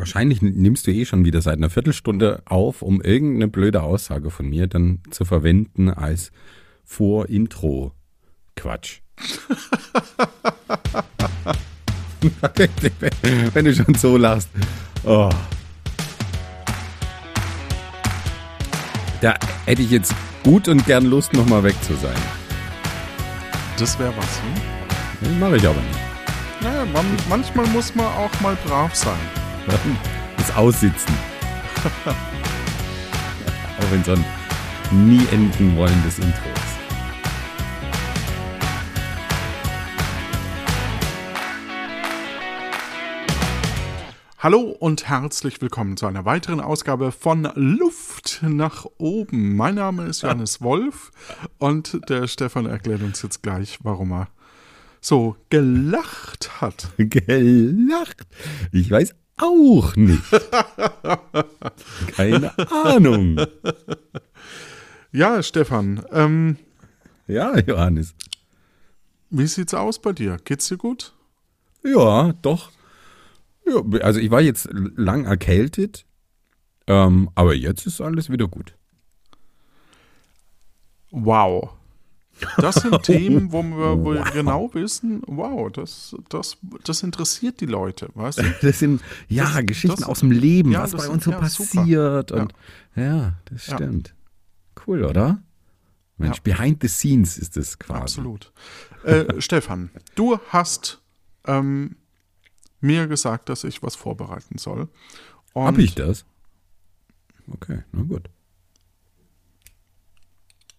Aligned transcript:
Wahrscheinlich 0.00 0.40
nimmst 0.40 0.86
du 0.86 0.92
eh 0.92 1.04
schon 1.04 1.26
wieder 1.26 1.42
seit 1.42 1.58
einer 1.58 1.68
Viertelstunde 1.68 2.40
auf, 2.46 2.80
um 2.80 3.02
irgendeine 3.02 3.48
blöde 3.48 3.82
Aussage 3.82 4.30
von 4.30 4.48
mir 4.48 4.66
dann 4.66 5.00
zu 5.10 5.26
verwenden 5.26 5.90
als 5.90 6.32
Vor-Intro-Quatsch. 6.84 9.00
Wenn 13.52 13.66
du 13.66 13.74
schon 13.74 13.94
so 13.94 14.16
lachst. 14.16 14.48
Oh. 15.04 15.28
Da 19.20 19.34
hätte 19.66 19.82
ich 19.82 19.90
jetzt 19.90 20.14
gut 20.42 20.66
und 20.66 20.86
gern 20.86 21.04
Lust, 21.04 21.34
nochmal 21.34 21.62
weg 21.62 21.74
zu 21.82 21.94
sein. 21.96 22.16
Das 23.78 23.98
wäre 23.98 24.14
was, 24.16 24.40
hm? 25.20 25.38
Mache 25.38 25.58
ich 25.58 25.66
aber 25.66 25.82
nicht. 25.82 26.00
Naja, 26.62 26.86
man, 26.86 27.04
manchmal 27.28 27.66
muss 27.66 27.94
man 27.94 28.06
auch 28.06 28.40
mal 28.40 28.56
brav 28.64 28.94
sein. 28.94 29.39
Das 30.36 30.56
Aussitzen. 30.56 31.14
auch 33.78 33.90
wenn 33.92 34.02
so 34.02 34.12
ein 34.12 34.24
nie 34.90 35.24
enden 35.30 35.76
wollendes 35.76 36.18
Intro. 36.18 36.48
Hallo 44.38 44.74
und 44.78 45.08
herzlich 45.08 45.60
willkommen 45.60 45.96
zu 45.96 46.06
einer 46.06 46.24
weiteren 46.24 46.60
Ausgabe 46.60 47.12
von 47.12 47.48
Luft 47.54 48.40
nach 48.42 48.86
oben. 48.98 49.54
Mein 49.54 49.76
Name 49.76 50.06
ist 50.06 50.22
Johannes 50.22 50.60
Wolf 50.62 51.12
und 51.58 52.08
der 52.08 52.26
Stefan 52.26 52.66
erklärt 52.66 53.02
uns 53.02 53.22
jetzt 53.22 53.42
gleich, 53.42 53.78
warum 53.82 54.12
er 54.12 54.28
so 55.00 55.36
gelacht 55.48 56.60
hat. 56.60 56.88
Gelacht? 56.98 58.26
Ich 58.72 58.90
weiß 58.90 59.14
auch 59.38 59.96
nicht. 59.96 60.22
Keine 62.16 62.52
Ahnung. 62.84 63.40
Ja, 65.12 65.42
Stefan, 65.42 66.04
ähm, 66.12 66.56
Ja, 67.26 67.58
Johannes. 67.58 68.14
wie 69.30 69.46
sieht's 69.46 69.74
aus 69.74 70.00
bei 70.00 70.12
dir? 70.12 70.36
Geht's 70.44 70.68
dir 70.68 70.76
gut? 70.76 71.14
Ja, 71.82 72.32
doch. 72.42 72.70
Ja, 73.66 73.80
also 74.02 74.20
ich 74.20 74.30
war 74.30 74.40
jetzt 74.40 74.68
lang 74.72 75.24
erkältet, 75.24 76.04
ähm, 76.86 77.30
aber 77.34 77.54
jetzt 77.54 77.86
ist 77.86 78.00
alles 78.00 78.30
wieder 78.30 78.48
gut. 78.48 78.74
Wow. 81.10 81.70
Das 82.58 82.76
sind 82.76 83.02
Themen, 83.02 83.52
wo 83.52 83.62
wir, 83.62 83.98
wo 84.04 84.12
wir 84.14 84.20
Wow. 84.20 84.32
genau 84.32 84.74
wissen, 84.74 85.22
wow, 85.26 85.70
das, 85.70 86.14
das, 86.28 86.56
das 86.84 87.02
interessiert 87.02 87.60
die 87.60 87.66
Leute, 87.66 88.08
weißt 88.14 88.38
du? 88.38 88.42
Das 88.62 88.78
sind 88.78 89.02
ja 89.28 89.44
Das- 89.56 89.66
Geschichten 89.66 90.00
das- 90.00 90.08
aus 90.08 90.20
dem 90.20 90.30
Leben, 90.30 90.72
ja, 90.72 90.82
was 90.82 90.92
das 90.92 91.00
bei 91.00 91.04
sind- 91.06 91.14
uns 91.14 91.24
so 91.24 91.30
ja, 91.32 91.38
passiert. 91.38 92.32
Und 92.32 92.52
ja, 92.96 93.34
das 93.46 93.66
Ja. 93.68 93.74
stimmt. 93.76 94.14
Cool, 94.86 95.04
oder? 95.04 95.42
Mensch, 96.18 96.40
behind 96.42 96.82
the 96.82 96.88
scenes 96.88 97.38
ist 97.38 97.56
es 97.56 97.78
quasi. 97.78 98.00
Absolut. 98.02 98.52
Äh, 99.04 99.24
Stefan, 99.40 99.90
du 100.14 100.38
hast 100.48 101.00
ähm, 101.46 101.96
mir 102.80 103.06
gesagt, 103.06 103.48
dass 103.48 103.64
ich 103.64 103.82
was 103.82 103.96
vorbereiten 103.96 104.58
soll. 104.58 104.88
Und 105.54 105.64
Hab 105.64 105.78
ich 105.78 105.94
das? 105.94 106.24
Okay, 107.52 107.82
na 107.92 108.02
gut. 108.02 108.28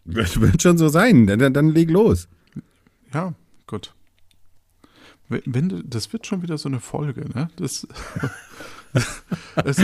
Das 0.06 0.40
wird 0.42 0.62
schon 0.62 0.78
so 0.78 0.88
sein. 0.90 1.28
Dann, 1.28 1.54
dann, 1.54 1.70
leg 1.70 1.90
los. 1.90 2.28
Ja, 3.14 3.34
gut. 3.68 3.94
Wenn, 5.30 5.42
wenn 5.46 5.84
das 5.90 6.12
wird 6.12 6.26
schon 6.28 6.42
wieder 6.42 6.58
so 6.58 6.68
eine 6.70 6.80
Folge, 6.80 7.22
ne? 7.34 7.50
Das, 7.56 7.88
es, 9.64 9.78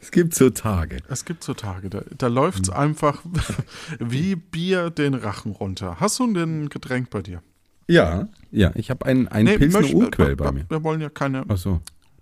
Es 0.00 0.10
gibt 0.10 0.34
so 0.34 0.50
Tage. 0.50 0.98
es 1.08 1.24
gibt 1.24 1.44
so 1.44 1.54
Tage, 1.54 1.90
da, 1.90 2.02
da 2.16 2.26
läuft 2.28 2.62
es 2.64 2.70
einfach 2.70 3.22
wie 3.98 4.34
Bier 4.36 4.90
den 4.90 5.14
Rachen 5.14 5.52
runter. 5.52 5.96
Hast 6.00 6.18
du 6.18 6.32
denn 6.32 6.64
ein 6.64 6.68
Getränk 6.68 7.10
bei 7.10 7.22
dir? 7.22 7.42
Ja, 7.86 8.28
ja. 8.50 8.70
Ich 8.76 8.90
habe 8.90 9.04
ein, 9.06 9.28
ein 9.28 9.46
Pilsner 9.46 9.80
möchten- 9.80 9.96
Urquell 9.96 10.36
bei 10.36 10.52
mir. 10.52 10.64
Wir 10.68 10.82
wollen 10.84 11.00
ja 11.00 11.10
keine. 11.10 11.44
Ach 11.48 11.56
so. 11.56 11.80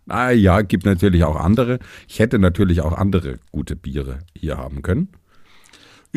Ah 0.09 0.31
ja, 0.31 0.63
gibt 0.63 0.85
natürlich 0.85 1.25
auch 1.25 1.37
andere. 1.37 1.79
Ich 2.09 2.19
hätte 2.19 2.39
natürlich 2.39 2.81
auch 2.81 2.93
andere 2.93 3.39
gute 3.53 3.77
Biere 3.77 4.21
hier 4.35 4.57
haben 4.57 4.83
können. 4.83 5.09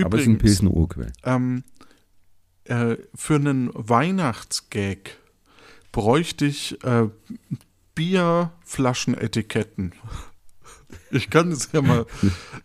aber 0.01 0.15
es 0.17 0.21
ist 0.21 0.27
ein 0.27 0.35
Übrigens, 0.35 0.39
Pilsner 0.39 0.71
Urquell. 0.71 1.11
ähm, 1.23 1.63
äh, 2.65 2.95
für 3.15 3.35
einen 3.35 3.69
Weihnachtsgag 3.73 5.17
bräuchte 5.91 6.45
ich 6.45 6.81
äh, 6.83 7.07
Bierflaschenetiketten. 7.95 9.93
Ich 11.11 11.29
kann 11.29 11.51
es 11.51 11.69
ja 11.73 11.81
mal. 11.81 12.05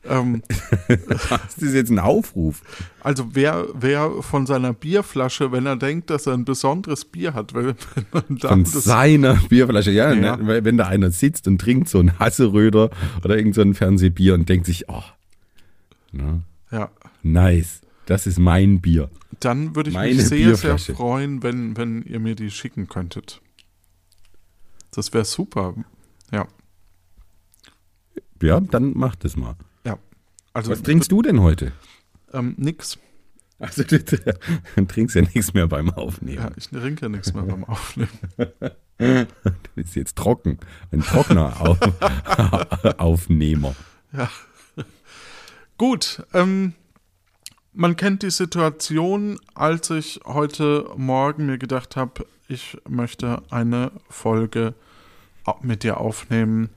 Ähm, 0.08 0.42
Das 0.88 1.58
ist 1.58 1.74
jetzt 1.74 1.90
ein 1.90 1.98
Aufruf. 1.98 2.62
also 3.00 3.30
wer, 3.32 3.66
wer 3.74 4.22
von 4.22 4.46
seiner 4.46 4.72
Bierflasche, 4.72 5.50
wenn 5.52 5.66
er 5.66 5.76
denkt, 5.76 6.10
dass 6.10 6.26
er 6.26 6.34
ein 6.34 6.44
besonderes 6.44 7.04
Bier 7.04 7.34
hat, 7.34 7.54
wenn 7.54 7.74
wenn 7.94 8.06
man 8.12 8.38
da 8.38 8.48
Von 8.48 8.64
seiner 8.64 9.34
Bierflasche. 9.34 9.90
Ja, 9.90 10.12
Ja. 10.12 10.36
Ne, 10.36 10.64
wenn 10.64 10.76
da 10.76 10.86
einer 10.86 11.10
sitzt 11.10 11.48
und 11.48 11.60
trinkt 11.60 11.88
so 11.88 11.98
ein 11.98 12.18
Hasseröder 12.18 12.90
oder 13.24 13.36
irgend 13.36 13.54
so 13.54 13.62
ein 13.62 13.74
Fernsehbier 13.74 14.34
und 14.34 14.48
denkt 14.48 14.66
sich, 14.66 14.88
oh, 14.88 15.02
na, 16.12 16.40
ja, 16.70 16.90
nice, 17.22 17.80
das 18.06 18.26
ist 18.26 18.38
mein 18.38 18.80
Bier. 18.80 19.10
dann 19.40 19.74
würde 19.74 19.90
ich 19.90 19.94
Meine 19.96 20.14
mich 20.14 20.26
sehr, 20.26 20.54
sehr 20.56 20.78
freuen, 20.78 21.42
wenn, 21.42 21.76
wenn 21.76 22.02
ihr 22.02 22.20
mir 22.20 22.34
die 22.36 22.50
schicken 22.50 22.88
könntet. 22.88 23.40
Das 24.92 25.12
wäre 25.12 25.24
super. 25.24 25.74
Ja, 26.32 26.46
Ja, 28.42 28.60
dann 28.60 28.92
mach 28.94 29.16
das 29.16 29.36
mal. 29.36 29.54
ja. 29.84 29.98
Also 30.52 30.70
Was 30.70 30.82
trinkst 30.82 31.12
du 31.12 31.20
denn 31.22 31.40
heute? 31.40 31.72
Ähm, 32.32 32.54
nix. 32.56 32.98
Also 33.58 33.82
du, 33.88 33.98
dann 34.76 34.88
trinkst 34.88 35.14
ja 35.16 35.22
nichts 35.22 35.52
mehr 35.54 35.66
beim 35.66 35.90
Aufnehmen. 35.90 36.38
Ja, 36.38 36.50
ich 36.56 36.68
trinke 36.68 37.02
ja 37.02 37.08
nichts 37.08 37.32
mehr 37.34 37.42
beim 37.44 37.64
Aufnehmen. 37.64 38.08
Du 38.98 39.26
bist 39.74 39.94
jetzt 39.94 40.16
trocken. 40.16 40.58
Ein 40.90 41.02
trockener 41.02 41.60
Auf 41.60 41.78
Aufnehmer. 42.98 43.74
Ja. 44.12 44.30
Gut, 45.76 46.22
ähm, 46.32 46.72
man 47.74 47.96
kennt 47.96 48.22
die 48.22 48.30
Situation, 48.30 49.38
als 49.54 49.90
ich 49.90 50.20
heute 50.24 50.88
Morgen 50.96 51.44
mir 51.44 51.58
gedacht 51.58 51.94
habe, 51.96 52.24
ich 52.48 52.78
möchte 52.88 53.42
eine 53.50 53.92
Folge 54.08 54.72
mit 55.60 55.82
dir 55.82 55.98
aufnehmen. 56.00 56.70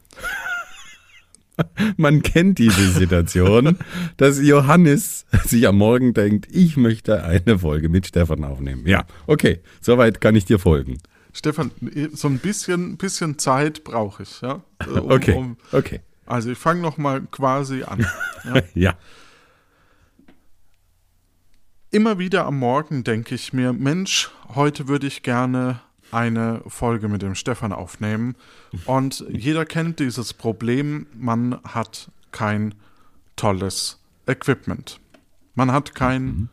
Man 1.97 2.22
kennt 2.22 2.58
diese 2.59 2.90
Situation, 2.92 3.78
dass 4.18 4.40
Johannes 4.42 5.25
sich 5.46 5.68
am 5.68 5.78
Morgen 5.78 6.14
denkt, 6.14 6.47
ich 6.52 6.78
möchte 6.78 7.24
eine 7.24 7.59
Folge 7.59 7.90
mit 7.90 8.08
Stefan 8.08 8.44
aufnehmen. 8.44 8.86
Ja, 8.88 9.06
okay, 9.28 9.59
soweit 9.81 10.22
kann 10.22 10.36
ich 10.36 10.46
dir 10.46 10.59
folgen. 10.59 10.98
Stefan, 11.34 11.72
so 12.14 12.28
ein 12.28 12.40
bisschen, 12.40 12.98
bisschen 12.98 13.38
Zeit 13.38 13.84
brauche 13.84 14.24
ich, 14.24 14.42
ja. 14.42 14.64
Um- 14.88 15.12
Okay, 15.12 15.34
um- 15.34 15.58
okay. 15.72 16.02
also 16.25 16.50
ich 16.52 16.58
fange 16.58 16.81
noch 16.81 16.98
mal 16.98 17.22
quasi 17.31 17.84
an. 17.84 18.06
Ja, 18.74 18.94
Immer 21.92 22.19
wieder 22.19 22.46
am 22.46 22.59
Morgen 22.59 23.03
denke 23.03 23.34
ich 23.36 23.52
mir, 23.52 23.74
Mensch, 23.74 24.30
heute 24.53 24.88
würde 24.88 25.08
ich 25.08 25.24
gerne 25.24 25.81
eine 26.12 26.62
Folge 26.68 27.08
mit 27.08 27.22
dem 27.22 27.36
Stefan 27.36 27.74
aufnehmen. 27.74 28.36
Und 28.86 29.25
jeder 29.30 29.66
kennt 29.66 30.00
dieses 30.00 30.34
Problem, 30.34 31.08
man 31.14 31.59
hat 31.64 32.12
kein 32.31 32.75
tolles 33.36 34.00
Equipment. 34.28 35.00
Man 35.56 35.72
hat 35.72 35.96
kein, 35.96 36.50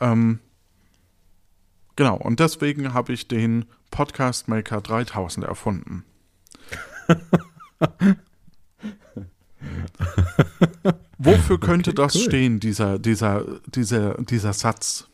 ähm, 0.00 0.40
genau, 1.96 2.16
und 2.16 2.40
deswegen 2.40 2.94
habe 2.94 3.12
ich 3.12 3.28
den 3.28 3.64
Podcast 3.90 4.48
Maker 4.48 4.80
3000 4.80 5.46
erfunden. 5.46 6.04
Wofür 11.18 11.58
könnte 11.58 11.94
das 11.94 12.14
cool. 12.14 12.22
stehen, 12.22 12.60
dieser, 12.60 12.98
dieser, 12.98 13.44
dieser, 13.66 14.14
dieser 14.22 14.52
Satz? 14.52 15.08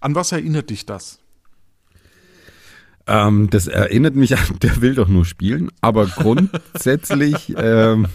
An 0.00 0.14
was 0.14 0.32
erinnert 0.32 0.70
dich 0.70 0.86
das? 0.86 1.18
Ähm, 3.06 3.50
das 3.50 3.66
erinnert 3.66 4.14
mich 4.14 4.36
an, 4.36 4.58
der 4.62 4.80
will 4.80 4.94
doch 4.94 5.08
nur 5.08 5.24
spielen, 5.24 5.70
aber 5.80 6.06
grundsätzlich, 6.06 7.54
ähm, 7.56 8.08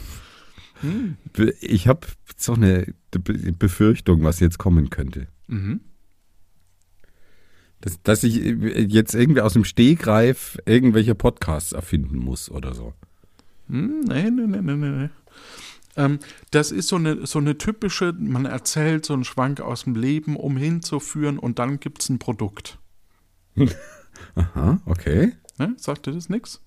ich 1.61 1.87
habe 1.87 2.07
so 2.37 2.53
eine 2.53 2.93
Be- 3.11 3.53
Befürchtung, 3.57 4.23
was 4.23 4.39
jetzt 4.39 4.57
kommen 4.57 4.89
könnte. 4.89 5.27
Mhm. 5.47 5.81
Dass, 7.81 8.01
dass 8.03 8.23
ich 8.23 8.35
jetzt 8.35 9.15
irgendwie 9.15 9.41
aus 9.41 9.53
dem 9.53 9.63
Stehgreif 9.63 10.57
irgendwelche 10.65 11.15
Podcasts 11.15 11.71
erfinden 11.71 12.17
muss 12.17 12.49
oder 12.49 12.75
so. 12.75 12.93
Hm, 13.69 14.01
nee, 14.01 14.29
nee, 14.29 14.45
nee, 14.47 14.61
nee, 14.61 14.73
nee. 14.75 14.89
nee. 15.03 15.09
Ähm, 15.97 16.19
das 16.51 16.71
ist 16.71 16.87
so 16.87 16.95
eine, 16.95 17.25
so 17.25 17.39
eine 17.39 17.57
typische, 17.57 18.13
man 18.13 18.45
erzählt 18.45 19.05
so 19.05 19.13
einen 19.13 19.23
Schwank 19.23 19.61
aus 19.61 19.83
dem 19.83 19.95
Leben, 19.95 20.35
um 20.35 20.57
hinzuführen 20.57 21.37
und 21.39 21.59
dann 21.59 21.79
gibt 21.79 22.01
es 22.01 22.09
ein 22.09 22.19
Produkt. 22.19 22.77
Aha, 24.35 24.79
okay. 24.85 25.33
Ne? 25.57 25.73
Sagt 25.77 26.05
dir 26.05 26.13
das 26.13 26.29
nichts? 26.29 26.61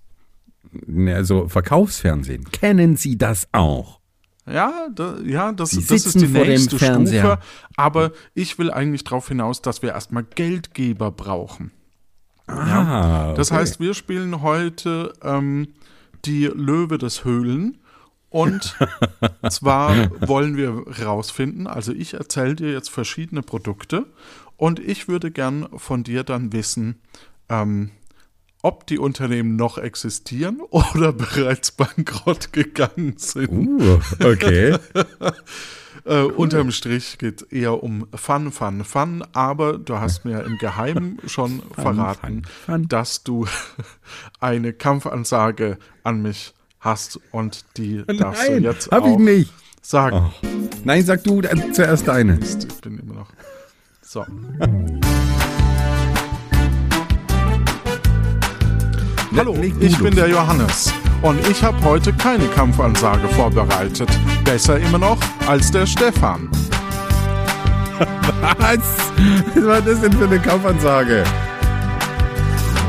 Also 1.07 1.49
Verkaufsfernsehen. 1.49 2.45
Kennen 2.51 2.97
Sie 2.97 3.17
das 3.19 3.49
auch? 3.53 4.01
Ja, 4.47 4.89
da, 4.95 5.19
ja 5.21 5.53
das, 5.53 5.71
das 5.71 5.91
ist 6.07 6.21
die 6.21 6.27
nächste. 6.27 6.77
Stufe. 6.79 7.39
Aber 7.77 8.13
ich 8.35 8.59
will 8.59 8.71
eigentlich 8.71 9.05
darauf 9.05 9.29
hinaus, 9.29 9.63
dass 9.63 9.83
wir 9.83 9.91
erstmal 9.91 10.25
Geldgeber 10.25 11.11
brauchen. 11.11 11.71
Ah, 12.47 13.33
Das 13.35 13.51
okay. 13.51 13.61
heißt, 13.61 13.81
wir 13.81 13.95
spielen 13.95 14.43
heute 14.43 15.13
ähm, 15.23 15.69
die 16.25 16.47
Löwe 16.47 16.99
des 16.99 17.25
Höhlen. 17.25 17.79
Und 18.29 18.77
zwar 19.49 20.11
wollen 20.29 20.57
wir 20.57 20.85
rausfinden, 21.05 21.69
also 21.69 21.93
ich 21.93 22.15
erzähle 22.15 22.57
dir 22.57 22.73
jetzt 22.73 22.91
verschiedene 22.91 23.43
Produkte 23.43 24.07
und 24.57 24.81
ich 24.81 25.07
würde 25.07 25.31
gern 25.31 25.69
von 25.77 26.03
dir 26.03 26.25
dann 26.25 26.53
wissen, 26.53 27.01
ähm, 27.49 27.91
ob 28.63 28.87
die 28.87 28.99
Unternehmen 28.99 29.57
noch 29.57 29.77
existieren 29.79 30.61
oder 30.71 31.13
bereits 31.13 31.73
bankrott 31.73 32.53
gegangen 32.53 33.15
sind. 33.17 33.81
Uh, 33.81 34.01
okay. 34.25 34.77
Äh, 36.07 36.25
unterm 36.25 36.71
Strich 36.71 37.17
geht 37.17 37.43
es 37.43 37.49
eher 37.53 37.83
um 37.83 38.07
Fun, 38.15 38.53
Fun, 38.53 38.85
Fun, 38.85 39.25
aber 39.33 39.79
du 39.79 39.99
hast 39.99 40.27
mir 40.27 40.43
im 40.43 40.59
Geheimen 40.59 41.19
schon 41.27 41.63
verraten, 41.73 42.43
fun, 42.45 42.67
fun. 42.67 42.89
dass 42.89 43.23
du 43.23 43.47
eine 44.39 44.75
Kampfansage 44.75 45.79
an 46.03 46.21
mich 46.21 46.53
hast 46.81 47.19
und 47.31 47.65
die 47.79 48.05
darfst 48.07 48.51
Nein, 48.51 48.63
du 48.63 48.69
jetzt 48.69 48.91
hab 48.91 49.05
auch 49.05 49.13
ich 49.13 49.17
nicht. 49.17 49.53
sagen. 49.81 50.31
Nein, 50.85 51.05
sag 51.05 51.25
du 51.25 51.41
äh, 51.41 51.73
zuerst 51.73 52.07
deine. 52.07 52.39
Ich 52.39 52.81
bin 52.83 52.99
immer 52.99 53.15
noch. 53.15 53.31
So. 54.03 54.27
Hallo, 59.37 59.57
ich 59.81 59.99
bin 59.99 60.15
der 60.15 60.29
Johannes 60.29 60.95
und 61.21 61.45
ich 61.49 61.61
habe 61.61 61.83
heute 61.83 62.13
keine 62.13 62.47
Kampfansage 62.47 63.27
vorbereitet. 63.31 64.09
Besser 64.45 64.79
immer 64.79 64.99
noch 64.99 65.19
als 65.49 65.73
der 65.73 65.87
Stefan. 65.87 66.49
Was? 68.59 68.79
Was 69.55 69.67
war 69.67 69.81
das 69.81 70.01
denn 70.01 70.13
für 70.13 70.27
eine 70.27 70.39
Kampfansage? 70.39 71.25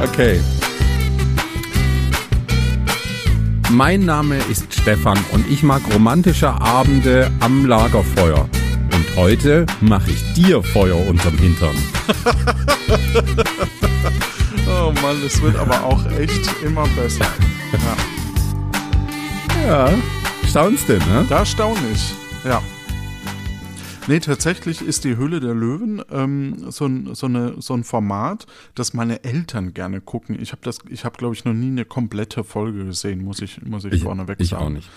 Okay. 0.04 0.40
Mein 3.72 4.06
Name 4.06 4.38
ist 4.52 4.72
Stefan 4.72 5.18
und 5.32 5.50
ich 5.50 5.64
mag 5.64 5.82
romantische 5.92 6.50
Abende 6.50 7.32
am 7.40 7.66
Lagerfeuer. 7.66 8.48
Und 8.94 9.16
heute 9.16 9.66
mache 9.82 10.12
ich 10.12 10.34
dir 10.34 10.62
Feuer 10.62 11.08
unterm 11.08 11.38
Hintern. 11.40 11.76
Oh 14.88 14.92
Mann, 15.02 15.18
es 15.26 15.42
wird 15.42 15.56
aber 15.56 15.84
auch 15.84 16.06
echt 16.12 16.48
immer 16.64 16.88
besser. 16.90 17.26
Ja, 19.64 19.88
Ja, 19.90 19.94
staunst 20.48 20.88
du, 20.90 20.94
ne? 21.00 21.26
da 21.28 21.44
staune 21.46 21.80
ich. 21.92 22.14
Ja. 22.44 22.62
Nee, 24.08 24.20
tatsächlich 24.20 24.84
ist 24.84 25.04
die 25.04 25.18
Höhle 25.18 25.40
der 25.40 25.56
Löwen 25.56 26.04
ähm, 26.12 26.70
so, 26.70 26.86
ein, 26.86 27.16
so, 27.16 27.26
eine, 27.26 27.60
so 27.60 27.74
ein 27.74 27.84
Format, 27.84 28.46
das 28.76 28.94
meine 28.94 29.24
Eltern 29.24 29.74
gerne 29.74 30.02
gucken. 30.02 30.38
Ich 30.40 30.52
habe 30.52 30.62
das, 30.64 30.78
ich 30.90 31.04
habe 31.04 31.18
glaube 31.18 31.34
ich 31.34 31.44
noch 31.46 31.54
nie 31.54 31.70
eine 31.70 31.86
komplette 31.86 32.44
Folge 32.44 32.86
gesehen, 32.86 33.24
muss 33.24 33.42
ich, 33.42 33.60
muss 33.64 33.86
ich, 33.86 33.94
Ich, 33.94 34.04
vorneweg 34.04 34.40
ich 34.40 34.50
sagen. 34.50 34.64
auch 34.66 34.70
nicht. 34.70 34.88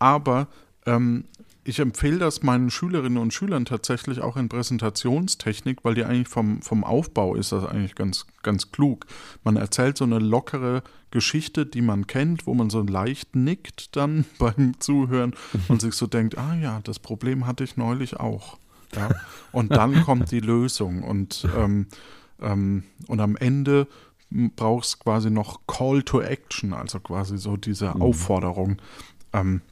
Aber 0.00 0.48
ähm, 0.86 1.24
ich 1.66 1.80
empfehle 1.80 2.18
das 2.18 2.44
meinen 2.44 2.70
Schülerinnen 2.70 3.18
und 3.18 3.34
Schülern 3.34 3.64
tatsächlich 3.64 4.20
auch 4.20 4.36
in 4.36 4.48
Präsentationstechnik, 4.48 5.84
weil 5.84 5.94
die 5.94 6.04
eigentlich 6.04 6.28
vom, 6.28 6.62
vom 6.62 6.84
Aufbau 6.84 7.34
ist 7.34 7.50
das 7.50 7.64
eigentlich 7.64 7.96
ganz, 7.96 8.24
ganz 8.44 8.70
klug. 8.70 9.06
Man 9.42 9.56
erzählt 9.56 9.98
so 9.98 10.04
eine 10.04 10.20
lockere 10.20 10.84
Geschichte, 11.10 11.66
die 11.66 11.82
man 11.82 12.06
kennt, 12.06 12.46
wo 12.46 12.54
man 12.54 12.70
so 12.70 12.82
leicht 12.82 13.34
nickt 13.34 13.96
dann 13.96 14.24
beim 14.38 14.78
Zuhören 14.78 15.34
und 15.68 15.80
sich 15.80 15.94
so 15.94 16.06
denkt, 16.06 16.38
ah 16.38 16.54
ja, 16.54 16.80
das 16.84 17.00
Problem 17.00 17.48
hatte 17.48 17.64
ich 17.64 17.76
neulich 17.76 18.20
auch. 18.20 18.58
Ja? 18.94 19.10
Und 19.50 19.72
dann 19.72 20.02
kommt 20.04 20.30
die 20.30 20.40
Lösung 20.40 21.02
und, 21.02 21.48
ähm, 21.56 21.88
ähm, 22.40 22.84
und 23.08 23.20
am 23.20 23.36
Ende 23.36 23.88
brauchst 24.54 25.00
quasi 25.00 25.30
noch 25.30 25.66
Call 25.66 26.04
to 26.04 26.20
Action, 26.20 26.72
also 26.72 27.00
quasi 27.00 27.38
so 27.38 27.56
diese 27.56 27.96
Aufforderung. 27.96 28.76
Ähm, 29.32 29.62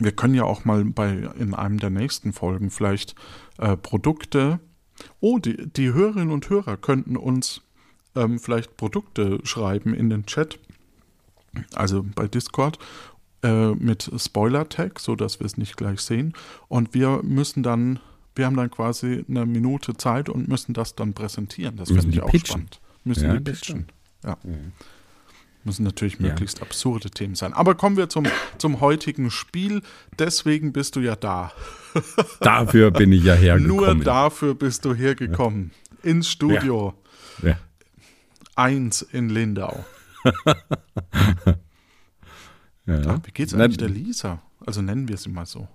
wir 0.00 0.12
können 0.12 0.34
ja 0.34 0.44
auch 0.44 0.64
mal 0.64 0.84
bei 0.84 1.30
in 1.38 1.54
einem 1.54 1.78
der 1.78 1.90
nächsten 1.90 2.32
Folgen 2.32 2.70
vielleicht 2.70 3.14
äh, 3.58 3.76
Produkte. 3.76 4.58
Oh, 5.20 5.38
die, 5.38 5.68
die 5.68 5.92
Hörerinnen 5.92 6.30
und 6.30 6.48
Hörer 6.50 6.76
könnten 6.76 7.16
uns 7.16 7.62
ähm, 8.16 8.38
vielleicht 8.38 8.76
Produkte 8.76 9.40
schreiben 9.44 9.94
in 9.94 10.10
den 10.10 10.26
Chat, 10.26 10.58
also 11.74 12.04
bei 12.14 12.26
Discord, 12.26 12.78
äh, 13.42 13.70
mit 13.72 14.10
Spoiler-Tag, 14.16 15.00
sodass 15.00 15.40
wir 15.40 15.46
es 15.46 15.56
nicht 15.56 15.76
gleich 15.76 16.00
sehen. 16.00 16.34
Und 16.68 16.94
wir 16.94 17.22
müssen 17.22 17.62
dann, 17.62 18.00
wir 18.34 18.46
haben 18.46 18.56
dann 18.56 18.70
quasi 18.70 19.24
eine 19.28 19.46
Minute 19.46 19.96
Zeit 19.96 20.28
und 20.28 20.48
müssen 20.48 20.74
das 20.74 20.94
dann 20.94 21.14
präsentieren. 21.14 21.76
Das 21.76 21.90
finde 21.90 22.10
ich 22.10 22.22
auch 22.22 22.30
pitchen. 22.30 22.46
spannend. 22.46 22.80
Müssen 23.04 23.24
Ja, 23.24 23.36
die 23.36 23.40
pitchen. 23.40 23.86
Ja. 24.24 24.36
Müssen 25.64 25.82
natürlich 25.84 26.18
möglichst 26.20 26.62
absurde 26.62 27.10
Themen 27.10 27.34
sein. 27.34 27.52
Aber 27.52 27.74
kommen 27.74 27.96
wir 27.98 28.08
zum, 28.08 28.24
zum 28.56 28.80
heutigen 28.80 29.30
Spiel. 29.30 29.82
Deswegen 30.18 30.72
bist 30.72 30.96
du 30.96 31.00
ja 31.00 31.16
da. 31.16 31.52
Dafür 32.40 32.90
bin 32.90 33.12
ich 33.12 33.24
ja 33.24 33.34
hergekommen. 33.34 33.76
Nur 33.76 33.94
dafür 34.04 34.54
bist 34.54 34.84
du 34.86 34.94
hergekommen. 34.94 35.72
Ins 36.02 36.30
Studio 36.30 36.94
Ja. 37.42 37.58
1 38.56 39.02
in 39.02 39.28
Lindau. 39.28 39.84
Ja. 42.86 43.20
Wie 43.24 43.30
geht's 43.32 43.52
Na, 43.52 43.64
eigentlich 43.64 43.76
der 43.76 43.88
Lisa? 43.88 44.42
Also 44.66 44.82
nennen 44.82 45.08
wir 45.08 45.16
sie 45.16 45.28
mal 45.28 45.46
so. 45.46 45.68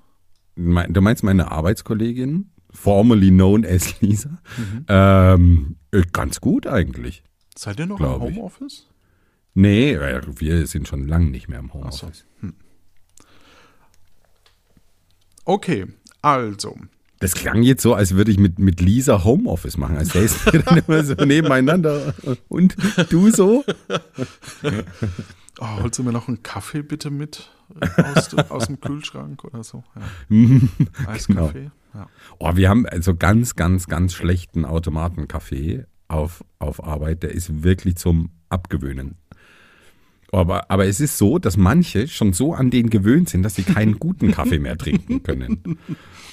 mein- 0.56 0.92
Du 0.94 1.02
meinst 1.02 1.24
meine 1.24 1.52
Arbeitskollegin, 1.52 2.50
formerly 2.72 3.30
known 3.30 3.66
as 3.66 4.02
Lisa? 4.02 4.38
Mhm. 4.58 4.86
Ähm, 4.90 5.76
äh, 5.92 6.04
ganz 6.12 6.42
gut 6.42 6.68
eigentlich. 6.68 7.24
Seid 7.56 7.80
ihr 7.80 7.86
noch 7.86 8.00
im. 8.00 8.06
Homeoffice? 8.08 8.88
Nee, 9.56 9.94
äh, 9.94 10.22
wir 10.38 10.68
sind 10.68 10.88
schon 10.88 11.08
lange 11.08 11.32
nicht 11.32 11.48
mehr 11.48 11.60
im 11.60 11.72
Ach 11.72 11.92
so. 11.92 12.08
Homeoffice. 12.08 12.26
Okay, 15.46 15.86
also. 16.22 16.78
Das 17.20 17.34
klang 17.34 17.64
jetzt 17.64 17.82
so, 17.82 17.94
als 17.94 18.16
würde 18.16 18.32
ich 18.32 18.38
mit, 18.38 18.60
mit 18.60 18.82
Lisa 18.82 19.24
Homeoffice 19.24 19.78
machen. 19.78 19.98
Als 19.98 20.10
säßen 20.10 20.54
wir 20.54 20.62
dann 20.64 20.78
immer 20.80 21.04
so 21.04 21.14
nebeneinander. 21.14 22.14
Und 22.50 22.76
du 23.10 23.32
so? 23.32 23.64
Oh, 25.58 25.84
holst 25.84 26.00
du 26.00 26.04
mir 26.04 26.12
noch 26.12 26.28
einen 26.28 26.44
Kaffee 26.44 26.82
bitte 26.82 27.10
mit 27.10 27.50
aus, 27.96 28.34
aus 28.50 28.68
dem 28.68 28.82
Kühlschrank 28.82 29.42
oder 29.46 29.64
so? 29.64 29.86
Ja. 30.30 30.60
Eiskaffee? 31.08 31.72
Ja. 31.94 32.10
Oh, 32.40 32.58
wir 32.58 32.68
haben 32.68 32.86
also 32.86 33.16
ganz, 33.16 33.56
ganz, 33.56 33.88
ganz 33.88 34.14
schlechten 34.14 34.66
Automatenkaffee 34.66 35.86
auf, 36.10 36.44
auf 36.60 36.84
Arbeit. 36.84 37.24
Der 37.24 37.32
ist 37.32 37.64
wirklich 37.64 37.96
zum 37.96 38.32
Abgewöhnen. 38.50 39.16
Aber, 40.32 40.70
aber 40.70 40.86
es 40.86 41.00
ist 41.00 41.18
so, 41.18 41.40
dass 41.40 41.58
manche 41.58 42.08
schon 42.08 42.34
so 42.34 42.54
an 42.54 42.70
den 42.70 42.90
gewöhnt 42.90 43.30
sind, 43.30 43.44
dass 43.44 43.56
sie 43.56 43.64
keinen 43.64 44.00
guten 44.00 44.32
Kaffee 44.32 44.60
mehr 44.60 44.78
trinken 44.78 45.24
können. 45.24 45.78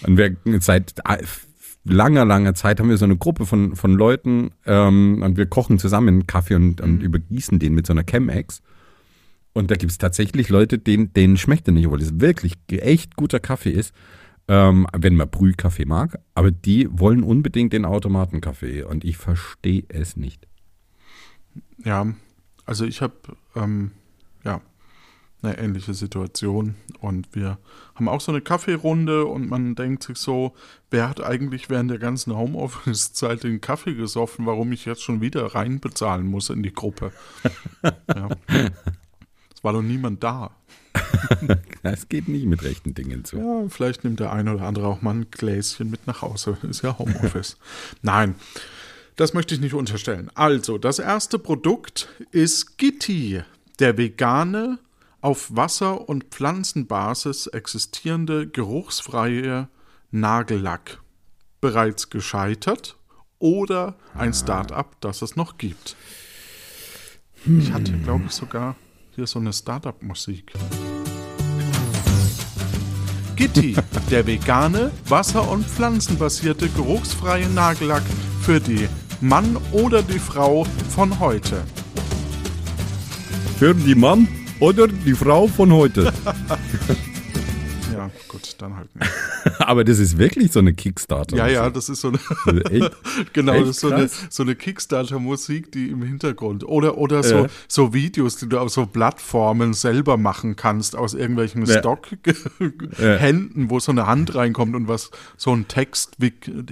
Und 0.07 0.17
wir 0.17 0.37
seit 0.61 0.95
äh, 1.09 1.19
langer, 1.85 2.25
langer 2.25 2.55
Zeit 2.55 2.81
haben 2.81 2.89
wir 2.89 2.97
so 2.97 3.05
eine 3.05 3.17
Gruppe 3.17 3.47
von, 3.47 3.77
von 3.77 3.93
Leuten 3.93 4.51
ähm, 4.67 5.23
und 5.23 5.37
wir 5.37 5.47
kochen 5.47 5.79
zusammen 5.79 6.27
Kaffee 6.27 6.55
und, 6.55 6.81
und 6.81 7.03
übergießen 7.03 7.59
den 7.59 7.75
mit 7.75 7.87
so 7.87 7.93
einer 7.93 8.05
Chemex. 8.05 8.63
Und 9.53 9.71
da 9.71 9.75
gibt 9.77 9.93
es 9.93 9.99
tatsächlich 9.99 10.49
Leute, 10.49 10.79
denen, 10.79 11.13
denen 11.13 11.37
schmeckt 11.37 11.69
er 11.69 11.75
nicht, 11.75 11.87
obwohl 11.87 12.01
es 12.01 12.21
wirklich 12.21 12.55
echt 12.69 13.17
guter 13.17 13.39
Kaffee 13.39 13.71
ist, 13.71 13.95
ähm, 14.49 14.87
wenn 14.97 15.15
man 15.15 15.29
Brühkaffee 15.29 15.85
mag. 15.85 16.19
Aber 16.35 16.51
die 16.51 16.89
wollen 16.91 17.23
unbedingt 17.23 17.73
den 17.73 17.85
Automatenkaffee 17.85 18.85
und 18.85 19.05
ich 19.05 19.19
verstehe 19.19 19.85
es 19.89 20.17
nicht. 20.17 20.49
Ja, 21.85 22.07
also 22.73 22.87
ich 22.87 23.03
habe 23.03 23.13
ähm, 23.55 23.91
ja 24.45 24.63
eine 25.43 25.59
ähnliche 25.59 25.93
Situation 25.93 26.75
und 27.01 27.29
wir 27.33 27.59
haben 27.97 28.09
auch 28.09 28.23
so 28.23 28.33
eine 28.33 28.41
Kaffeerunde 28.41 29.27
und 29.27 29.47
man 29.51 29.75
denkt 29.75 30.05
sich 30.05 30.17
so, 30.17 30.55
wer 30.91 31.11
hat 31.11 31.23
eigentlich 31.23 31.69
während 31.69 31.91
der 31.91 31.99
ganzen 31.99 32.35
Homeoffice-Zeit 32.35 33.43
den 33.43 33.61
Kaffee 33.61 33.93
gesoffen, 33.93 34.47
warum 34.47 34.73
ich 34.73 34.87
jetzt 34.87 35.03
schon 35.03 35.21
wieder 35.21 35.55
reinbezahlen 35.55 36.27
muss 36.27 36.49
in 36.49 36.63
die 36.63 36.73
Gruppe? 36.73 37.13
ja. 38.09 38.31
Es 39.55 39.63
war 39.63 39.75
doch 39.75 39.83
niemand 39.83 40.25
da. 40.25 40.53
Das 41.83 42.09
geht 42.09 42.29
nicht 42.29 42.47
mit 42.47 42.63
rechten 42.63 42.95
Dingen 42.95 43.25
zu. 43.25 43.37
Ja, 43.37 43.69
vielleicht 43.69 44.05
nimmt 44.05 44.21
der 44.21 44.33
eine 44.33 44.55
oder 44.55 44.65
andere 44.65 44.87
auch 44.87 45.03
mal 45.03 45.15
ein 45.15 45.31
Gläschen 45.31 45.91
mit 45.91 46.07
nach 46.07 46.23
Hause. 46.23 46.57
Ist 46.63 46.83
ja 46.83 46.97
Homeoffice. 46.97 47.59
Nein, 48.03 48.37
das 49.17 49.35
möchte 49.35 49.55
ich 49.55 49.61
nicht 49.61 49.75
unterstellen. 49.75 50.31
Also, 50.35 50.79
das 50.79 50.99
erste 50.99 51.39
Produkt 51.39 52.09
ist 52.31 52.79
Gitti, 52.79 53.43
der 53.79 53.99
vegane, 53.99 54.79
auf 55.21 55.55
Wasser- 55.55 56.09
und 56.09 56.25
Pflanzenbasis 56.25 57.47
existierende, 57.47 58.49
geruchsfreie 58.49 59.69
Nagellack. 60.11 61.01
Bereits 61.61 62.11
gescheitert 62.11 62.97
oder 63.39 63.95
ein 64.15 64.35
Start-up, 64.35 65.01
das 65.01 65.23
es 65.23 65.37
noch 65.37 65.59
gibt. 65.59 65.97
Ich 67.45 67.73
hatte, 67.73 67.93
glaube 67.99 68.25
ich, 68.27 68.33
sogar 68.33 68.77
hier 69.15 69.27
so 69.27 69.39
eine 69.39 69.53
Startup-Musik. 69.53 70.53
Gitti, 73.37 73.75
der 74.11 74.27
vegane, 74.27 74.93
wasser- 75.09 75.49
und 75.51 75.67
pflanzenbasierte 75.67 76.69
geruchsfreie 76.69 77.49
Nagellack 77.49 78.05
für 78.43 78.61
die 78.61 78.89
Mann 79.23 79.57
oder 79.71 80.03
die 80.03 80.19
Frau 80.19 80.67
von 80.95 81.21
heute. 81.21 81.63
Für 83.57 83.73
die 83.73 83.95
Mann 83.95 84.27
oder 84.59 84.89
die 84.89 85.15
Frau 85.15 85.47
von 85.47 85.73
heute. 85.73 86.13
Ja, 88.09 88.11
gut, 88.29 88.57
dann 88.59 88.77
halt 88.77 88.95
nicht. 88.97 89.11
Aber 89.61 89.85
das 89.85 89.99
ist 89.99 90.19
wirklich 90.19 90.53
so 90.53 90.59
eine 90.61 90.73
Kickstarter. 90.75 91.37
Ja, 91.37 91.47
ja, 91.47 91.71
das 91.71 91.89
ist 91.89 92.01
so 92.01 92.09
eine, 92.09 92.65
echt? 92.71 92.91
genau, 93.33 93.53
Echt 93.53 93.63
das 93.63 93.71
ist 93.71 93.81
so 93.81 93.91
eine, 93.91 94.09
so 94.31 94.43
eine 94.43 94.55
Kickstarter-Musik, 94.55 95.73
die 95.73 95.89
im 95.91 96.03
Hintergrund. 96.03 96.65
Oder, 96.65 96.99
oder 96.99 97.23
so, 97.23 97.37
Ja. 97.37 97.47
so 97.69 97.93
Videos, 97.95 98.37
die 98.37 98.49
du 98.49 98.59
auf 98.59 98.71
so 98.71 98.87
Plattformen 98.87 99.73
selber 99.75 100.17
machen 100.17 100.57
kannst, 100.57 100.97
aus 100.97 101.15
irgendwelchen 101.15 101.65
Ja. 101.67 101.79
Stock-Händen, 101.79 103.71
wo 103.71 103.79
so 103.81 103.93
eine 103.93 104.07
Hand 104.07 104.35
reinkommt 104.35 104.75
und 104.75 104.89
was 104.89 105.11
so 105.37 105.55
ein 105.55 105.69
Text 105.69 106.17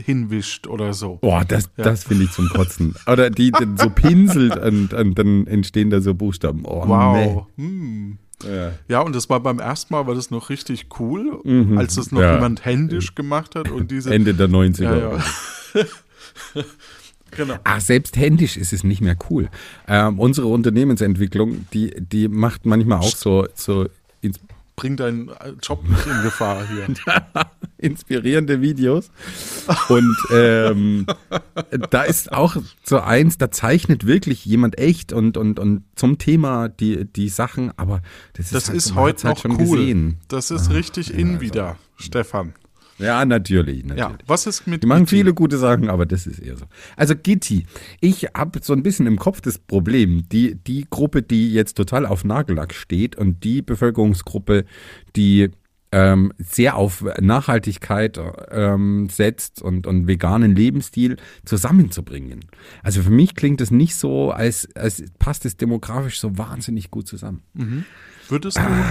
hinwischt 0.05 0.67
oder 0.67 0.93
so. 0.95 1.17
Boah, 1.21 1.45
das, 1.45 1.71
das 1.77 2.05
finde 2.05 2.25
ich 2.25 2.33
zum 2.33 2.49
Kotzen. 2.49 2.95
Oder 3.07 3.31
die, 3.31 3.53
so 3.77 3.91
pinselt 3.91 4.57
und, 4.63 4.93
und 4.95 5.19
dann 5.19 5.47
entstehen 5.47 5.91
da 5.91 6.01
so 6.01 6.15
Buchstaben. 6.15 6.63
Oh, 6.65 6.85
Wow. 6.87 7.47
Hm. 7.57 8.19
Ja. 8.45 8.73
Ja, 8.89 9.01
und 9.01 9.15
das 9.15 9.29
war 9.29 9.41
beim 9.41 9.59
ersten 9.59 9.93
Mal, 9.95 10.07
war 10.07 10.15
das 10.15 10.31
noch 10.31 10.49
richtig 10.51 10.87
cool, 10.99 11.41
als 11.77 11.95
das 11.97 12.11
noch 12.13 12.19
Mhm. 12.21 12.25
Ja. 12.25 12.35
jemand 12.35 12.65
händisch 12.65 13.15
gemacht 13.15 13.55
hat 13.55 13.71
und 13.71 13.91
diese. 13.91 14.13
Ende 14.15 14.35
der 14.35 14.49
90er. 14.49 14.83
ja, 14.83 15.17
ja. 15.17 15.85
genau. 17.31 17.55
Ach, 17.65 17.81
selbst 17.81 18.17
händisch 18.17 18.57
ist 18.57 18.73
es 18.73 18.85
nicht 18.85 19.01
mehr 19.01 19.17
cool. 19.31 19.49
Ähm, 19.89 20.19
unsere 20.19 20.47
Unternehmensentwicklung, 20.49 21.67
die, 21.73 21.95
die 21.99 22.29
macht 22.29 22.67
manchmal 22.67 22.99
auch 22.99 23.15
so, 23.17 23.47
so 23.55 23.87
ins 24.21 24.39
Bring 24.77 24.97
deinen 24.97 25.31
Job 25.63 25.87
nicht 25.89 26.07
in 26.07 26.23
Gefahr 26.23 26.67
hier. 26.67 26.87
inspirierende 27.81 28.61
Videos. 28.61 29.11
Und 29.89 30.17
ähm, 30.33 31.07
da 31.91 32.03
ist 32.03 32.33
auch 32.33 32.57
so 32.85 33.01
eins, 33.01 33.39
da 33.39 33.51
zeichnet 33.51 34.07
wirklich 34.07 34.45
jemand 34.45 34.79
echt 34.79 35.13
und, 35.13 35.37
und, 35.37 35.59
und 35.59 35.85
zum 35.95 36.19
Thema 36.19 36.69
die, 36.69 37.05
die 37.07 37.29
Sachen, 37.29 37.73
aber 37.79 38.03
das 38.35 38.47
ist, 38.47 38.55
Das 38.55 38.69
halt 38.69 38.77
ist 38.77 38.95
heute 38.95 39.29
hat's 39.29 39.45
noch 39.45 39.51
halt 39.51 39.61
cool. 39.61 39.79
gesehen. 39.79 40.17
Das 40.29 40.51
ist 40.51 40.71
richtig 40.71 41.13
in 41.13 41.41
wieder, 41.41 41.77
Stefan. 41.97 42.55
Ja, 43.01 43.25
natürlich, 43.25 43.85
natürlich. 43.85 43.99
Ja, 44.11 44.19
was 44.27 44.47
ist 44.47 44.67
mit 44.67 44.83
Die 44.83 44.87
machen 44.87 45.05
Gitti? 45.05 45.17
viele 45.17 45.35
gute 45.35 45.59
Sachen, 45.59 45.89
aber 45.89 46.07
das 46.07 46.27
ist 46.27 46.39
eher 46.39 46.57
so. 46.57 46.67
Also 46.97 47.15
Gitti, 47.17 47.67
ich 48.01 48.25
habe 48.35 48.61
so 48.63 48.73
ein 48.75 48.83
bisschen 48.83 49.07
im 49.07 49.19
Kopf 49.19 49.41
das 49.41 49.59
Problem, 49.59 50.29
die, 50.29 50.55
die 50.55 50.87
Gruppe, 50.91 51.23
die 51.23 51.53
jetzt 51.53 51.75
total 51.77 52.05
auf 52.07 52.25
Nagellack 52.25 52.75
steht 52.75 53.17
und 53.17 53.43
die 53.43 53.63
Bevölkerungsgruppe, 53.63 54.65
die 55.17 55.51
ähm, 55.93 56.33
sehr 56.39 56.77
auf 56.77 57.05
Nachhaltigkeit 57.21 58.21
ähm, 58.53 59.09
setzt 59.11 59.61
und, 59.61 59.89
und 59.89 60.07
veganen 60.07 60.55
Lebensstil 60.55 61.17
zusammenzubringen. 61.45 62.45
Also 62.85 63.03
für 63.03 63.11
mich 63.11 63.35
klingt 63.35 63.61
das 63.61 63.73
nicht 63.73 63.97
so, 63.97 64.31
als, 64.31 64.69
als 64.77 65.03
passt 65.19 65.45
es 65.47 65.57
demografisch 65.57 66.21
so 66.21 66.39
wahnsinnig 66.39 66.93
gut 66.93 67.09
zusammen. 67.09 67.43
Würdest 68.29 68.57
du, 68.59 68.61
Ah. 68.61 68.85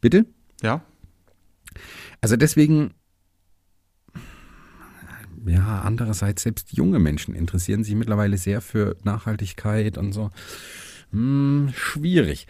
Bitte? 0.00 0.26
ja, 0.62 0.82
Also 2.20 2.36
deswegen, 2.36 2.94
ja, 5.46 5.80
andererseits, 5.80 6.42
selbst 6.42 6.72
junge 6.72 6.98
Menschen 6.98 7.34
interessieren 7.34 7.84
sich 7.84 7.94
mittlerweile 7.94 8.36
sehr 8.36 8.60
für 8.60 8.96
Nachhaltigkeit 9.04 9.96
und 9.98 10.12
so. 10.12 10.30
Hm, 11.12 11.72
schwierig. 11.74 12.46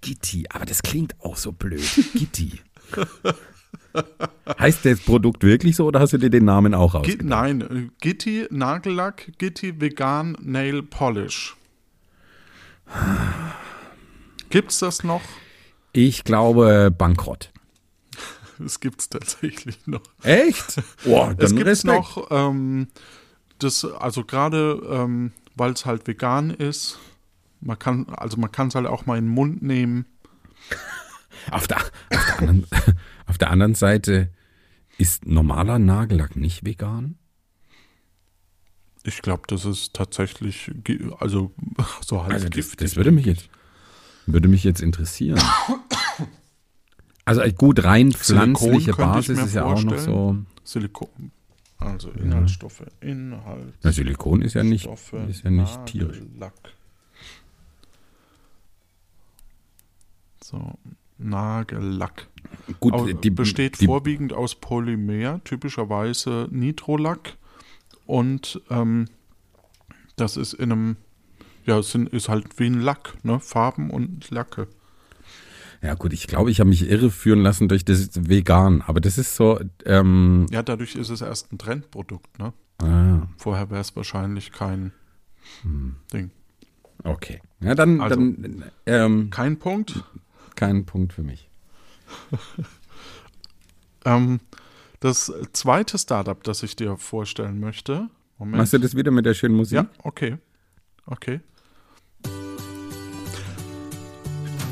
Gitti, 0.00 0.46
aber 0.48 0.64
das 0.64 0.82
klingt 0.82 1.20
auch 1.20 1.36
so 1.36 1.52
blöd. 1.52 1.84
Gitti. 2.14 2.60
heißt 4.58 4.84
das 4.84 5.00
Produkt 5.00 5.42
wirklich 5.42 5.76
so 5.76 5.86
oder 5.86 6.00
hast 6.00 6.12
du 6.12 6.18
dir 6.18 6.30
den 6.30 6.44
Namen 6.44 6.74
auch 6.74 6.94
ausgedacht? 6.94 7.28
nein, 7.28 7.60
äh, 7.60 7.88
Gitti 8.00 8.46
Nagellack, 8.50 9.32
Gitti 9.38 9.80
Vegan 9.80 10.36
Nail 10.40 10.82
Polish. 10.82 11.56
Gibt's 14.48 14.80
das 14.80 15.04
noch? 15.04 15.22
Ich 15.92 16.24
glaube 16.24 16.92
bankrott. 16.96 17.52
Es 18.64 18.80
gibt's 18.80 19.08
tatsächlich 19.08 19.86
noch. 19.86 20.02
Echt? 20.22 20.82
Boah, 21.04 21.30
Es 21.32 21.36
dann 21.38 21.56
gibt 21.56 21.66
Respekt. 21.66 21.94
noch 21.94 22.30
ähm, 22.30 22.88
das, 23.58 23.84
also 23.84 24.24
gerade 24.24 24.80
ähm, 24.90 25.32
weil 25.54 25.72
es 25.72 25.84
halt 25.86 26.06
vegan 26.06 26.50
ist, 26.50 26.98
man 27.60 27.78
kann, 27.78 28.08
also 28.10 28.36
man 28.38 28.50
kann 28.50 28.68
es 28.68 28.74
halt 28.74 28.86
auch 28.86 29.06
mal 29.06 29.18
in 29.18 29.26
den 29.26 29.34
Mund 29.34 29.62
nehmen. 29.62 30.06
Auf 31.50 31.66
der, 31.66 31.78
auf, 31.78 31.86
der 32.10 32.38
anderen, 32.38 32.66
auf 33.26 33.38
der 33.38 33.50
anderen 33.50 33.74
Seite 33.74 34.28
ist 34.98 35.24
normaler 35.24 35.78
Nagellack 35.78 36.36
nicht 36.36 36.66
vegan? 36.66 37.16
Ich 39.04 39.22
glaube, 39.22 39.44
das 39.46 39.64
ist 39.64 39.94
tatsächlich, 39.94 40.70
also 41.18 41.54
so 42.02 42.22
halb 42.24 42.34
Also 42.34 42.50
das, 42.50 42.72
das 42.72 42.96
würde 42.96 43.10
mich 43.10 43.24
jetzt 43.24 43.48
würde 44.26 44.48
mich 44.48 44.64
jetzt 44.64 44.80
interessieren. 44.80 45.40
Also 47.30 47.42
äh, 47.42 47.52
gut, 47.52 47.84
rein 47.84 48.10
pflanzliche 48.10 48.92
Basis 48.92 49.38
ist 49.38 49.54
ja 49.54 49.64
auch 49.64 49.84
noch 49.84 49.98
so. 49.98 50.36
Silikon. 50.64 51.30
Also 51.78 52.10
Inhaltsstoffe, 52.10 52.82
Inhalt. 53.00 53.72
Na, 53.84 53.92
Silikon 53.92 54.42
ist 54.42 54.54
ja 54.54 54.64
nicht, 54.64 54.82
Stoffe, 54.82 55.18
ist 55.30 55.44
ja 55.44 55.50
nicht 55.50 55.86
tierisch. 55.86 56.18
Nagellack. 56.18 56.54
So, 60.42 60.72
Nagellack. 61.18 62.26
Gut, 62.80 62.94
Au- 62.94 63.06
die 63.06 63.30
besteht 63.30 63.80
die, 63.80 63.86
vorwiegend 63.86 64.32
aus 64.32 64.56
Polymer, 64.56 65.40
typischerweise 65.44 66.48
Nitrolack. 66.50 67.36
Und 68.06 68.60
ähm, 68.70 69.06
das 70.16 70.36
ist 70.36 70.54
in 70.54 70.72
einem, 70.72 70.96
ja, 71.64 71.78
es 71.78 71.94
ist 71.94 72.28
halt 72.28 72.58
wie 72.58 72.66
ein 72.66 72.80
Lack, 72.80 73.24
ne? 73.24 73.38
Farben 73.38 73.90
und 73.90 74.30
Lacke. 74.32 74.66
Ja 75.82 75.94
gut, 75.94 76.12
ich 76.12 76.26
glaube, 76.26 76.50
ich 76.50 76.60
habe 76.60 76.68
mich 76.68 76.88
irreführen 76.88 77.40
lassen 77.42 77.68
durch 77.68 77.84
das 77.84 78.10
Vegan, 78.14 78.82
aber 78.82 79.00
das 79.00 79.16
ist 79.18 79.34
so. 79.36 79.58
Ähm, 79.86 80.46
Ja, 80.50 80.62
dadurch 80.62 80.94
ist 80.94 81.08
es 81.08 81.20
erst 81.22 81.52
ein 81.52 81.58
Trendprodukt, 81.58 82.38
ne? 82.38 82.52
ah, 82.82 83.26
Vorher 83.38 83.70
wäre 83.70 83.80
es 83.80 83.94
wahrscheinlich 83.96 84.52
kein 84.52 84.92
Hm. 85.62 85.96
Ding. 86.12 86.30
okay. 87.04 87.40
Ja, 87.60 87.74
dann, 87.74 88.00
Also- 88.00 88.16
dann 88.16 88.64
ähm, 88.86 89.30
Kein 89.30 89.58
Punkt. 89.58 90.04
kein 90.54 90.84
Punkt 90.84 91.12
für 91.14 91.22
mich. 91.22 91.48
Ähm, 94.04 94.40
das 95.00 95.32
zweite 95.52 95.98
Startup, 95.98 96.42
das 96.42 96.62
ich 96.62 96.76
dir 96.76 96.96
vorstellen 96.96 97.60
möchte. 97.60 98.08
Moment. 98.38 98.56
Machst 98.58 98.72
du 98.72 98.78
das 98.78 98.96
wieder 98.96 99.10
mit 99.10 99.26
der 99.26 99.34
schönen 99.34 99.54
Musik? 99.56 99.76
Ja, 99.76 99.86
okay. 100.02 100.38
Okay. 101.06 101.40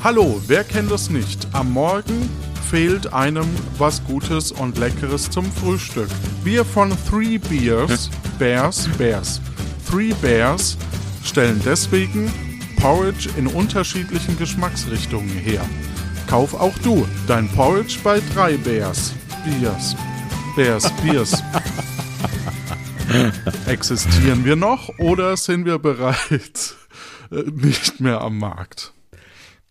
Hallo, 0.05 0.41
wer 0.47 0.63
kennt 0.63 0.93
das 0.93 1.11
nicht? 1.11 1.49
Am 1.53 1.73
Morgen 1.73 2.31
fehlt 2.71 3.13
einem 3.13 3.49
was 3.79 4.05
Gutes 4.05 4.53
und 4.53 4.79
Leckeres 4.79 5.29
zum 5.29 5.45
Frühstück. 5.51 6.09
Wir 6.45 6.65
von 6.65 6.93
Three 7.11 7.39
Beers, 7.39 8.09
Bears, 8.39 8.89
Bears, 8.97 9.41
Three 9.91 10.15
Bears 10.23 10.79
stellen 11.25 11.61
deswegen 11.65 12.33
Porridge 12.81 13.29
in 13.37 13.49
unterschiedlichen 13.49 14.39
Geschmacksrichtungen 14.39 15.31
her. 15.31 15.69
Kauf 16.29 16.55
auch 16.55 16.79
du 16.85 17.05
dein 17.27 17.49
Porridge 17.49 17.99
bei 18.05 18.21
drei 18.33 18.57
Bears. 18.57 19.13
Beers. 19.45 19.97
Bears, 20.55 20.93
Beers. 21.03 21.43
Existieren 23.67 24.45
wir 24.45 24.55
noch 24.55 24.91
oder 25.01 25.37
sind 25.37 25.65
wir 25.65 25.81
bereits 25.81 26.77
äh, 27.33 27.43
nicht 27.51 27.99
mehr 27.99 28.21
am 28.21 28.39
Markt? 28.39 28.93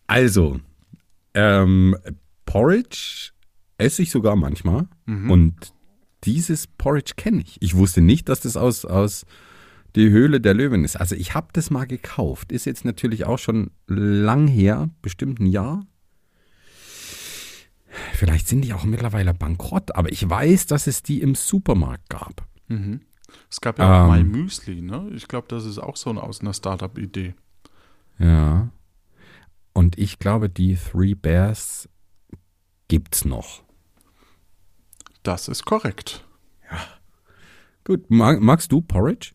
Also, 0.07 0.59
ähm, 1.33 1.95
Porridge 2.45 3.31
esse 3.77 4.01
ich 4.01 4.11
sogar 4.11 4.35
manchmal. 4.35 4.87
Und 5.29 5.73
dieses 6.23 6.67
Porridge 6.67 7.13
kenne 7.15 7.41
ich. 7.41 7.61
Ich 7.61 7.75
wusste 7.75 8.01
nicht, 8.01 8.29
dass 8.29 8.41
das 8.41 8.57
aus, 8.57 8.85
aus 8.85 9.25
die 9.95 10.09
Höhle 10.09 10.41
der 10.41 10.53
Löwen 10.53 10.83
ist. 10.83 10.95
Also 10.95 11.15
ich 11.15 11.33
habe 11.33 11.47
das 11.53 11.69
mal 11.69 11.85
gekauft. 11.85 12.51
Ist 12.51 12.65
jetzt 12.65 12.85
natürlich 12.85 13.25
auch 13.25 13.39
schon 13.39 13.71
lang 13.87 14.47
her, 14.47 14.89
bestimmt 15.01 15.39
ein 15.39 15.47
Jahr. 15.47 15.85
Vielleicht 18.13 18.47
sind 18.47 18.61
die 18.61 18.73
auch 18.73 18.83
mittlerweile 18.83 19.33
bankrott, 19.33 19.95
aber 19.95 20.11
ich 20.11 20.27
weiß, 20.27 20.67
dass 20.67 20.87
es 20.87 21.01
die 21.03 21.21
im 21.21 21.35
Supermarkt 21.35 22.09
gab. 22.09 22.47
Es 23.49 23.61
gab 23.61 23.79
ja 23.79 24.05
auch 24.05 24.13
Ähm. 24.13 24.17
My 24.17 24.23
Müsli, 24.23 24.81
ne? 24.81 25.09
Ich 25.13 25.27
glaube, 25.27 25.47
das 25.49 25.65
ist 25.65 25.79
auch 25.79 25.97
so 25.97 26.09
eine, 26.09 26.21
aus 26.21 26.41
einer 26.41 26.53
Startup-Idee. 26.53 27.33
Ja. 28.19 28.69
Und 29.77 29.96
ich 30.00 30.17
glaube, 30.17 30.50
die 30.50 30.75
Three 30.75 31.13
Bears 31.13 31.88
gibt's 32.88 33.25
noch. 33.25 33.62
Das 35.22 35.48
ist 35.48 35.65
korrekt. 35.65 36.25
Gut, 37.84 38.10
mag, 38.10 38.41
magst 38.41 38.72
du 38.72 38.81
Porridge? 38.81 39.34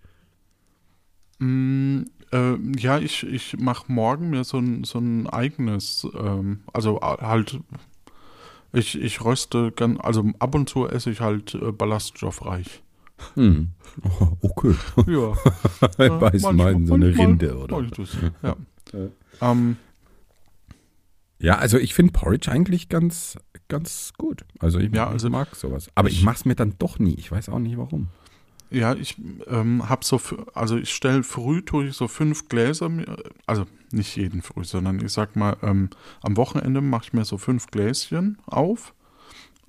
Mm, 1.39 2.07
Äh, 2.33 2.57
ja, 2.77 2.99
ich, 2.99 3.23
ich 3.25 3.57
mache 3.59 3.93
morgen 3.93 4.31
mir 4.31 4.43
so 4.43 4.59
ein, 4.59 4.83
so 4.83 4.99
ein 4.99 5.29
eigenes, 5.29 6.09
ähm, 6.13 6.65
also 6.73 7.01
halt, 7.01 7.61
ich, 8.73 9.01
ich 9.01 9.25
röste, 9.25 9.71
ganz, 9.71 10.01
also 10.01 10.25
ab 10.41 10.57
und 10.57 10.69
zu 10.69 10.89
esse 10.89 11.13
ich 11.13 11.21
halt 11.21 11.55
äh, 11.55 11.71
ballaststoffreich. 11.71 12.83
Hm. 13.35 13.69
Oh, 14.03 14.33
okay. 14.41 14.75
Ja. 15.07 15.35
Ich 16.05 16.21
weiß 16.21 16.43
mal 16.43 16.85
so 16.85 16.95
eine 16.95 17.07
manchmal 17.07 17.27
Rinde 17.27 17.57
oder. 17.59 17.83
das, 17.83 18.17
ja. 18.43 18.57
Ähm, 19.41 19.77
Ja, 21.43 21.59
also 21.59 21.77
ich 21.77 21.93
finde 21.93 22.13
Porridge 22.13 22.51
eigentlich 22.51 22.89
ganz, 22.89 23.37
ganz 23.69 24.13
gut. 24.17 24.45
Also 24.61 24.79
ich 24.79 24.95
Ja, 24.95 25.09
also 25.09 25.29
mag 25.29 25.55
sowas. 25.57 25.91
Aber 25.97 26.09
ich, 26.09 26.19
ich- 26.19 26.25
mache 26.25 26.37
es 26.37 26.45
mir 26.45 26.55
dann 26.55 26.77
doch 26.79 26.99
nie. 26.99 27.15
Ich 27.15 27.31
weiß 27.31 27.49
auch 27.51 27.59
nicht 27.59 27.77
warum. 27.77 28.09
Ja, 28.71 28.95
ich 28.95 29.17
ähm, 29.49 29.87
habe 29.91 30.03
so, 30.03 30.19
also 30.55 30.79
ich 30.79 30.95
stelle 30.95 31.25
früh, 31.25 31.61
tue 31.63 31.89
ich 31.89 31.95
so 31.97 32.09
fünf 32.09 32.49
Gläser, 32.49 32.91
also 33.45 33.67
nicht 33.91 34.17
jeden 34.17 34.41
früh, 34.41 34.65
sondern 34.65 35.05
ich 35.05 35.13
sag 35.13 35.37
mal, 35.37 35.57
ähm, 35.63 35.91
am 36.23 36.39
Wochenende 36.39 36.81
mache 36.81 37.03
ich 37.05 37.13
mir 37.13 37.27
so 37.27 37.37
fünf 37.37 37.67
Gläschen 37.67 38.39
auf 38.47 38.95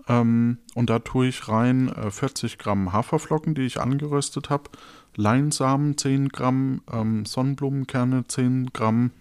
ähm, 0.08 0.60
und 0.74 0.90
da 0.90 1.00
tue 1.00 1.28
ich 1.28 1.50
rein 1.50 1.90
äh, 1.90 2.12
40 2.12 2.58
Gramm 2.60 2.94
Haferflocken, 2.94 3.56
die 3.56 3.64
ich 3.64 3.82
angeröstet 3.82 4.50
habe, 4.50 4.70
Leinsamen 5.18 5.98
10 5.98 6.30
Gramm, 6.30 6.82
ähm, 6.90 7.26
Sonnenblumenkerne 7.26 8.26
10 8.28 8.68
Gramm, 8.72 9.12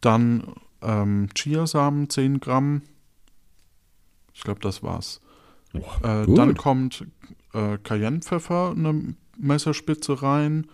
dann 0.00 0.42
ähm, 0.82 1.28
Chiasamen 1.34 2.10
10 2.10 2.40
Gramm, 2.40 2.82
ich 4.34 4.42
glaube, 4.42 4.60
das 4.60 4.82
war's. 4.82 5.20
Äh, 6.02 6.26
gut. 6.26 6.38
dann 6.38 6.54
kommt 6.56 7.06
äh, 7.54 7.78
Cayennepfeffer, 7.78 8.74
eine 8.76 9.14
Messerspitze 9.38 10.22
rein, 10.22 10.66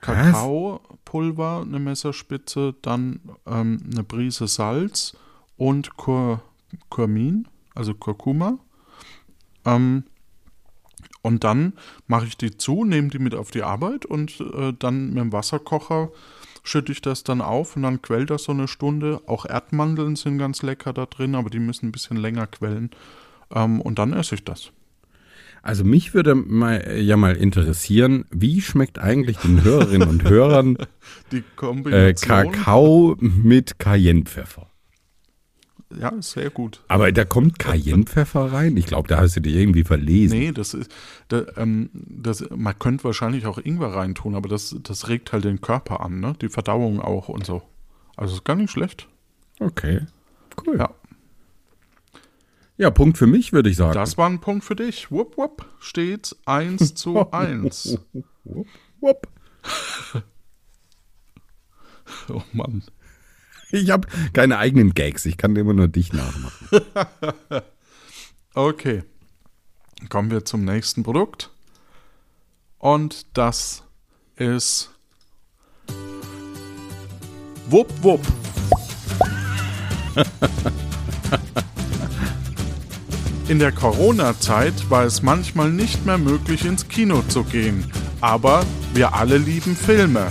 Kakaopulver, 0.00 1.62
eine 1.66 1.78
Messerspitze, 1.78 2.74
dann 2.82 3.20
ähm, 3.46 3.80
eine 3.90 4.04
Prise 4.04 4.46
Salz 4.46 5.16
und 5.56 5.96
Kur 5.96 6.42
Kurmin, 6.88 7.48
also 7.74 7.94
Kurkuma. 7.94 8.58
Ähm, 9.64 10.04
und 11.22 11.42
dann 11.42 11.72
mache 12.06 12.26
ich 12.26 12.36
die 12.36 12.58
zu, 12.58 12.84
nehme 12.84 13.08
die 13.08 13.18
mit 13.18 13.34
auf 13.34 13.50
die 13.50 13.62
Arbeit 13.62 14.04
und 14.04 14.40
äh, 14.40 14.74
dann 14.78 15.08
mit 15.08 15.18
dem 15.18 15.32
Wasserkocher 15.32 16.10
schütte 16.64 16.90
ich 16.90 17.00
das 17.00 17.22
dann 17.22 17.40
auf 17.40 17.76
und 17.76 17.82
dann 17.82 18.02
quält 18.02 18.30
das 18.30 18.44
so 18.44 18.52
eine 18.52 18.66
Stunde. 18.66 19.20
Auch 19.26 19.46
Erdmandeln 19.46 20.16
sind 20.16 20.38
ganz 20.38 20.62
lecker 20.62 20.92
da 20.92 21.06
drin, 21.06 21.36
aber 21.36 21.50
die 21.50 21.60
müssen 21.60 21.86
ein 21.86 21.92
bisschen 21.92 22.16
länger 22.16 22.48
quellen. 22.48 22.90
Ähm, 23.54 23.80
und 23.80 23.98
dann 24.00 24.12
esse 24.12 24.34
ich 24.34 24.44
das. 24.44 24.72
Also 25.62 25.84
mich 25.84 26.12
würde 26.12 26.34
mal, 26.34 26.98
ja 27.00 27.16
mal 27.16 27.36
interessieren, 27.36 28.26
wie 28.30 28.60
schmeckt 28.60 28.98
eigentlich 28.98 29.38
den 29.38 29.62
Hörerinnen 29.62 30.08
und 30.08 30.24
Hörern 30.24 30.76
Die 31.32 31.38
äh, 31.38 31.42
Kombination. 31.56 32.52
Kakao 32.52 33.16
mit 33.20 33.78
Cayennepfeffer? 33.78 34.66
Ja, 36.00 36.08
ist 36.10 36.32
sehr 36.32 36.50
gut. 36.50 36.82
Aber 36.88 37.10
da 37.12 37.24
kommt 37.24 37.58
Cayennepfeffer 37.58 38.52
rein? 38.52 38.76
Ich 38.76 38.86
glaube, 38.86 39.08
da 39.08 39.18
hast 39.18 39.36
du 39.36 39.40
dich 39.40 39.54
irgendwie 39.54 39.84
verlesen. 39.84 40.38
Nee, 40.38 40.52
das 40.52 40.74
ist, 40.74 40.90
da, 41.28 41.44
ähm, 41.56 41.90
das, 41.92 42.44
man 42.50 42.78
könnte 42.78 43.04
wahrscheinlich 43.04 43.46
auch 43.46 43.58
Ingwer 43.58 43.94
reintun, 43.94 44.34
aber 44.34 44.48
das, 44.48 44.76
das 44.82 45.08
regt 45.08 45.32
halt 45.32 45.44
den 45.44 45.60
Körper 45.60 46.00
an, 46.00 46.20
ne? 46.20 46.34
Die 46.40 46.48
Verdauung 46.48 47.00
auch 47.00 47.28
und 47.28 47.44
so. 47.46 47.62
Also 48.16 48.34
ist 48.34 48.44
gar 48.44 48.56
nicht 48.56 48.70
schlecht. 48.70 49.08
Okay, 49.60 50.02
cool. 50.66 50.78
Ja. 50.78 50.90
Ja, 52.76 52.90
Punkt 52.90 53.18
für 53.18 53.28
mich, 53.28 53.52
würde 53.52 53.70
ich 53.70 53.76
sagen. 53.76 53.94
Das 53.94 54.18
war 54.18 54.28
ein 54.28 54.40
Punkt 54.40 54.64
für 54.64 54.74
dich. 54.74 55.10
Wupp, 55.12 55.36
wupp. 55.36 55.64
Steht 55.78 56.36
1 56.46 56.94
zu 56.94 57.30
1. 57.32 57.98
Wupp, 58.44 58.68
wupp. 59.00 59.28
Oh 62.28 62.42
Mann. 62.52 62.82
Ich 63.74 63.90
habe 63.90 64.06
keine 64.32 64.58
eigenen 64.58 64.94
Gags, 64.94 65.26
ich 65.26 65.36
kann 65.36 65.56
immer 65.56 65.74
nur 65.74 65.88
dich 65.88 66.12
nachmachen. 66.12 66.68
Okay. 68.56 69.02
Kommen 70.10 70.30
wir 70.30 70.44
zum 70.44 70.64
nächsten 70.64 71.02
Produkt. 71.02 71.50
Und 72.78 73.26
das 73.36 73.82
ist 74.36 74.90
Wupp 77.68 77.90
Wupp. 78.00 78.20
In 83.48 83.58
der 83.58 83.72
Corona-Zeit 83.72 84.88
war 84.88 85.02
es 85.02 85.20
manchmal 85.22 85.72
nicht 85.72 86.06
mehr 86.06 86.18
möglich, 86.18 86.64
ins 86.64 86.86
Kino 86.86 87.22
zu 87.22 87.42
gehen. 87.42 87.90
Aber 88.20 88.64
wir 88.92 89.14
alle 89.14 89.36
lieben 89.36 89.74
Filme. 89.74 90.28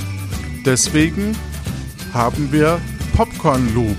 Deswegen 0.65 1.35
haben 2.13 2.53
wir 2.53 2.79
Popcorn 3.13 3.73
Loop 3.73 3.95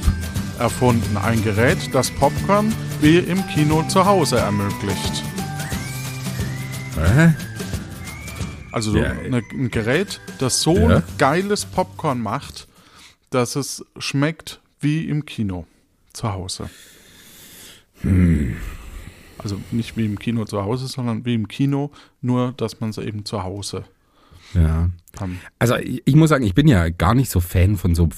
erfunden. 0.59 1.16
Ein 1.16 1.42
Gerät, 1.42 1.79
das 1.92 2.11
Popcorn 2.11 2.72
wie 3.00 3.18
im 3.18 3.44
Kino 3.48 3.83
zu 3.88 4.05
Hause 4.05 4.38
ermöglicht. 4.38 5.22
Hä? 6.96 7.33
Also 8.72 8.90
so 8.92 8.98
Ja, 8.98 9.11
eine, 9.12 9.42
ein 9.53 9.70
Gerät, 9.70 10.20
das 10.38 10.61
so 10.62 10.77
Ja. 10.90 10.96
ein 10.96 11.03
geiles 11.18 11.64
Popcorn 11.64 12.20
macht, 12.20 12.66
dass 13.31 13.57
es 13.57 13.85
schmeckt 13.98 14.61
wie 14.81 15.09
im 15.09 15.24
Kino 15.27 15.66
zu 16.12 16.33
Hause. 16.33 16.68
Also 19.38 19.61
nicht 19.70 19.96
wie 19.96 20.05
im 20.07 20.18
Kino 20.18 20.44
zu 20.44 20.62
Hause, 20.62 20.88
sondern 20.88 21.24
wie 21.24 21.35
im 21.35 21.48
Kino, 21.48 21.90
nur 22.20 22.53
dass 22.57 22.81
man 22.81 22.90
es 22.90 22.98
eben 22.98 23.24
zu 23.24 23.42
Hause 23.44 23.85
Ja. 24.55 24.90
kann. 25.12 25.38
Also 25.59 25.77
ich, 25.77 26.03
ich 26.05 26.14
muss 26.16 26.31
sagen, 26.31 26.44
ich 26.44 26.55
bin 26.55 26.66
ja 26.68 26.88
gar 26.90 27.14
nicht 27.14 27.31
so 27.31 27.40
Fan 27.40 27.77
von 27.77 27.94
so 27.94 28.09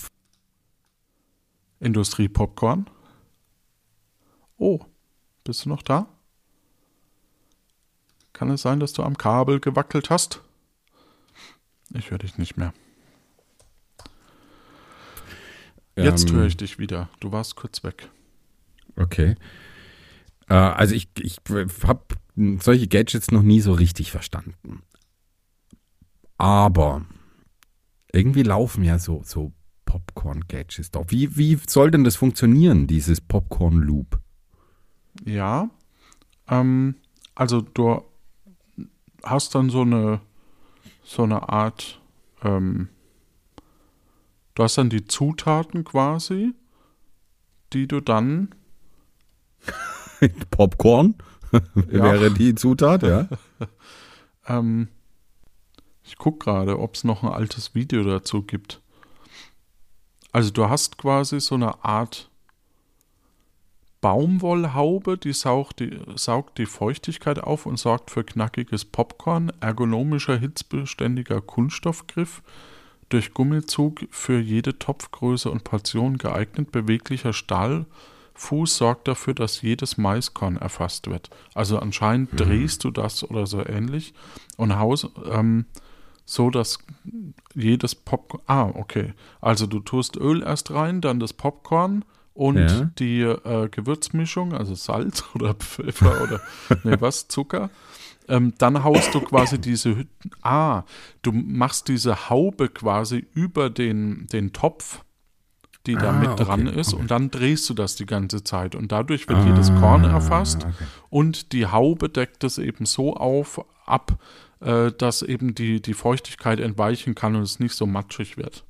Industrie-Popcorn. 1.81 2.89
Oh, 4.59 4.81
bist 5.45 5.65
du 5.65 5.69
noch 5.69 5.83
da? 5.83 6.09
Kann 8.33 8.51
es 8.51 8.62
sein, 8.62 8.81
dass 8.81 8.93
du 8.93 9.03
am 9.03 9.17
Kabel 9.17 9.61
gewackelt 9.61 10.11
hast? 10.11 10.43
Ich 11.95 12.11
höre 12.11 12.19
dich 12.19 12.39
nicht 12.39 12.57
mehr. 12.57 12.73
Jetzt 15.97 16.29
ähm, 16.29 16.37
höre 16.37 16.47
ich 16.47 16.57
dich 16.57 16.79
wieder. 16.79 17.09
Du 17.21 17.33
warst 17.33 17.57
kurz 17.57 17.83
weg. 17.83 18.11
Okay. 18.97 19.37
Äh, 20.49 20.55
also 20.55 20.95
ich, 20.95 21.09
ich 21.19 21.39
habe 21.85 22.03
solche 22.61 22.89
Gadgets 22.89 23.31
noch 23.31 23.43
nie 23.43 23.61
so 23.61 23.73
richtig 23.73 24.11
verstanden. 24.11 24.83
Aber 26.37 27.07
irgendwie 28.12 28.43
laufen 28.43 28.85
ja 28.85 28.99
so, 28.99 29.23
so 29.25 29.53
Popcorn-Gadgets 29.96 30.90
doch. 30.90 31.06
Wie, 31.09 31.37
wie 31.37 31.59
soll 31.66 31.90
denn 31.90 32.04
das 32.04 32.16
funktionieren, 32.16 32.87
dieses 32.87 33.20
Popcorn-Loop? 33.20 34.20
Ja. 35.24 35.70
Ähm, 36.48 36.96
also 37.35 37.61
du 37.61 38.02
hast 39.22 39.54
dann 39.54 39.70
so 39.70 39.82
eine 39.82 40.20
so 41.06 41.22
eine 41.22 41.48
Art, 41.48 42.00
ähm, 42.42 42.88
du 44.54 44.62
hast 44.62 44.76
dann 44.76 44.90
die 44.90 45.04
Zutaten 45.04 45.85
quasi, 45.85 46.52
die 47.72 47.87
du 47.87 48.00
dann 48.00 48.54
Popcorn 50.50 51.14
wäre 51.74 52.32
die 52.32 52.54
Zutat, 52.54 53.02
ja. 53.02 53.28
Ähm, 54.48 54.87
ich 56.04 56.16
gucke 56.18 56.44
gerade, 56.44 56.78
ob 56.78 56.94
es 56.94 57.02
noch 57.02 57.24
ein 57.24 57.32
altes 57.32 57.74
Video 57.74 58.04
dazu 58.04 58.42
gibt. 58.42 58.80
Also 60.37 60.51
du 60.51 60.68
hast 60.68 60.99
quasi 60.99 61.40
so 61.40 61.55
eine 61.55 61.83
Art 61.83 62.29
Baumwollhaube, 64.03 65.16
die 65.16 65.33
saugt, 65.33 65.81
die 65.81 65.99
saugt 66.16 66.59
die 66.59 66.66
Feuchtigkeit 66.66 67.38
auf 67.38 67.64
und 67.64 67.79
sorgt 67.79 68.11
für 68.11 68.22
knackiges 68.22 68.85
Popcorn, 68.85 69.51
ergonomischer, 69.61 70.37
hitzbeständiger 70.37 71.40
Kunststoffgriff, 71.40 72.42
durch 73.09 73.33
Gummizug 73.33 74.07
für 74.11 74.38
jede 74.38 74.79
Topfgröße 74.79 75.51
und 75.51 75.64
Portion 75.64 76.18
geeignet, 76.18 76.70
beweglicher 76.70 77.33
Stahlfuß 77.33 78.77
sorgt 78.77 79.09
dafür, 79.09 79.33
dass 79.33 79.62
jedes 79.62 79.96
Maiskorn 79.96 80.59
erfasst 80.59 81.09
wird. 81.09 81.31
Also 81.55 81.79
anscheinend 81.79 82.38
drehst 82.38 82.85
du 82.85 82.90
das 82.90 83.25
oder 83.25 83.46
so 83.46 83.64
ähnlich 83.64 84.12
und 84.59 84.79
haus, 84.79 85.09
ähm, 85.33 85.64
so, 86.27 86.51
dass 86.51 86.79
jedes 87.55 87.95
Popcorn. 87.95 88.43
Ah, 88.47 88.65
okay. 88.75 89.15
Also 89.41 89.67
du 89.67 89.81
tust 89.81 90.17
Öl 90.17 90.43
erst 90.43 90.71
rein, 90.73 91.01
dann 91.01 91.21
das 91.21 91.33
Popcorn 91.33 92.05
und 92.35 92.59
Ja. 92.59 92.91
die 92.99 93.21
äh, 93.23 93.69
Gewürzmischung, 93.71 94.53
also 94.53 94.75
Salz 94.75 95.25
oder 95.35 95.55
Pfeffer 95.55 96.21
oder 96.23 96.41
nee, 96.85 96.97
was, 97.01 97.29
Zucker. 97.29 97.71
Ähm, 98.29 98.55
dann 98.59 98.83
haust 98.83 99.15
du 99.15 99.21
quasi 99.21 99.61
diese 99.61 99.91
Hü- 99.91 100.07
Ah, 100.43 100.83
du 101.23 101.31
machst 101.31 101.87
diese 101.87 102.29
Haube 102.29 102.69
quasi 102.69 103.25
über 103.35 103.71
den, 103.71 104.27
den 104.27 104.53
Topf, 104.53 105.03
die 105.87 105.95
da 105.95 106.11
Ah, 106.11 106.12
mit 106.19 106.31
okay, 106.31 106.43
dran 106.45 106.67
ist, 106.67 106.93
okay. 106.93 107.03
und 107.03 107.11
dann 107.12 107.31
drehst 107.31 107.71
du 107.71 107.75
das 107.75 107.95
die 107.95 108.05
ganze 108.05 108.43
Zeit. 108.43 108.75
Und 108.75 108.91
dadurch 108.91 109.29
wird 109.29 109.45
jedes 109.47 109.69
Korn 109.77 110.03
erfasst 110.03 110.65
Ah, 110.65 110.71
okay. 110.71 110.85
und 111.09 111.53
die 111.53 111.67
Haube 111.67 112.09
deckt 112.09 112.43
es 112.43 112.59
eben 112.59 112.85
so 112.85 113.15
auf, 113.17 113.65
ab, 113.87 114.19
äh, 114.61 114.92
dass 114.92 115.23
eben 115.23 115.55
die, 115.55 115.81
die 115.81 115.95
Feuchtigkeit 115.95 116.61
entweichen 116.61 117.14
kann 117.14 117.37
und 117.37 117.42
es 117.42 117.61
nicht 117.61 117.75
so 117.75 117.87
matschig 117.87 118.37
wird. 118.37 118.64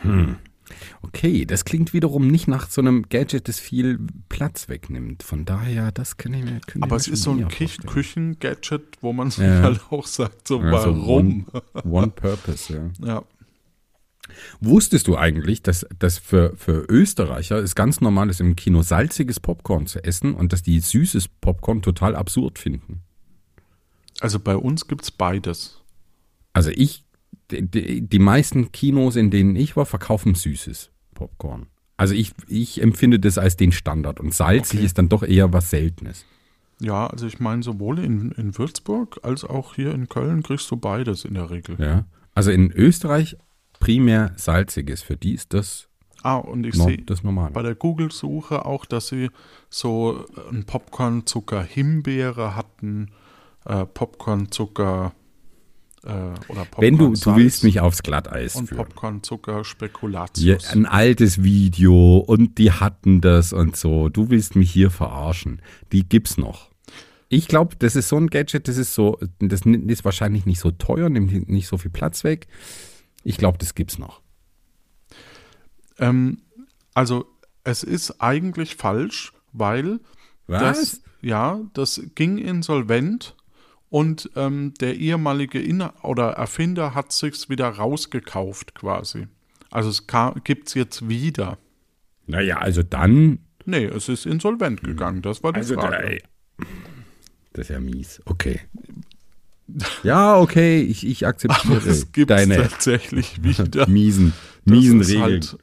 Hm. 0.00 0.36
Okay, 1.02 1.44
das 1.44 1.64
klingt 1.64 1.92
wiederum 1.92 2.28
nicht 2.28 2.48
nach 2.48 2.70
so 2.70 2.80
einem 2.80 3.08
Gadget, 3.08 3.48
das 3.48 3.60
viel 3.60 3.98
Platz 4.28 4.68
wegnimmt. 4.68 5.22
Von 5.22 5.44
daher, 5.44 5.92
das 5.92 6.16
kann 6.16 6.32
ich 6.34 6.44
mir. 6.44 6.60
Aber 6.80 6.96
es 6.96 7.06
ist 7.06 7.22
so 7.22 7.32
ein. 7.32 7.48
Küchen-Gadget, 7.48 8.98
wo 9.02 9.12
man 9.12 9.30
sich 9.30 9.44
Ja. 9.44 9.60
halt 9.62 9.80
auch 9.90 10.06
sagt, 10.06 10.48
so 10.48 10.62
Ja, 10.62 10.80
so 10.80 10.96
warum? 10.96 11.46
One, 11.74 11.84
one 11.84 12.10
Purpose, 12.10 12.72
ja. 12.72 12.90
Ja. 13.06 13.22
Wusstest 14.60 15.06
du 15.06 15.18
eigentlich, 15.18 15.62
dass, 15.62 15.86
dass 15.98 16.16
für, 16.18 16.56
für 16.56 16.86
Österreicher 16.88 17.58
es 17.58 17.74
ganz 17.74 18.00
normal 18.00 18.30
ist, 18.30 18.40
im 18.40 18.56
Kino 18.56 18.80
salziges 18.80 19.38
Popcorn 19.38 19.86
zu 19.86 20.02
essen 20.02 20.34
und 20.34 20.54
dass 20.54 20.62
die 20.62 20.80
süßes 20.80 21.28
Popcorn 21.28 21.82
total 21.82 22.16
absurd 22.16 22.58
finden? 22.58 23.02
Also 24.20 24.38
bei 24.38 24.56
uns 24.56 24.86
gibt 24.88 25.02
es 25.02 25.10
beides. 25.10 25.82
Also 26.52 26.70
ich, 26.70 27.04
die, 27.50 28.00
die, 28.06 28.18
meisten 28.18 28.72
Kinos, 28.72 29.16
in 29.16 29.30
denen 29.30 29.56
ich 29.56 29.76
war, 29.76 29.86
verkaufen 29.86 30.34
süßes 30.34 30.90
Popcorn. 31.14 31.66
Also 31.96 32.14
ich, 32.14 32.32
ich 32.48 32.80
empfinde 32.82 33.18
das 33.20 33.38
als 33.38 33.56
den 33.56 33.72
Standard 33.72 34.20
und 34.20 34.34
salzig 34.34 34.78
Okay. 34.78 34.86
ist 34.86 34.98
dann 34.98 35.08
doch 35.08 35.22
eher 35.22 35.52
was 35.52 35.70
Seltenes. 35.70 36.24
Ja, 36.80 37.06
also 37.06 37.26
ich 37.26 37.38
meine, 37.38 37.62
sowohl 37.62 37.98
in, 38.00 38.32
in 38.32 38.56
Würzburg 38.58 39.20
als 39.22 39.44
auch 39.44 39.74
hier 39.74 39.92
in 39.94 40.08
Köln 40.08 40.42
kriegst 40.42 40.70
du 40.70 40.76
beides 40.76 41.24
in 41.24 41.34
der 41.34 41.50
Regel. 41.50 41.76
Ja. 41.78 42.04
Also 42.34 42.50
in 42.50 42.72
Österreich 42.72 43.36
primär 43.78 44.32
salziges, 44.36 45.02
für 45.02 45.16
die 45.16 45.34
ist 45.34 45.52
das, 45.52 45.88
Ah, 46.22 46.36
und 46.36 46.64
ich 46.64 46.74
no, 46.76 46.86
sehe 46.86 46.98
das 47.02 47.22
normal. 47.22 47.50
bei 47.50 47.62
der 47.62 47.74
Google-Suche 47.74 48.64
auch, 48.64 48.86
dass 48.86 49.08
sie 49.08 49.28
so 49.68 50.24
ein 50.50 50.64
Popcorn-Zucker-Himbeere 51.44 52.56
hatten, 52.56 53.10
äh, 53.64 53.84
Popcorn-Zucker 53.86 55.12
äh, 56.04 56.08
oder 56.48 56.66
Wenn 56.78 56.98
du, 56.98 57.14
du 57.14 57.36
willst 57.36 57.64
mich 57.64 57.80
aufs 57.80 58.02
Glatteis 58.02 58.56
und 58.56 58.68
führen. 58.68 58.78
Ja, 58.78 58.84
Popcorn-Zucker-Spekulatius. 58.84 60.68
ein 60.68 60.86
altes 60.86 61.42
Video 61.42 62.18
und 62.18 62.58
die 62.58 62.72
hatten 62.72 63.20
das 63.20 63.52
und 63.52 63.76
so. 63.76 64.08
Du 64.08 64.30
willst 64.30 64.54
mich 64.56 64.70
hier 64.70 64.90
verarschen. 64.90 65.62
Die 65.92 66.06
gibt's 66.08 66.36
noch. 66.36 66.70
Ich 67.28 67.48
glaube, 67.48 67.76
das 67.78 67.96
ist 67.96 68.08
so 68.08 68.16
ein 68.16 68.28
Gadget, 68.28 68.68
das 68.68 68.76
ist 68.76 68.94
so, 68.94 69.18
das 69.38 69.62
ist 69.62 70.04
wahrscheinlich 70.04 70.46
nicht 70.46 70.60
so 70.60 70.70
teuer, 70.70 71.08
nimmt 71.08 71.48
nicht 71.48 71.66
so 71.66 71.78
viel 71.78 71.90
Platz 71.90 72.22
weg. 72.22 72.46
Ich 73.24 73.38
glaube, 73.38 73.58
das 73.58 73.74
gibt's 73.74 73.98
noch. 73.98 74.20
Ähm, 75.98 76.42
also 76.92 77.24
es 77.64 77.82
ist 77.82 78.20
eigentlich 78.20 78.76
falsch, 78.76 79.32
weil 79.52 80.00
das, 80.46 81.02
ja, 81.22 81.60
das 81.72 82.02
ging 82.14 82.36
insolvent 82.36 83.34
und 83.94 84.28
ähm, 84.34 84.74
der 84.80 84.96
ehemalige 84.96 85.60
Inner 85.60 85.94
oder 86.02 86.30
Erfinder 86.30 86.96
hat 86.96 87.12
sich's 87.12 87.48
wieder 87.48 87.68
rausgekauft 87.68 88.74
quasi. 88.74 89.28
Also 89.70 89.88
es 89.88 90.08
gibt 90.42 90.66
es 90.66 90.74
jetzt 90.74 91.08
wieder. 91.08 91.58
Naja, 92.26 92.58
also 92.58 92.82
dann. 92.82 93.38
Nee, 93.66 93.84
es 93.84 94.08
ist 94.08 94.26
insolvent 94.26 94.82
gegangen, 94.82 95.22
das 95.22 95.44
war 95.44 95.52
die 95.52 95.60
Also 95.60 95.76
da, 95.76 95.82
Frage. 95.82 96.08
ey. 96.08 96.22
das 97.52 97.66
ist 97.66 97.68
ja 97.70 97.78
mies. 97.78 98.20
Okay. 98.24 98.60
Ja, 100.02 100.38
okay, 100.40 100.82
ich, 100.82 101.06
ich 101.06 101.24
akzeptiere 101.26 101.76
Aber 101.76 101.86
es 101.86 102.10
gibt 102.12 102.30
deine 102.30 102.56
tatsächlich 102.56 103.42
wieder. 103.44 103.88
miesen, 103.88 104.32
miesen 104.64 104.98
das 104.98 105.08
ist 105.08 105.14
Regeln. 105.14 105.30
halt 105.30 105.56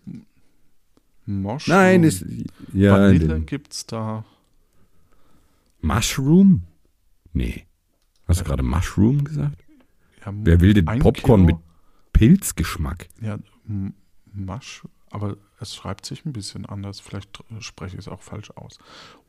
Mushroom. 1.25 1.75
Nein, 1.75 2.03
ist, 2.03 2.25
ja, 2.73 2.93
Vanille 2.93 3.41
gibt's 3.41 3.85
da. 3.85 4.23
Mushroom? 5.81 6.63
Nee. 7.33 7.65
Hast 8.31 8.41
du 8.41 8.45
gerade 8.45 8.63
Mushroom 8.63 9.23
gesagt? 9.23 9.63
Ja, 10.25 10.31
Wer 10.33 10.59
will 10.61 10.73
denn 10.73 10.85
Popcorn 10.85 11.45
Kilo- 11.47 11.57
mit 11.57 11.57
Pilzgeschmack? 12.13 13.07
Ja, 13.21 13.37
M- 13.67 13.93
Masch, 14.33 14.83
aber 15.09 15.37
es 15.59 15.75
schreibt 15.75 16.05
sich 16.05 16.25
ein 16.25 16.33
bisschen 16.33 16.65
anders. 16.65 16.99
Vielleicht 16.99 17.43
spreche 17.59 17.95
ich 17.95 18.01
es 18.01 18.07
auch 18.07 18.21
falsch 18.21 18.51
aus. 18.51 18.79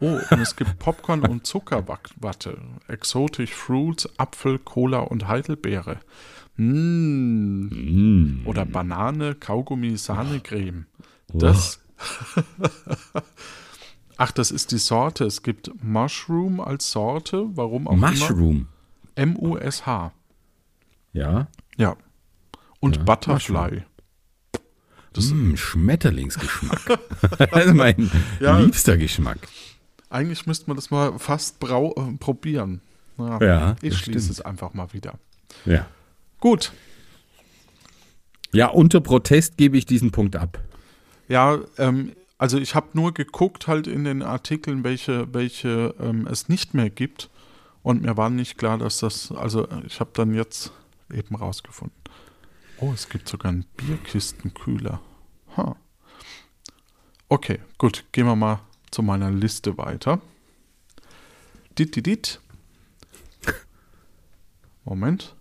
Oh, 0.01 0.19
und 0.31 0.41
es 0.41 0.55
gibt 0.57 0.79
Popcorn 0.79 1.21
und 1.27 1.47
Zuckerwatte, 1.47 2.59
Exotic 2.89 3.51
Fruits, 3.51 4.09
Apfel, 4.19 4.59
Cola 4.59 5.01
und 5.01 5.27
Heidelbeere. 5.29 5.99
Mm. 6.57 7.67
Mm. 7.71 8.43
Oder 8.47 8.65
Banane, 8.67 9.35
Kaugummi, 9.35 9.97
Sahnecreme. 9.97 10.87
Das. 11.33 11.81
Ach, 14.17 14.31
das 14.33 14.51
ist 14.51 14.71
die 14.73 14.79
Sorte. 14.79 15.25
Es 15.25 15.43
gibt 15.43 15.71
Mushroom 15.83 16.61
als 16.61 16.93
Sorte. 16.93 17.47
Warum 17.57 17.89
auch 17.89 17.97
Mushroom. 17.97 18.57
immer. 18.57 18.67
M-U-S-H. 19.15 20.13
Ja. 21.13 21.47
Ja. 21.77 21.97
Und 22.81 22.97
Ja, 22.97 23.03
Butterfly. 23.05 23.83
Das- 25.13 25.31
Mm, 25.31 25.57
Schmetterlingsgeschmack. 25.57 26.99
das 27.51 27.67
ist 27.67 27.75
mein 27.75 28.11
Ja. 28.41 28.59
liebster 28.59 28.97
Geschmack. 28.97 29.39
Eigentlich 30.09 30.47
müsste 30.47 30.67
man 30.69 30.77
das 30.77 30.91
mal 30.91 31.19
fast 31.19 31.61
brau 31.61 31.93
äh, 31.97 32.17
probieren. 32.19 32.81
Ja, 33.19 33.41
Ja, 33.43 33.77
ich 33.83 33.97
schließe 33.99 34.21
stimmt. 34.21 34.31
es 34.31 34.41
einfach 34.41 34.73
mal 34.75 34.93
wieder. 34.95 35.19
Ja. 35.67 35.87
Gut. 36.41 36.73
Ja, 38.53 38.69
unter 38.69 39.01
Protest 39.01 39.57
gebe 39.57 39.77
ich 39.79 39.87
diesen 39.87 40.11
Punkt 40.11 40.37
ab. 40.37 40.59
Ja, 41.29 41.59
ähm, 41.79 42.13
also 42.39 42.59
ich 42.59 42.75
habe 42.75 42.89
nur 42.95 43.15
geguckt 43.15 43.67
halt 43.69 43.87
in 43.87 44.05
den 44.05 44.23
Artikeln, 44.23 44.83
welche, 44.85 45.33
welche 45.33 45.95
ähm, 46.01 46.27
es 46.27 46.49
nicht 46.49 46.75
mehr 46.75 46.91
gibt. 46.91 47.31
Und 47.83 48.03
mir 48.03 48.17
war 48.17 48.31
nicht 48.31 48.59
klar, 48.59 48.79
dass 48.79 48.99
das, 48.99 49.33
also 49.33 49.69
äh, 49.69 49.83
ich 49.87 50.01
habe 50.01 50.11
dann 50.15 50.35
jetzt 50.35 50.73
eben 51.13 51.35
rausgefunden. 51.35 51.97
Oh, 52.79 52.93
es 52.93 53.09
gibt 53.09 53.29
sogar 53.29 53.51
einen 53.51 53.65
Bierkistenkühler. 53.77 55.01
Ha. 55.57 55.77
Okay, 57.29 57.61
gut, 57.79 58.05
gehen 58.13 58.27
wir 58.27 58.37
mal 58.37 58.61
zu 58.91 59.03
meiner 59.03 59.31
Liste 59.31 59.79
weiter. 59.79 60.21
Dit, 61.79 61.97
dit, 61.97 62.07
dit. 62.07 62.41
Moment. 64.85 65.35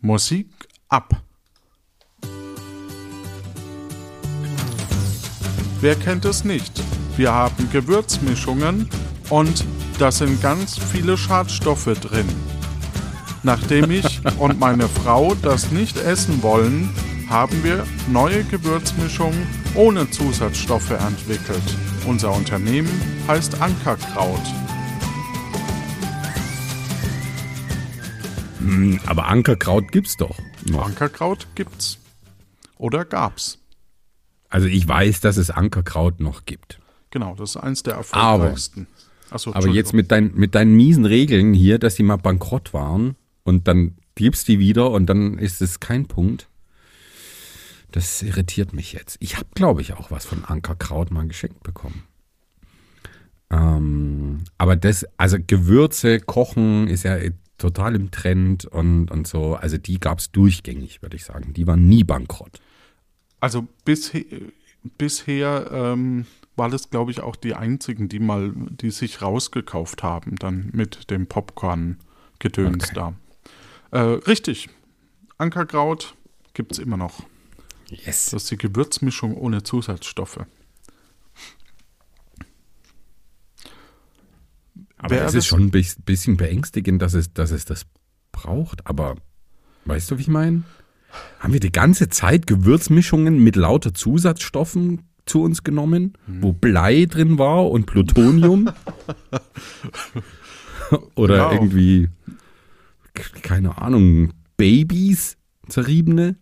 Musik 0.00 0.48
ab. 0.88 1.22
Wer 5.80 5.96
kennt 5.96 6.24
es 6.24 6.44
nicht? 6.44 6.82
Wir 7.16 7.32
haben 7.32 7.70
Gewürzmischungen 7.70 8.88
und 9.28 9.64
da 9.98 10.10
sind 10.10 10.40
ganz 10.40 10.78
viele 10.78 11.18
Schadstoffe 11.18 11.92
drin. 12.00 12.26
Nachdem 13.42 13.90
ich 13.90 14.20
und 14.38 14.58
meine 14.58 14.88
Frau 14.88 15.34
das 15.34 15.70
nicht 15.70 15.98
essen 15.98 16.42
wollen, 16.42 16.88
haben 17.28 17.62
wir 17.64 17.86
neue 18.08 18.44
Gewürzmischungen 18.44 19.46
ohne 19.74 20.10
Zusatzstoffe 20.10 20.90
entwickelt. 20.90 21.62
Unser 22.06 22.34
Unternehmen 22.34 22.90
heißt 23.28 23.60
Ankerkraut. 23.60 24.42
Hm, 28.58 29.00
aber 29.06 29.28
Ankerkraut 29.28 29.92
gibt's 29.92 30.16
doch. 30.16 30.38
Noch. 30.66 30.86
Ankerkraut 30.86 31.46
gibt's. 31.54 31.98
Oder 32.78 33.04
gab's. 33.04 33.58
Also 34.48 34.66
ich 34.66 34.86
weiß, 34.86 35.20
dass 35.20 35.36
es 35.36 35.50
Ankerkraut 35.50 36.20
noch 36.20 36.44
gibt. 36.44 36.81
Genau, 37.12 37.34
das 37.34 37.50
ist 37.50 37.56
eins 37.58 37.82
der 37.82 37.94
erfolgreichsten. 37.94 38.88
Achso, 39.30 39.52
Aber 39.54 39.68
jetzt 39.68 39.92
mit, 39.92 40.10
dein, 40.10 40.34
mit 40.34 40.54
deinen 40.54 40.74
miesen 40.74 41.04
Regeln 41.04 41.54
hier, 41.54 41.78
dass 41.78 41.94
die 41.94 42.02
mal 42.02 42.16
bankrott 42.16 42.72
waren 42.72 43.16
und 43.44 43.68
dann 43.68 43.96
gibst 44.14 44.48
die 44.48 44.58
wieder 44.58 44.90
und 44.90 45.06
dann 45.06 45.38
ist 45.38 45.62
es 45.62 45.78
kein 45.78 46.06
Punkt. 46.06 46.48
Das 47.92 48.22
irritiert 48.22 48.72
mich 48.72 48.94
jetzt. 48.94 49.18
Ich 49.20 49.36
habe, 49.36 49.48
glaube 49.54 49.82
ich, 49.82 49.92
auch 49.92 50.10
was 50.10 50.24
von 50.24 50.44
Ankerkraut 50.44 51.10
mal 51.10 51.26
geschenkt 51.26 51.62
bekommen. 51.62 52.04
Ähm, 53.50 54.44
aber 54.56 54.76
das, 54.76 55.06
also 55.18 55.36
Gewürze, 55.46 56.18
Kochen 56.18 56.88
ist 56.88 57.02
ja 57.02 57.18
total 57.58 57.94
im 57.94 58.10
Trend 58.10 58.64
und, 58.64 59.10
und 59.10 59.26
so. 59.26 59.54
Also 59.54 59.76
die 59.76 60.00
gab 60.00 60.18
es 60.18 60.32
durchgängig, 60.32 61.02
würde 61.02 61.16
ich 61.16 61.24
sagen. 61.24 61.52
Die 61.52 61.66
waren 61.66 61.86
nie 61.86 62.04
bankrott. 62.04 62.60
Also 63.40 63.68
bisher, 63.84 64.24
bisher 64.96 65.68
ähm, 65.70 66.24
war 66.56 66.68
das, 66.68 66.90
glaube 66.90 67.10
ich, 67.10 67.20
auch 67.20 67.36
die 67.36 67.54
einzigen, 67.54 68.08
die 68.08 68.18
mal, 68.18 68.52
die 68.54 68.90
sich 68.90 69.22
rausgekauft 69.22 70.02
haben, 70.02 70.36
dann 70.36 70.70
mit 70.72 71.10
dem 71.10 71.26
Popcorn-Gedöns 71.26 72.90
Okay. 72.90 72.94
da. 72.94 73.14
Äh, 73.90 73.98
richtig. 74.26 74.68
Ankerkraut 75.38 76.14
gibt 76.54 76.72
es 76.72 76.78
immer 76.78 76.96
noch. 76.96 77.22
Yes. 77.88 78.30
Das 78.30 78.44
ist 78.44 78.50
die 78.50 78.58
Gewürzmischung 78.58 79.36
ohne 79.36 79.62
Zusatzstoffe. 79.62 80.40
Aber 84.98 85.10
Wer 85.10 85.20
es 85.26 85.32
das- 85.32 85.34
ist 85.34 85.46
schon 85.46 85.62
ein 85.64 85.70
bis- 85.70 85.96
bisschen 86.00 86.36
beängstigend, 86.36 87.02
dass 87.02 87.14
es, 87.14 87.32
dass 87.32 87.50
es 87.50 87.64
das 87.64 87.86
braucht. 88.30 88.86
Aber 88.86 89.16
weißt 89.84 90.10
du, 90.10 90.18
wie 90.18 90.22
ich 90.22 90.28
meine? 90.28 90.62
Haben 91.40 91.52
wir 91.52 91.60
die 91.60 91.72
ganze 91.72 92.08
Zeit 92.08 92.46
Gewürzmischungen 92.46 93.42
mit 93.42 93.56
lauter 93.56 93.92
Zusatzstoffen 93.92 95.02
zu 95.26 95.42
uns 95.42 95.64
genommen, 95.64 96.14
wo 96.26 96.52
Blei 96.52 97.06
drin 97.06 97.38
war 97.38 97.70
und 97.70 97.86
Plutonium? 97.86 98.70
Oder 101.14 101.48
Genau. 101.48 101.52
irgendwie, 101.52 102.08
keine 103.42 103.78
Ahnung, 103.78 104.32
Babys, 104.56 105.36
zerriebene. 105.68 106.36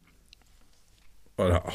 Oder, 1.36 1.62
oh, 1.66 1.72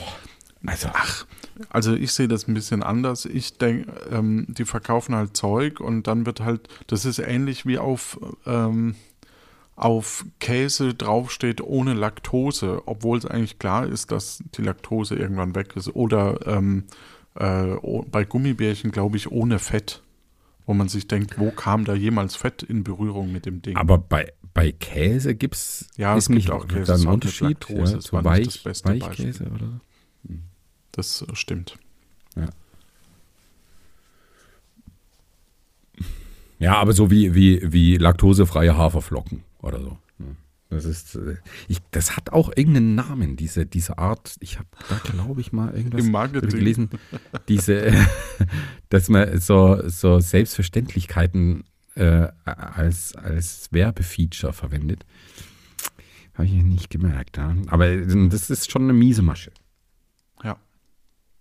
also, 0.66 0.90
Ach, 0.94 1.26
also 1.70 1.94
ich 1.94 2.12
sehe 2.12 2.28
das 2.28 2.48
ein 2.48 2.54
bisschen 2.54 2.84
anders. 2.84 3.26
Ich 3.26 3.58
denke, 3.58 3.92
ähm, 4.12 4.46
die 4.50 4.66
verkaufen 4.66 5.16
halt 5.16 5.38
Zeug 5.38 5.80
und 5.80 6.08
dann 6.08 6.26
wird 6.26 6.42
halt, 6.42 6.68
das 6.88 7.06
ist 7.06 7.20
ähnlich 7.20 7.66
wie 7.66 7.78
auf, 7.78 8.20
ähm, 8.46 8.96
auf 9.76 10.26
Käse 10.40 10.94
draufsteht 10.94 11.62
ohne 11.62 11.94
Laktose, 11.94 12.84
obwohl 12.86 13.18
es 13.18 13.26
eigentlich 13.26 13.60
klar 13.60 13.86
ist, 13.86 14.12
dass 14.12 14.42
die 14.58 14.62
Laktose 14.62 15.16
irgendwann 15.16 15.56
weg 15.56 15.76
ist. 15.76 15.90
Oder 15.90 16.40
ähm, 16.48 16.86
äh, 17.36 17.76
bei 18.10 18.24
Gummibärchen, 18.24 18.92
glaube 18.92 19.18
ich, 19.18 19.32
ohne 19.32 19.60
Fett. 19.60 20.02
Wo 20.68 20.74
man 20.74 20.90
sich 20.90 21.08
denkt, 21.08 21.38
wo 21.38 21.52
kam 21.52 21.86
da 21.86 21.94
jemals 21.94 22.36
Fett 22.36 22.64
in 22.64 22.84
Berührung 22.84 23.32
mit 23.32 23.46
dem 23.46 23.62
Ding? 23.62 23.76
aber 23.76 24.00
bei, 24.00 24.34
bei 24.56 24.72
Käse 24.72 25.36
gibt 25.36 25.54
es 25.54 25.88
Ja, 25.96 26.18
es 26.18 26.28
gibt 26.28 26.50
auch 26.50 26.68
Käse, 26.68 26.98
mit 26.98 27.06
Unterschied 27.06 27.70
Laktose, 27.70 27.94
ja, 27.94 28.00
zu 28.00 28.24
Weich, 28.24 28.46
das 28.46 28.58
beste 28.58 28.90
Weichkäse 28.90 29.46
oder 29.54 29.68
so? 30.24 30.34
das 30.94 31.22
äh, 31.22 31.36
stimmt. 31.36 31.78
Ja, 36.58 36.78
aber 36.78 36.94
so 36.94 37.12
wie, 37.12 37.36
wie, 37.36 37.62
wie 37.72 37.98
laktosefreie 37.98 38.78
Haferflocken 38.78 39.44
oder 39.66 39.82
so. 39.82 39.98
Ja. 40.20 40.26
Das 40.70 40.86
ist, 40.86 41.16
äh, 41.16 41.38
ich, 41.68 41.80
das 41.92 42.18
hat 42.18 42.32
auch 42.32 42.50
irgendeinen 42.56 42.96
Namen, 42.96 43.36
diese, 43.36 43.66
diese 43.66 43.98
Art. 43.98 44.36
Ich 44.40 44.58
habe 44.58 44.68
da, 44.90 44.98
glaube 44.98 45.42
ich, 45.42 45.52
mal 45.52 45.76
irgendwas 45.76 46.06
Im 46.06 46.12
Marketing. 46.12 46.50
gelesen. 46.50 46.90
Diese, 47.48 47.94
dass 48.90 49.10
man 49.10 49.40
so, 49.40 49.88
so 49.88 50.20
Selbstverständlichkeiten 50.20 51.66
äh, 51.96 52.28
als, 52.46 53.16
als 53.16 53.70
Werbefeature 53.72 54.54
verwendet. 54.54 55.06
Habe 56.34 56.46
ich 56.48 56.54
nicht 56.54 56.90
gemerkt. 56.90 57.38
Ja. 57.38 57.56
Aber 57.68 57.88
äh, 57.88 58.30
das 58.30 58.50
ist 58.50 58.72
schon 58.72 58.84
eine 58.84 58.94
miese 58.94 59.22
Masche. 59.22 59.52
Ja. 60.44 60.58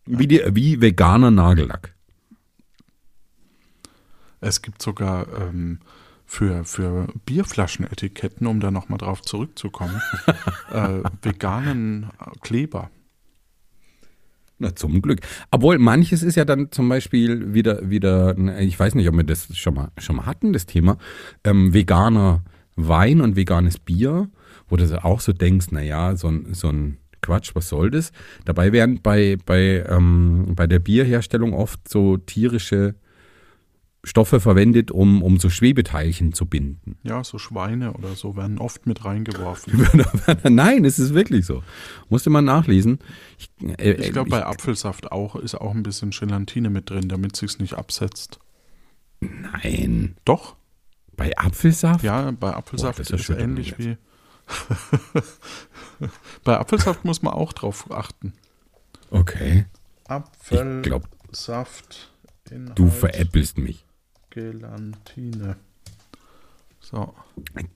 Wie, 0.07 0.29
die, 0.29 0.43
wie 0.53 0.81
veganer 0.81 1.31
Nagellack. 1.31 1.95
Es 4.41 4.61
gibt 4.61 4.83
sogar 4.83 5.27
ähm, 5.41 5.81
für, 6.35 6.65
für 6.65 7.07
Bierflaschenetiketten, 7.27 8.47
um 8.47 8.61
da 8.61 8.71
nochmal 8.71 8.99
drauf 8.99 9.23
zurückzukommen, 9.23 10.01
äh, 10.73 11.01
veganen 11.23 12.11
äh, 12.21 12.31
Kleber. 12.41 12.91
Na, 14.59 14.75
zum 14.75 15.03
Glück. 15.03 15.21
Obwohl, 15.51 15.79
manches 15.79 16.23
ist 16.23 16.37
ja 16.37 16.45
dann 16.45 16.71
zum 16.71 16.89
Beispiel 16.89 17.55
wieder, 17.55 17.89
wieder, 17.89 18.37
ich 18.59 18.79
weiß 18.79 18.95
nicht, 18.95 19.09
ob 19.09 19.17
wir 19.17 19.25
das 19.25 19.57
schon 19.57 19.75
mal, 19.75 19.91
schon 19.99 20.17
mal 20.17 20.27
hatten, 20.27 20.53
das 20.53 20.67
Thema, 20.67 20.99
ähm, 21.45 21.73
veganer 21.73 22.45
Wein 22.77 23.21
und 23.21 23.37
veganes 23.37 23.79
Bier, 23.79 24.29
wo 24.69 24.77
du 24.77 25.05
auch 25.05 25.21
so 25.21 25.33
denkst, 25.33 25.71
naja, 25.71 26.17
so 26.17 26.29
ein, 26.29 26.55
so 26.55 26.69
ein 26.69 26.99
Quatsch, 27.21 27.55
was 27.55 27.69
soll 27.69 27.91
das? 27.91 28.13
Dabei 28.45 28.73
werden 28.73 29.01
bei, 29.03 29.39
bei, 29.47 29.85
ähm, 29.89 30.53
bei 30.55 30.67
der 30.67 30.79
Bierherstellung 30.79 31.53
oft 31.53 31.89
so 31.89 32.17
tierische 32.17 32.97
Stoffe 34.05 34.39
verwendet, 34.39 34.91
um, 34.91 35.23
um 35.23 35.39
so 35.39 35.49
Schwebeteilchen 35.51 36.35
zu 36.35 36.47
binden. 36.47 36.99
Ja, 37.03 37.25
so 37.25 37.39
Schweine 37.39 37.95
oder 37.95 38.15
so 38.15 38.37
werden 38.37 38.59
oft 38.59 38.87
mit 38.87 39.05
reingeworfen. 39.05 39.89
Nein, 40.55 40.85
es 40.85 40.99
ist 40.99 41.15
wirklich 41.15 41.47
so. 41.47 41.63
Musste 42.11 42.31
man 42.31 42.45
nachlesen. 42.45 42.99
Ich, 43.39 43.51
äh, 43.79 43.93
Ich 43.93 44.13
glaube, 44.13 44.31
bei 44.31 44.45
Apfelsaft 44.45 45.11
auch 45.11 45.37
ist 45.37 45.55
auch 45.55 45.75
ein 45.75 45.83
bisschen 45.83 46.11
Gelatine 46.11 46.71
mit 46.71 46.91
drin, 46.91 47.09
damit 47.09 47.35
sich's 47.35 47.59
nicht 47.59 47.75
absetzt. 47.75 48.39
Nein. 49.21 50.17
Doch, 50.25 50.57
Bei 51.17 51.37
Apfelsaft? 51.39 52.05
ja, 52.05 52.31
bei 52.33 52.55
Apfelsaft 52.55 52.99
das 52.99 53.07
ist 53.07 53.13
erschüttert 53.13 53.43
ähnlich 53.43 53.79
wie. 53.79 53.97
bei 56.45 56.59
Apfelsaft 56.59 57.05
muss 57.05 57.23
man 57.23 57.33
auch 57.33 57.55
drauf 57.55 57.91
achten. 57.91 58.35
Okay. 59.11 59.65
Apfelsaft. 60.07 62.11
Du 62.75 62.91
veräppelst 62.91 63.57
mich. 63.57 63.87
Gelatine. 64.35 65.57
So. 66.81 67.15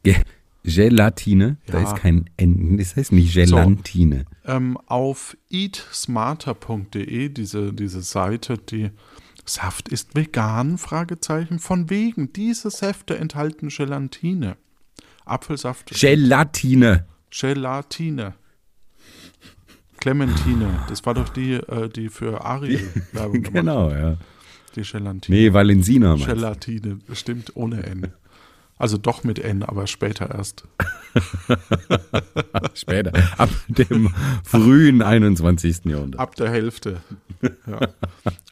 Ge 0.03 0.16
Gelatine, 0.64 1.57
da 1.66 1.81
Ja. 1.81 1.85
ist 1.92 1.97
kein 2.03 2.29
N, 2.37 2.77
das 2.77 2.97
heißt 2.97 3.12
nicht 3.12 3.33
Gelatine. 3.33 4.27
Ähm, 4.44 4.77
auf 4.87 5.37
eatsmarter.de, 5.51 7.29
diese, 7.31 7.73
diese 7.73 8.03
Seite, 8.03 8.59
die 8.59 8.90
Saft 9.47 9.88
ist 9.88 10.14
vegan, 10.14 10.77
Fragezeichen, 10.77 11.59
von 11.59 11.88
wegen. 11.88 12.33
Diese 12.35 12.71
Säfte 12.71 13.16
enthalten 13.16 13.68
Gelatine. 13.68 14.57
Apfelsaft. 15.25 15.90
Gelatine. 15.99 17.07
Gelatine. 17.31 18.35
Clementine. 20.01 20.85
Das 20.88 21.05
war 21.07 21.14
doch 21.14 21.29
die, 21.31 21.55
äh, 21.55 21.88
die 21.88 22.09
für 22.09 22.44
Ariel 22.44 22.88
Werbung 23.12 23.33
gemacht 23.42 23.55
Genau, 23.55 23.90
ja. 23.90 24.16
Die 24.83 24.91
Gelatine. 24.93 25.37
Nee, 25.37 25.53
Valensina 25.53 26.11
meinst. 26.11 26.27
Gelatine, 26.27 26.99
bestimmt 27.07 27.53
ohne 27.57 27.83
N. 27.85 28.09
Also 28.77 28.97
doch 28.97 29.25
mit 29.25 29.38
N, 29.41 29.62
aber 29.64 29.87
später 29.88 30.31
erst. 30.31 30.64
Später. 32.75 33.12
Ab 33.37 33.51
dem 33.67 34.11
frühen 34.45 35.03
21. 35.03 35.85
Jahrhundert. 35.87 36.21
Ab 36.21 36.37
der 36.37 36.51
Hälfte. 36.51 37.01
Ja. 37.67 37.88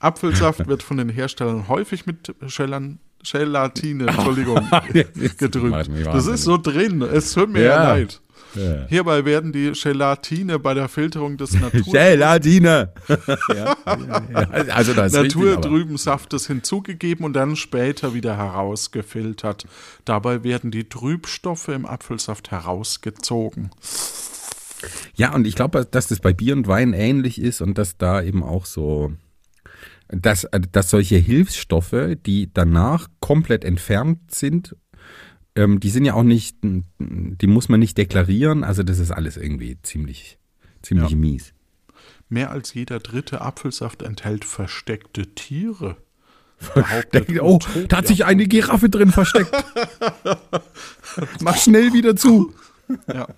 Apfelsaft 0.00 0.66
wird 0.66 0.82
von 0.82 0.96
den 0.96 1.08
Herstellern 1.08 1.68
häufig 1.68 2.06
mit 2.06 2.34
Gelan 2.56 2.98
Gelatine, 3.22 4.06
Entschuldigung, 4.06 4.60
gedrückt. 5.38 5.90
Das 6.06 6.26
ist 6.26 6.44
so 6.44 6.56
drin. 6.56 7.02
Es 7.02 7.32
tut 7.32 7.50
mir 7.50 7.62
Ja. 7.62 7.68
ja 7.76 7.82
leid. 7.94 8.20
Ja. 8.56 8.86
Hierbei 8.88 9.24
werden 9.24 9.52
die 9.52 9.72
Gelatine 9.72 10.58
bei 10.58 10.74
der 10.74 10.88
Filterung 10.88 11.36
des 11.36 11.52
Natur 11.60 11.92
Gelatine. 11.92 12.92
ja. 13.54 13.76
Also 14.70 14.92
das 14.94 15.12
ist 15.12 15.18
richtig, 15.20 15.36
aber- 15.42 15.54
naturtrüben 15.56 15.96
Saftes 15.96 16.46
hinzugegeben 16.46 17.24
und 17.24 17.34
dann 17.34 17.56
später 17.56 18.14
wieder 18.14 18.36
herausgefiltert. 18.36 19.66
Dabei 20.04 20.42
werden 20.44 20.70
die 20.70 20.88
Trübstoffe 20.88 21.68
im 21.68 21.86
Apfelsaft 21.86 22.50
herausgezogen. 22.50 23.70
Ja, 25.14 25.34
und 25.34 25.46
ich 25.46 25.54
glaube, 25.54 25.86
dass 25.90 26.08
das 26.08 26.20
bei 26.20 26.32
Bier 26.32 26.54
und 26.54 26.68
Wein 26.68 26.92
ähnlich 26.92 27.40
ist 27.40 27.60
und 27.60 27.78
dass 27.78 27.96
da 27.96 28.22
eben 28.22 28.42
auch 28.42 28.66
so, 28.66 29.12
dass, 30.08 30.46
dass 30.72 30.90
solche 30.90 31.16
Hilfsstoffe, 31.16 32.16
die 32.26 32.50
danach 32.52 33.08
komplett 33.20 33.64
entfernt 33.64 34.34
sind, 34.34 34.76
ähm, 35.56 35.80
die 35.80 35.90
sind 35.90 36.04
ja 36.04 36.14
auch 36.14 36.22
nicht, 36.22 36.56
die 36.62 37.46
muss 37.46 37.68
man 37.68 37.80
nicht 37.80 37.98
deklarieren. 37.98 38.62
Also 38.64 38.82
das 38.82 38.98
ist 38.98 39.10
alles 39.10 39.36
irgendwie 39.36 39.78
ziemlich, 39.82 40.38
ziemlich 40.82 41.10
Ja. 41.10 41.16
mies. 41.16 41.52
Mehr 42.28 42.50
als 42.50 42.74
jeder 42.74 42.98
dritte 42.98 43.40
Apfelsaft 43.40 44.02
enthält 44.02 44.44
versteckte 44.44 45.34
Tiere. 45.34 45.96
Denkt, 47.12 47.38
oh, 47.40 47.58
da 47.88 47.98
hat 47.98 48.06
sich 48.06 48.24
eine 48.24 48.46
Giraffe 48.46 48.88
drin 48.88 49.12
versteckt. 49.12 49.52
Mach 51.40 51.56
schnell 51.56 51.92
wieder 51.92 52.16
zu. 52.16 52.54
Ja. 53.12 53.28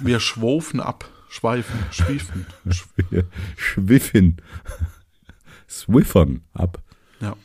Wir 0.00 0.20
schwofen 0.20 0.80
ab, 0.80 1.08
schweifen, 1.30 1.78
schwiefen. 1.90 2.46
Sch- 2.68 3.24
Schwiffen. 3.56 4.36
Swiffern 5.68 6.42
ab. 6.52 6.82
Ja. 7.20 7.36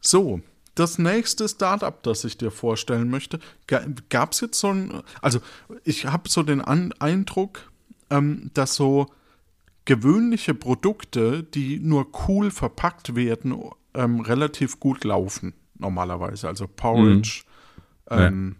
So, 0.00 0.40
das 0.74 0.98
nächste 0.98 1.48
Startup, 1.48 2.02
das 2.02 2.24
ich 2.24 2.36
dir 2.36 2.50
vorstellen 2.50 3.08
möchte, 3.10 3.38
gab 4.08 4.32
es 4.32 4.40
jetzt 4.40 4.58
so 4.58 4.68
ein, 4.68 5.02
also 5.22 5.40
ich 5.84 6.06
habe 6.06 6.28
so 6.28 6.42
den 6.42 6.60
An 6.60 6.92
Eindruck, 6.98 7.70
ähm, 8.10 8.50
dass 8.54 8.74
so 8.74 9.06
gewöhnliche 9.84 10.54
Produkte, 10.54 11.42
die 11.42 11.78
nur 11.78 12.06
cool 12.26 12.50
verpackt 12.50 13.14
werden, 13.14 13.54
ähm, 13.94 14.20
relativ 14.20 14.80
gut 14.80 15.04
laufen, 15.04 15.54
normalerweise. 15.78 16.48
Also 16.48 16.66
Porridge, 16.66 17.42
ähm, 18.10 18.56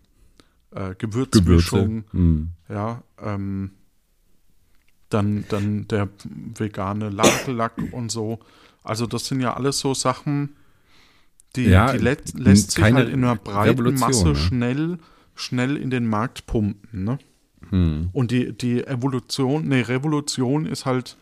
äh, 0.71 0.95
Gewürzmischung, 0.97 2.05
Hm. 2.13 2.51
ja, 2.69 3.03
ähm, 3.21 3.71
dann, 5.09 5.45
dann 5.49 5.89
der 5.89 6.09
vegane 6.57 7.11
Nagellack 7.11 7.75
und 7.93 8.11
so. 8.11 8.41
Also 8.83 9.07
das 9.07 9.27
sind 9.27 9.41
ja 9.41 9.55
alles 9.55 9.79
so 9.79 9.95
Sachen, 9.95 10.57
die, 11.57 11.65
Ja, 11.65 11.93
die 11.93 11.99
lä 11.99 12.17
lässt 12.35 12.73
sich 12.73 12.85
halt 12.85 13.09
in 13.09 13.25
einer 13.25 13.37
breiten 13.37 13.71
Revolution, 13.71 14.09
Masse 14.09 14.29
ne? 14.29 14.35
schnell, 14.37 14.99
schnell 15.35 15.77
in 15.77 15.91
den 15.91 16.07
Markt 16.07 16.47
pumpen. 16.47 17.05
Ne? 17.05 17.19
Hm. 17.71 18.11
Und 18.13 18.31
die, 18.31 18.53
die 18.57 18.87
Evolution, 18.87 19.69
nee, 19.69 19.81
Revolution 19.83 20.67
ist 20.67 20.87
halt 20.87 21.17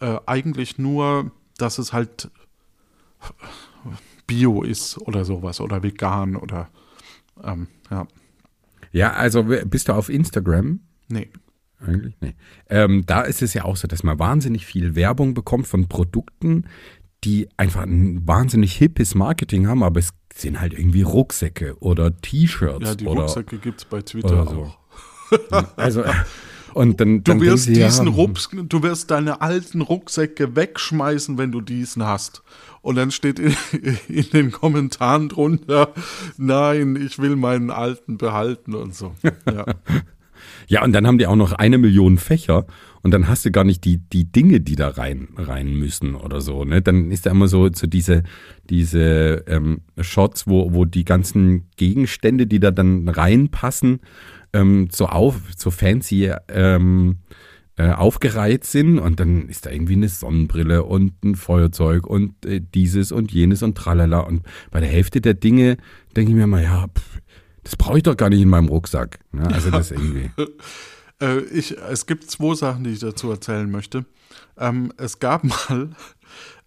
äh, 0.00 0.18
eigentlich 0.26 0.78
nur, 0.78 1.30
dass 1.58 1.78
es 1.78 1.92
halt 1.92 2.30
Bio 4.26 4.62
ist 4.62 4.98
oder 4.98 5.24
sowas 5.24 5.60
oder 5.60 5.82
vegan 5.82 6.36
oder 6.36 6.68
ähm, 7.42 7.68
ja, 7.90 8.06
Ja, 8.92 9.12
also 9.12 9.44
bist 9.44 9.88
du 9.88 9.92
auf 9.92 10.08
Instagram? 10.08 10.80
nee. 11.08 11.28
Eigentlich? 11.84 12.14
Nee. 12.20 12.36
Ähm, 12.68 13.02
da 13.06 13.22
ist 13.22 13.42
es 13.42 13.54
ja 13.54 13.64
auch 13.64 13.76
so, 13.76 13.88
dass 13.88 14.04
man 14.04 14.16
wahnsinnig 14.20 14.66
viel 14.66 14.94
Werbung 14.94 15.34
bekommt 15.34 15.66
von 15.66 15.88
Produkten, 15.88 16.66
die 17.24 17.48
einfach 17.56 17.82
ein 17.82 18.26
wahnsinnig 18.26 18.74
hippes 18.74 19.14
Marketing 19.14 19.66
haben, 19.68 19.82
aber 19.82 20.00
es 20.00 20.10
sind 20.34 20.60
halt 20.60 20.72
irgendwie 20.72 21.02
Rucksäcke 21.02 21.76
oder 21.80 22.16
T-Shirts. 22.16 22.86
Ja, 22.86 22.94
die 22.94 23.06
oder, 23.06 23.22
Rucksäcke 23.22 23.58
gibt 23.58 23.80
es 23.80 23.84
bei 23.84 24.02
Twitter 24.02 24.46
so. 24.46 24.62
auch. 24.62 24.78
Also, 25.76 26.04
und 26.74 27.00
dann, 27.00 27.24
Du 27.24 27.32
dann 27.32 27.40
wirst 27.40 27.68
du, 27.68 27.72
diesen 27.72 28.06
ja, 28.06 28.12
Rucks, 28.12 28.50
du 28.52 28.82
wirst 28.82 29.10
deine 29.10 29.40
alten 29.40 29.80
Rucksäcke 29.80 30.56
wegschmeißen, 30.56 31.38
wenn 31.38 31.52
du 31.52 31.60
diesen 31.60 32.04
hast. 32.04 32.42
Und 32.80 32.96
dann 32.96 33.10
steht 33.10 33.38
in, 33.38 33.54
in 34.08 34.30
den 34.30 34.52
Kommentaren 34.52 35.28
drunter, 35.28 35.92
nein, 36.36 36.96
ich 36.96 37.18
will 37.18 37.36
meinen 37.36 37.70
alten 37.70 38.18
behalten 38.18 38.74
und 38.74 38.94
so. 38.94 39.14
Ja. 39.46 39.64
Ja, 40.68 40.84
und 40.84 40.92
dann 40.92 41.06
haben 41.06 41.18
die 41.18 41.26
auch 41.26 41.36
noch 41.36 41.52
eine 41.52 41.78
Million 41.78 42.18
Fächer 42.18 42.66
und 43.02 43.12
dann 43.12 43.28
hast 43.28 43.44
du 43.44 43.50
gar 43.50 43.64
nicht 43.64 43.84
die, 43.84 43.98
die 43.98 44.30
Dinge, 44.30 44.60
die 44.60 44.76
da 44.76 44.88
rein, 44.88 45.28
rein 45.36 45.74
müssen 45.74 46.14
oder 46.14 46.40
so. 46.40 46.64
Ne? 46.64 46.82
Dann 46.82 47.10
ist 47.10 47.26
da 47.26 47.30
immer 47.30 47.48
so, 47.48 47.68
so 47.72 47.86
diese, 47.86 48.22
diese 48.70 49.44
ähm, 49.46 49.80
Shots, 50.00 50.46
wo, 50.46 50.72
wo 50.72 50.84
die 50.84 51.04
ganzen 51.04 51.68
Gegenstände, 51.76 52.46
die 52.46 52.60
da 52.60 52.70
dann 52.70 53.08
reinpassen, 53.08 54.00
ähm, 54.52 54.88
so 54.90 55.06
auf, 55.06 55.40
so 55.56 55.70
fancy 55.70 56.32
ähm, 56.48 57.18
äh, 57.76 57.90
aufgereiht 57.90 58.64
sind 58.64 58.98
und 58.98 59.18
dann 59.18 59.48
ist 59.48 59.64
da 59.64 59.70
irgendwie 59.70 59.94
eine 59.94 60.08
Sonnenbrille 60.08 60.84
und 60.84 61.24
ein 61.24 61.34
Feuerzeug 61.34 62.06
und 62.06 62.44
äh, 62.44 62.60
dieses 62.60 63.12
und 63.12 63.32
jenes 63.32 63.62
und 63.62 63.76
tralala. 63.76 64.20
Und 64.20 64.42
bei 64.70 64.80
der 64.80 64.90
Hälfte 64.90 65.22
der 65.22 65.34
Dinge 65.34 65.78
denke 66.14 66.32
ich 66.32 66.36
mir 66.36 66.46
mal, 66.46 66.62
ja, 66.62 66.86
pff, 66.86 67.21
das 67.64 67.76
brauche 67.76 67.98
ich 67.98 68.02
doch 68.02 68.16
gar 68.16 68.28
nicht 68.28 68.40
in 68.40 68.48
meinem 68.48 68.68
Rucksack. 68.68 69.20
Ne? 69.32 69.46
Also 69.52 69.70
das 69.70 69.90
irgendwie. 69.90 70.30
Äh, 71.20 71.38
ich, 71.42 71.78
es 71.78 72.06
gibt 72.06 72.28
zwei 72.28 72.56
Sachen, 72.56 72.82
die 72.82 72.90
ich 72.90 72.98
dazu 72.98 73.30
erzählen 73.30 73.70
möchte. 73.70 74.04
Ähm, 74.58 74.92
es 74.96 75.20
gab 75.20 75.44
mal 75.70 75.90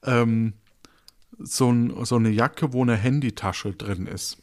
ähm, 0.04 0.54
so, 1.38 1.70
ein, 1.70 1.94
so 2.06 2.16
eine 2.16 2.30
Jacke, 2.30 2.72
wo 2.72 2.82
eine 2.82 2.96
Handytasche 2.96 3.74
drin 3.74 4.08
ist. 4.08 4.38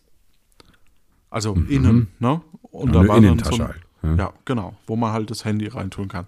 Also 1.30 1.54
innen, 1.54 2.08
ne? 2.18 2.42
Und 2.60 2.90
Mhm. 2.90 2.96
Eine 2.96 3.06
da 3.06 3.08
war 3.08 3.20
dann 3.20 3.22
so 3.22 3.28
Innentasche 3.28 3.62
ein, 3.62 3.68
halt, 3.68 3.82
ja. 4.02 4.14
ja, 4.16 4.32
genau, 4.44 4.74
wo 4.86 4.96
man 4.96 5.12
halt 5.12 5.30
das 5.30 5.46
Handy 5.46 5.66
reintun 5.68 6.08
kann. 6.08 6.26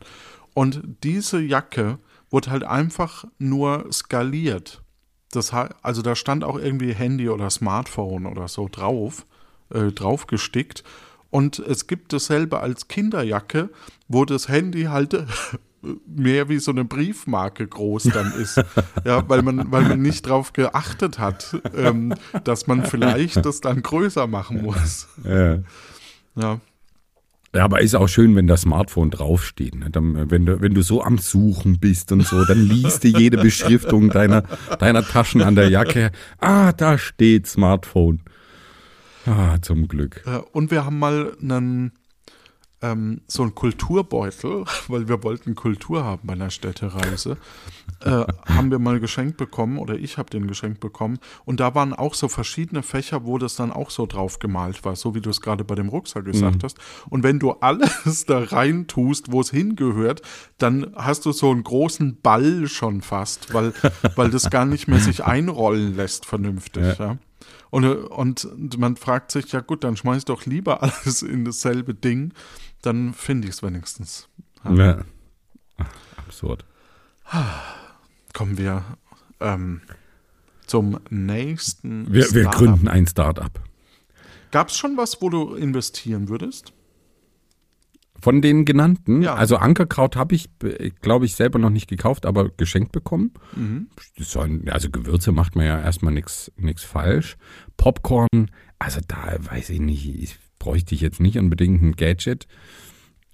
Und 0.54 0.82
diese 1.02 1.40
Jacke 1.40 1.98
wurde 2.30 2.50
halt 2.50 2.64
einfach 2.64 3.26
nur 3.38 3.86
skaliert. 3.92 4.82
Das, 5.30 5.52
also 5.52 6.00
da 6.00 6.14
stand 6.14 6.44
auch 6.44 6.58
irgendwie 6.58 6.94
Handy 6.94 7.28
oder 7.28 7.50
Smartphone 7.50 8.26
oder 8.26 8.48
so 8.48 8.68
drauf, 8.70 9.26
äh, 9.74 9.92
drauf 9.92 10.26
gestickt. 10.26 10.84
Und 11.30 11.58
es 11.58 11.86
gibt 11.86 12.12
dasselbe 12.12 12.60
als 12.60 12.88
Kinderjacke, 12.88 13.70
wo 14.08 14.24
das 14.24 14.48
Handy 14.48 14.84
halt 14.84 15.26
mehr 16.06 16.48
wie 16.48 16.58
so 16.58 16.70
eine 16.70 16.84
Briefmarke 16.84 17.66
groß 17.66 18.04
dann 18.04 18.32
ist. 18.40 18.62
ja, 19.04 19.28
weil 19.28 19.42
man, 19.42 19.70
weil 19.70 19.82
man 19.82 20.00
nicht 20.00 20.26
drauf 20.26 20.52
geachtet 20.52 21.18
hat, 21.18 21.56
ähm, 21.76 22.14
dass 22.44 22.66
man 22.66 22.84
vielleicht 22.84 23.44
das 23.44 23.60
dann 23.60 23.82
größer 23.82 24.26
machen 24.26 24.62
muss. 24.62 25.08
Ja. 25.24 25.58
Ja. 26.36 26.60
Ja, 27.54 27.64
aber 27.64 27.80
ist 27.82 27.94
auch 27.94 28.08
schön, 28.08 28.34
wenn 28.34 28.48
das 28.48 28.62
Smartphone 28.62 29.12
draufsteht. 29.12 29.76
Ne? 29.76 29.88
Dann, 29.88 30.28
wenn, 30.28 30.44
du, 30.44 30.60
wenn 30.60 30.74
du 30.74 30.82
so 30.82 31.04
am 31.04 31.18
Suchen 31.18 31.78
bist 31.78 32.10
und 32.10 32.26
so, 32.26 32.44
dann 32.44 32.58
liest 32.58 33.04
du 33.04 33.08
jede 33.08 33.36
Beschriftung 33.36 34.10
deiner, 34.10 34.42
deiner 34.80 35.06
Taschen 35.06 35.40
an 35.40 35.54
der 35.54 35.68
Jacke. 35.68 36.10
Ah, 36.40 36.72
da 36.72 36.98
steht 36.98 37.46
Smartphone. 37.46 38.22
Ah, 39.34 39.56
zum 39.62 39.88
Glück. 39.88 40.22
Und 40.52 40.70
wir 40.70 40.84
haben 40.84 40.98
mal 40.98 41.36
einen, 41.40 41.92
ähm, 42.82 43.22
so 43.26 43.42
einen 43.42 43.54
Kulturbeutel, 43.54 44.64
weil 44.88 45.08
wir 45.08 45.22
wollten 45.22 45.54
Kultur 45.54 46.04
haben 46.04 46.26
bei 46.26 46.34
einer 46.34 46.50
Städtereise, 46.50 47.38
äh, 48.04 48.24
haben 48.46 48.70
wir 48.70 48.78
mal 48.78 49.00
geschenkt 49.00 49.38
bekommen 49.38 49.78
oder 49.78 49.94
ich 49.94 50.18
habe 50.18 50.28
den 50.28 50.46
geschenkt 50.46 50.80
bekommen. 50.80 51.18
Und 51.46 51.60
da 51.60 51.74
waren 51.74 51.94
auch 51.94 52.12
so 52.12 52.28
verschiedene 52.28 52.82
Fächer, 52.82 53.24
wo 53.24 53.38
das 53.38 53.56
dann 53.56 53.72
auch 53.72 53.88
so 53.90 54.04
drauf 54.04 54.38
gemalt 54.40 54.84
war, 54.84 54.94
so 54.94 55.14
wie 55.14 55.22
du 55.22 55.30
es 55.30 55.40
gerade 55.40 55.64
bei 55.64 55.74
dem 55.74 55.88
Rucksack 55.88 56.26
gesagt 56.26 56.62
hast. 56.62 56.78
Und 57.08 57.22
wenn 57.22 57.38
du 57.38 57.52
alles 57.52 58.24
da 58.26 58.40
rein 58.40 58.86
tust, 58.86 59.32
wo 59.32 59.40
es 59.40 59.50
hingehört, 59.50 60.20
dann 60.58 60.92
hast 60.96 61.24
du 61.24 61.32
so 61.32 61.50
einen 61.50 61.64
großen 61.64 62.20
Ball 62.20 62.68
schon 62.68 63.00
fast, 63.00 63.54
weil, 63.54 63.72
weil 64.16 64.30
das 64.30 64.50
gar 64.50 64.66
nicht 64.66 64.86
mehr 64.86 65.00
sich 65.00 65.24
einrollen 65.24 65.96
lässt 65.96 66.26
vernünftig. 66.26 66.98
Ja. 66.98 67.16
Und, 67.74 68.44
und 68.44 68.78
man 68.78 68.94
fragt 68.94 69.32
sich, 69.32 69.50
ja 69.50 69.58
gut, 69.58 69.82
dann 69.82 69.96
schmeiß 69.96 70.26
doch 70.26 70.46
lieber 70.46 70.80
alles 70.84 71.22
in 71.22 71.44
dasselbe 71.44 71.92
Ding, 71.92 72.32
dann 72.82 73.14
finde 73.14 73.48
ich 73.48 73.54
es 73.54 73.62
wenigstens. 73.64 74.28
Ja. 74.62 75.02
Ach, 75.78 75.86
absurd. 76.16 76.64
Kommen 78.32 78.58
wir 78.58 78.84
ähm, 79.40 79.80
zum 80.68 81.00
nächsten. 81.10 82.12
Wir, 82.12 82.30
wir 82.32 82.44
gründen 82.44 82.86
ein 82.86 83.08
Start-up. 83.08 83.60
Gab 84.52 84.68
es 84.68 84.76
schon 84.76 84.96
was, 84.96 85.20
wo 85.20 85.28
du 85.28 85.56
investieren 85.56 86.28
würdest? 86.28 86.73
Von 88.24 88.40
den 88.40 88.64
genannten, 88.64 89.20
Ja. 89.20 89.34
also 89.34 89.56
Ankerkraut 89.58 90.16
habe 90.16 90.34
ich, 90.34 90.48
glaube 91.02 91.26
ich, 91.26 91.34
selber 91.34 91.58
noch 91.58 91.68
nicht 91.68 91.88
gekauft, 91.88 92.24
aber 92.24 92.48
geschenkt 92.48 92.90
bekommen. 92.90 93.32
Mhm. 93.54 93.88
Also 94.70 94.88
Gewürze 94.88 95.30
macht 95.30 95.56
man 95.56 95.66
ja 95.66 95.78
erstmal 95.78 96.14
nichts 96.14 96.50
falsch. 96.78 97.36
Popcorn, 97.76 98.50
also 98.78 99.00
da 99.06 99.36
weiß 99.38 99.68
ich 99.68 99.80
nicht, 99.80 100.06
ich 100.08 100.38
bräuchte 100.58 100.94
ich 100.94 101.02
jetzt 101.02 101.20
nicht 101.20 101.36
unbedingt 101.36 101.82
ein 101.82 101.92
Gadget. 101.96 102.46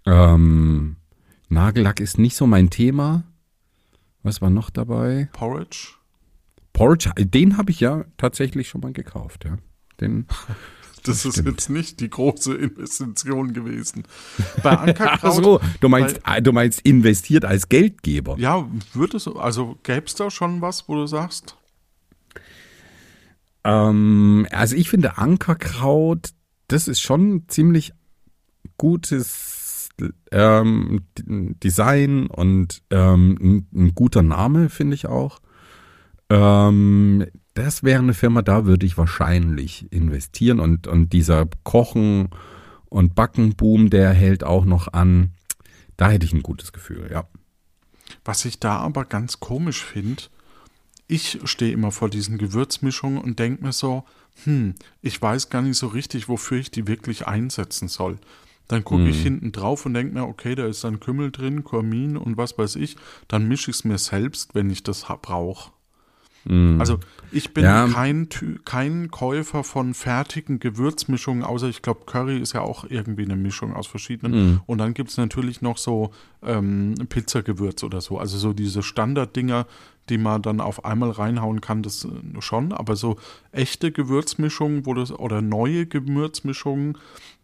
Ähm, 0.06 0.96
Nagellack 1.48 2.00
ist 2.00 2.18
nicht 2.18 2.34
so 2.34 2.48
mein 2.48 2.68
Thema. 2.70 3.22
Was 4.24 4.40
war 4.42 4.50
noch 4.50 4.70
dabei? 4.70 5.28
Porridge? 5.32 5.94
Porridge, 6.72 7.10
den 7.16 7.56
habe 7.56 7.70
ich 7.70 7.78
ja 7.78 8.04
tatsächlich 8.16 8.68
schon 8.68 8.80
mal 8.80 8.92
gekauft, 8.92 9.44
ja. 9.44 9.56
Den, 10.00 10.26
Das, 11.02 11.24
ist 11.24 11.34
stimmt. 11.34 11.48
jetzt 11.48 11.70
nicht 11.70 12.00
die 12.00 12.10
große 12.10 12.54
Investition 12.54 13.52
gewesen. 13.52 14.04
Bei 14.62 14.72
Ach 14.72 14.82
Ankerkraut. 14.82 15.44
so, 15.44 15.60
du 15.80 15.88
meinst, 15.88 16.20
ah, 16.22 16.40
du 16.40 16.52
meinst 16.52 16.80
investiert 16.80 17.44
als 17.44 17.68
Geldgeber. 17.68 18.36
Ja, 18.38 18.68
würdest 18.92 19.26
du, 19.26 19.38
also 19.38 19.78
gäbe 19.82 20.06
es 20.06 20.14
da 20.14 20.30
schon 20.30 20.60
was, 20.60 20.88
wo 20.88 20.94
du 20.94 21.06
sagst? 21.06 21.56
Ähm, 23.64 24.46
also 24.50 24.76
ich 24.76 24.88
finde 24.88 25.18
Ankerkraut, 25.18 26.30
das 26.68 26.88
ist 26.88 27.00
schon 27.00 27.44
ziemlich 27.48 27.92
gutes 28.78 29.88
ähm, 30.32 31.02
Design 31.16 32.26
und 32.26 32.82
ähm, 32.90 33.38
ein, 33.40 33.66
ein 33.74 33.94
guter 33.94 34.22
Name, 34.22 34.68
finde 34.68 34.94
ich 34.94 35.06
auch. 35.06 35.40
Ähm, 36.30 37.26
das 37.54 37.82
wäre 37.82 38.00
eine 38.00 38.14
Firma, 38.14 38.42
da 38.42 38.64
würde 38.64 38.86
ich 38.86 38.96
wahrscheinlich 38.96 39.90
investieren 39.92 40.60
und, 40.60 40.86
und 40.86 41.12
dieser 41.12 41.46
Kochen- 41.64 42.30
und 42.88 43.14
Backenboom, 43.14 43.90
der 43.90 44.12
hält 44.12 44.44
auch 44.44 44.64
noch 44.64 44.92
an. 44.92 45.32
Da 45.96 46.10
hätte 46.10 46.26
ich 46.26 46.32
ein 46.32 46.42
gutes 46.42 46.72
Gefühl, 46.72 47.08
ja. 47.10 47.26
Was 48.24 48.44
ich 48.44 48.58
da 48.58 48.76
aber 48.78 49.04
ganz 49.04 49.40
komisch 49.40 49.84
finde, 49.84 50.24
ich 51.06 51.40
stehe 51.44 51.72
immer 51.72 51.92
vor 51.92 52.08
diesen 52.08 52.38
Gewürzmischungen 52.38 53.20
und 53.20 53.38
denke 53.38 53.64
mir 53.64 53.72
so, 53.72 54.04
hm, 54.44 54.74
ich 55.02 55.20
weiß 55.20 55.50
gar 55.50 55.62
nicht 55.62 55.76
so 55.76 55.88
richtig, 55.88 56.28
wofür 56.28 56.58
ich 56.58 56.70
die 56.70 56.86
wirklich 56.86 57.26
einsetzen 57.26 57.88
soll. 57.88 58.18
Dann 58.68 58.84
gucke 58.84 59.08
ich 59.08 59.20
hinten 59.20 59.50
drauf 59.50 59.84
und 59.84 59.94
denke 59.94 60.14
mir, 60.14 60.22
okay, 60.22 60.54
da 60.54 60.64
ist 60.64 60.84
dann 60.84 61.00
Kümmel 61.00 61.32
drin, 61.32 61.64
Kurmin 61.64 62.16
und 62.16 62.36
was 62.36 62.56
weiß 62.56 62.76
ich. 62.76 62.96
Dann 63.26 63.48
mische 63.48 63.72
ich 63.72 63.78
es 63.78 63.84
mir 63.84 63.98
selbst, 63.98 64.54
wenn 64.54 64.70
ich 64.70 64.84
das 64.84 65.06
brauche. 65.22 65.72
Also 66.46 66.98
ich 67.32 67.52
bin 67.52 67.64
Ja. 67.64 67.86
kein, 67.86 68.28
kein 68.64 69.10
Käufer 69.10 69.62
von 69.62 69.92
fertigen 69.92 70.58
Gewürzmischungen, 70.58 71.44
außer 71.44 71.68
ich 71.68 71.82
glaube, 71.82 72.06
Curry 72.06 72.38
ist 72.38 72.54
ja 72.54 72.62
auch 72.62 72.84
irgendwie 72.88 73.24
eine 73.24 73.36
Mischung 73.36 73.74
aus 73.74 73.86
verschiedenen. 73.86 74.60
Und 74.66 74.78
dann 74.78 74.94
gibt 74.94 75.10
es 75.10 75.16
natürlich 75.18 75.60
noch 75.60 75.76
so 75.76 76.12
ähm, 76.42 76.94
Pizzagewürz 77.08 77.82
oder 77.84 78.00
so. 78.00 78.18
Also 78.18 78.38
so 78.38 78.52
diese 78.54 78.82
Standarddinger, 78.82 79.66
die 80.08 80.16
man 80.18 80.40
dann 80.42 80.60
auf 80.60 80.84
einmal 80.84 81.10
reinhauen 81.10 81.60
kann, 81.60 81.82
das 81.82 82.04
äh, 82.06 82.08
schon. 82.40 82.72
Aber 82.72 82.96
so 82.96 83.16
echte 83.52 83.92
Gewürzmischungen 83.92 84.86
wo 84.86 84.94
das, 84.94 85.12
oder 85.12 85.42
neue 85.42 85.86
Gewürzmischungen, 85.86 86.96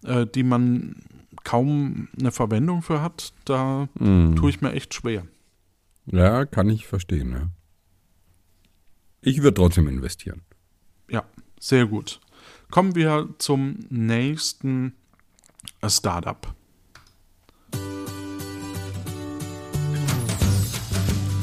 äh, 0.05 0.27
die 0.27 0.43
man 0.43 0.97
kaum 1.45 2.09
eine 2.19 2.33
Verwendung 2.33 2.83
für 2.83 3.03
hat, 3.03 3.33
da 3.45 3.89
tue 3.99 4.51
ich 4.51 4.63
mir 4.63 4.73
echt 4.73 4.95
schwer. 4.95 5.25
Ja, 6.07 6.45
kann 6.45 6.69
ich 6.71 6.87
verstehen, 6.87 7.31
ja. 7.31 7.49
Ich 9.27 9.43
würde 9.43 9.55
trotzdem 9.55 9.89
investieren. 9.89 10.43
Ja, 11.11 11.25
sehr 11.59 11.87
gut. 11.87 12.21
Kommen 12.71 12.95
wir 12.95 13.29
zum 13.39 13.81
nächsten 13.91 14.93
Startup. 15.85 16.55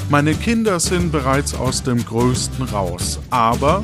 Meine 0.10 0.34
Kinder 0.34 0.80
sind 0.80 1.12
bereits 1.12 1.54
aus 1.54 1.84
dem 1.84 2.06
Größten 2.06 2.64
raus, 2.68 3.20
aber 3.32 3.84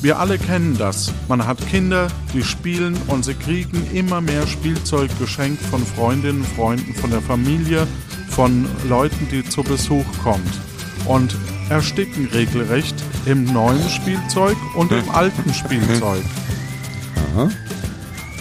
wir 0.00 0.18
alle 0.18 0.36
kennen 0.36 0.76
das. 0.76 1.14
Man 1.28 1.46
hat 1.46 1.64
Kinder, 1.68 2.08
die 2.34 2.42
spielen 2.42 2.96
und 3.06 3.24
sie 3.24 3.34
kriegen 3.34 3.88
immer 3.94 4.20
mehr 4.20 4.48
Spielzeug 4.48 5.16
geschenkt 5.20 5.62
von 5.62 5.86
Freundinnen, 5.86 6.42
Freunden, 6.42 6.92
von 6.94 7.10
der 7.10 7.22
Familie, 7.22 7.86
von 8.30 8.66
Leuten, 8.88 9.28
die 9.30 9.44
zu 9.44 9.62
Besuch 9.62 10.06
kommt. 10.24 10.60
Und 11.06 11.36
ersticken 11.68 12.28
regelrecht 12.32 12.94
im 13.26 13.44
neuen 13.44 13.88
Spielzeug 13.88 14.56
und 14.76 14.92
im 14.92 15.08
alten 15.10 15.52
Spielzeug. 15.54 16.22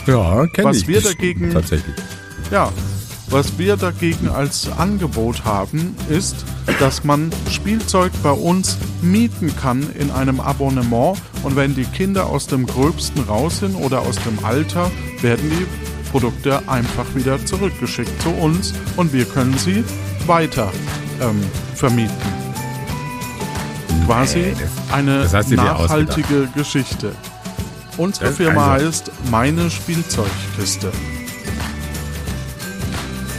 Ja, 0.08 0.46
kenne 0.48 0.70
Was 0.70 0.78
ich. 0.78 0.88
wir 0.88 1.02
Das- 1.02 1.12
dagegen- 1.14 1.52
Tatsächlich. 1.54 1.96
Ja, 2.52 2.72
was 3.30 3.58
wir 3.58 3.78
dagegen 3.78 4.28
als 4.28 4.70
Angebot 4.78 5.46
haben, 5.46 5.96
ist, 6.10 6.36
dass 6.80 7.04
man 7.06 7.32
Spielzeug 7.50 8.12
bei 8.22 8.32
uns 8.32 8.78
mieten 9.02 9.56
kann 9.56 9.88
in 9.98 10.12
einem 10.12 10.42
Abonnement 10.42 11.18
und 11.44 11.56
wenn 11.56 11.74
die 11.76 11.86
Kinder 11.86 12.26
aus 12.26 12.48
dem 12.48 12.66
Gröbsten 12.66 13.24
raus 13.24 13.60
sind 13.60 13.76
oder 13.76 14.02
aus 14.02 14.16
dem 14.18 14.44
Alter, 14.44 14.92
werden 15.22 15.50
die 15.50 15.66
Produkte 16.12 16.68
einfach 16.68 17.06
wieder 17.16 17.44
zurückgeschickt 17.46 18.22
zu 18.22 18.30
uns 18.32 18.74
und 18.98 19.14
wir 19.14 19.24
können 19.24 19.58
sie 19.58 19.84
weiter 20.28 20.70
ähm, 21.22 21.40
vermieten. 21.76 22.41
Quasi 24.06 24.54
das- 24.60 24.94
eine 24.94 25.28
das 25.28 25.48
dir 25.48 25.56
nachhaltige 25.58 26.48
Geschichte. 26.56 27.16
Unsere 27.98 28.28
Das- 28.28 28.38
Firma 28.38 28.74
also- 28.74 28.88
heißt 28.88 29.12
Meine 29.30 29.70
Spielzeugkiste. 29.70 30.92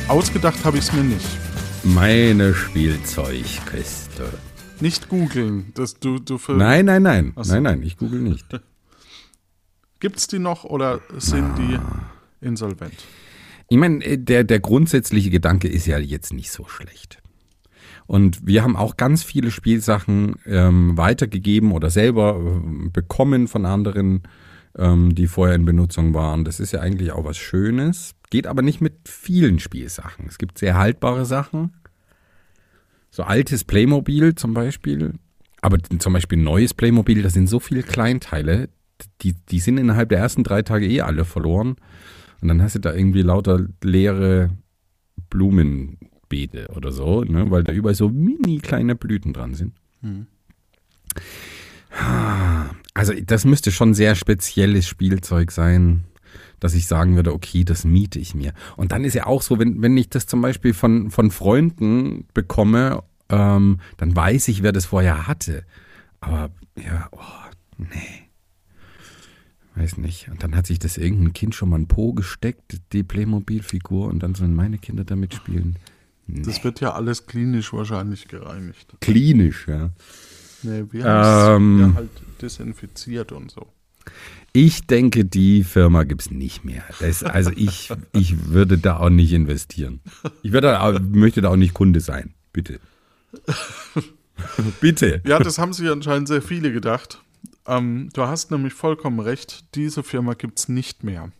Ausgedacht 0.09 0.65
habe 0.65 0.79
ich 0.79 0.85
es 0.85 0.93
mir 0.93 1.05
nicht. 1.05 1.27
Meine 1.85 2.55
Spielzeugkiste. 2.55 4.25
Nicht 4.81 5.09
googeln. 5.09 5.73
Das 5.75 5.95
du, 5.99 6.19
du 6.19 6.39
für, 6.39 6.53
Nein, 6.53 6.87
nein, 6.87 7.03
nein. 7.03 7.33
Ach 7.37 7.45
so. 7.45 7.55
Nein, 7.55 7.63
nein, 7.65 7.83
ich 7.83 7.97
google 7.97 8.21
nicht. 8.21 8.47
Gibt's 10.01 10.27
die 10.27 10.39
noch 10.41 10.65
oder 10.65 11.01
sind 11.19 11.57
die 11.59 11.77
Ah. 11.77 12.11
insolvent? 12.41 12.95
Ich 13.69 13.77
meine, 13.79 14.05
äh, 14.05 14.19
der, 14.19 14.45
der 14.45 14.59
grundsätzliche 14.61 15.31
Gedanke 15.31 15.69
ist 15.69 15.87
ja 15.87 15.99
jetzt 15.99 16.33
nicht 16.33 16.51
so 16.51 16.67
schlecht. 16.67 17.22
Und 18.13 18.47
wir 18.47 18.63
haben 18.63 18.77
auch 18.77 18.99
ganz 18.99 19.23
viele 19.23 19.51
Spielsachen 19.51 20.35
ähm, 20.45 20.99
weitergegeben 20.99 21.73
oder 21.73 21.89
selber 21.89 22.39
äh, 22.39 22.91
bekommen 22.91 23.49
von 23.49 23.65
anderen, 23.65 24.25
ähm, 24.77 25.15
die 25.15 25.27
vorher 25.27 25.55
in 25.55 25.65
Benutzung 25.65 26.13
waren. 26.13 26.45
Das 26.45 26.61
ist 26.61 26.73
ja 26.73 26.81
eigentlich 26.81 27.13
auch 27.13 27.25
was 27.25 27.39
Schönes. 27.39 28.15
Geht 28.29 28.47
aber 28.47 28.61
nicht 28.61 28.83
mit 28.83 29.09
vielen 29.09 29.61
Spielsachen. 29.61 30.27
Es 30.29 30.37
gibt 30.37 30.59
sehr 30.59 30.77
haltbare 30.77 31.25
Sachen. 31.25 31.73
So 33.11 33.23
altes 33.23 33.65
Playmobil 33.65 34.35
zum 34.35 34.53
Beispiel. 34.53 35.15
Aber 35.63 35.79
zum 35.99 36.13
Beispiel 36.13 36.37
neues 36.37 36.75
Playmobil, 36.75 37.23
da 37.23 37.31
sind 37.31 37.47
so 37.47 37.61
viele 37.61 37.83
Kleinteile, 37.83 38.69
die, 39.23 39.37
die 39.49 39.61
sind 39.61 39.79
innerhalb 39.79 40.11
der 40.11 40.19
ersten 40.19 40.45
drei 40.45 40.61
Tage 40.61 40.87
eh 40.87 41.01
alle 41.01 41.25
verloren. 41.25 41.77
Und 42.43 42.49
dann 42.49 42.61
hast 42.61 42.75
du 42.75 42.79
da 42.79 42.93
irgendwie 42.93 43.23
lauter 43.23 43.69
leere 43.83 44.51
Blumenbeete 46.33 46.69
oder 46.75 46.93
so, 46.93 47.23
ne? 47.25 47.51
weil 47.51 47.63
da 47.63 47.73
überall 47.73 47.95
so 47.95 48.09
mini 48.09 48.59
kleine 48.59 48.95
Blüten 48.95 49.33
dran 49.33 49.55
sind. 49.55 49.75
Also 52.95 53.13
das 53.25 53.45
müsste 53.45 53.71
schon 53.71 53.95
sehr 53.95 54.15
spezielles 54.15 54.87
Spielzeug 54.87 55.51
sein, 55.51 56.05
dass 56.59 56.75
ich 56.75 56.87
sagen 56.87 57.17
würde, 57.17 57.33
okay, 57.33 57.65
das 57.65 57.85
miete 57.85 58.19
ich 58.19 58.35
mir. 58.35 58.55
Und 58.77 58.93
dann 58.93 59.05
ist 59.05 59.15
ja 59.15 59.27
auch 59.27 59.43
so, 59.43 59.59
wenn, 59.59 59.83
wenn 59.83 59.97
ich 59.97 60.09
das 60.09 60.27
zum 60.27 60.41
Beispiel 60.41 60.73
von, 60.75 61.11
von 61.11 61.31
Freunden 61.31 62.27
bekomme, 62.35 63.03
ähm, 63.29 63.79
dann 63.99 64.17
weiß 64.17 64.49
ich, 64.49 64.63
wer 64.63 64.73
das 64.73 64.87
vorher 64.87 65.27
hatte. 65.27 65.65
Aber 66.21 66.51
ja, 66.77 67.09
oh, 67.13 67.79
nee. 67.79 68.29
Weiß 69.75 69.97
nicht. 69.97 70.29
Und 70.31 70.43
dann 70.43 70.55
hat 70.55 70.67
sich 70.67 70.79
das 70.79 70.99
irgendein 70.99 71.33
Kind 71.33 71.55
schon 71.55 71.71
mal 71.71 71.79
ein 71.79 71.89
Po 71.89 72.13
gesteckt, 72.13 72.81
die 72.93 73.03
Playmobil-Figur, 73.03 74.07
und 74.09 74.23
dann 74.23 74.35
sollen 74.35 74.55
meine 74.55 74.79
Kinder 74.79 75.05
damit 75.05 75.35
spielen. 75.35 75.77
Das 76.33 76.65
wird 76.65 76.81
ja 76.81 76.93
alles 76.95 77.27
klinisch 77.27 77.73
wahrscheinlich 77.73 78.29
gereinigt. 78.29 78.95
Klinisch, 79.01 79.67
ja. 79.69 79.91
Nee, 80.63 80.85
wir 80.91 81.05
haben 81.05 81.57
Ähm. 81.57 81.81
es 81.81 81.89
ja 81.89 81.95
halt 81.95 82.11
desinfiziert 82.41 83.33
und 83.33 83.51
so. 83.51 83.67
Ich 84.55 84.87
denke, 84.87 85.25
die 85.25 85.65
Firma 85.65 86.05
gibt's 86.05 86.31
nicht 86.31 86.65
mehr. 86.65 86.85
Das, 87.01 87.23
also 87.23 87.51
ich, 87.55 87.91
ich 88.13 88.49
würde 88.51 88.77
da 88.79 88.99
auch 88.99 89.09
nicht 89.11 89.33
investieren. 89.33 90.01
Ich 90.43 90.53
würde 90.53 90.69
da, 90.69 90.99
möchte 91.01 91.41
da 91.41 91.49
auch 91.51 91.57
nicht 91.57 91.73
Kunde 91.75 92.01
sein. 92.01 92.35
Bitte. 92.53 92.81
Bitte. 94.81 95.23
Ja, 95.27 95.39
das 95.39 95.59
haben 95.59 95.73
sich 95.73 95.89
anscheinend 95.89 96.29
sehr 96.29 96.43
viele 96.43 96.73
gedacht. 96.73 97.23
Ähm, 97.67 98.11
du 98.13 98.23
hast 98.23 98.51
nämlich 98.51 98.75
vollkommen 98.75 99.21
recht, 99.21 99.75
diese 99.75 100.03
Firma 100.03 100.35
gibt's 100.35 100.69
nicht 100.69 101.05
mehr. 101.05 101.31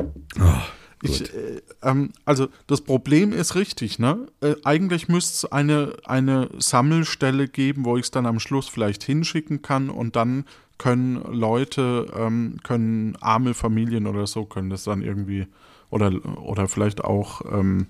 Oh, 0.41 0.63
Ich, 1.03 1.23
äh, 1.35 1.61
ähm, 1.83 2.13
also 2.25 2.49
das 2.67 2.81
Problem 2.81 3.33
ist 3.33 3.55
richtig, 3.55 3.99
ne? 3.99 4.27
Äh, 4.41 4.55
eigentlich 4.65 5.09
müsste 5.09 5.47
es 5.47 5.53
eine, 5.53 5.97
eine 6.05 6.49
Sammelstelle 6.59 7.49
geben, 7.49 7.85
wo 7.85 7.97
ich 7.97 8.05
es 8.05 8.11
dann 8.11 8.27
am 8.27 8.39
Schluss 8.39 8.69
vielleicht 8.69 9.03
hinschicken 9.03 9.63
kann 9.63 9.91
und 9.91 10.17
dann 10.17 10.45
können 10.79 11.23
Leute, 11.33 12.07
ähm, 12.17 12.59
können 12.63 13.17
arme 13.21 13.55
Familien 13.55 14.07
oder 14.07 14.27
so, 14.27 14.45
können 14.45 14.71
das 14.71 14.85
dann 14.85 15.03
irgendwie 15.03 15.47
oder, 15.91 16.13
oder 16.39 16.69
vielleicht 16.69 17.05
auch 17.05 17.43
ähm, 17.53 17.87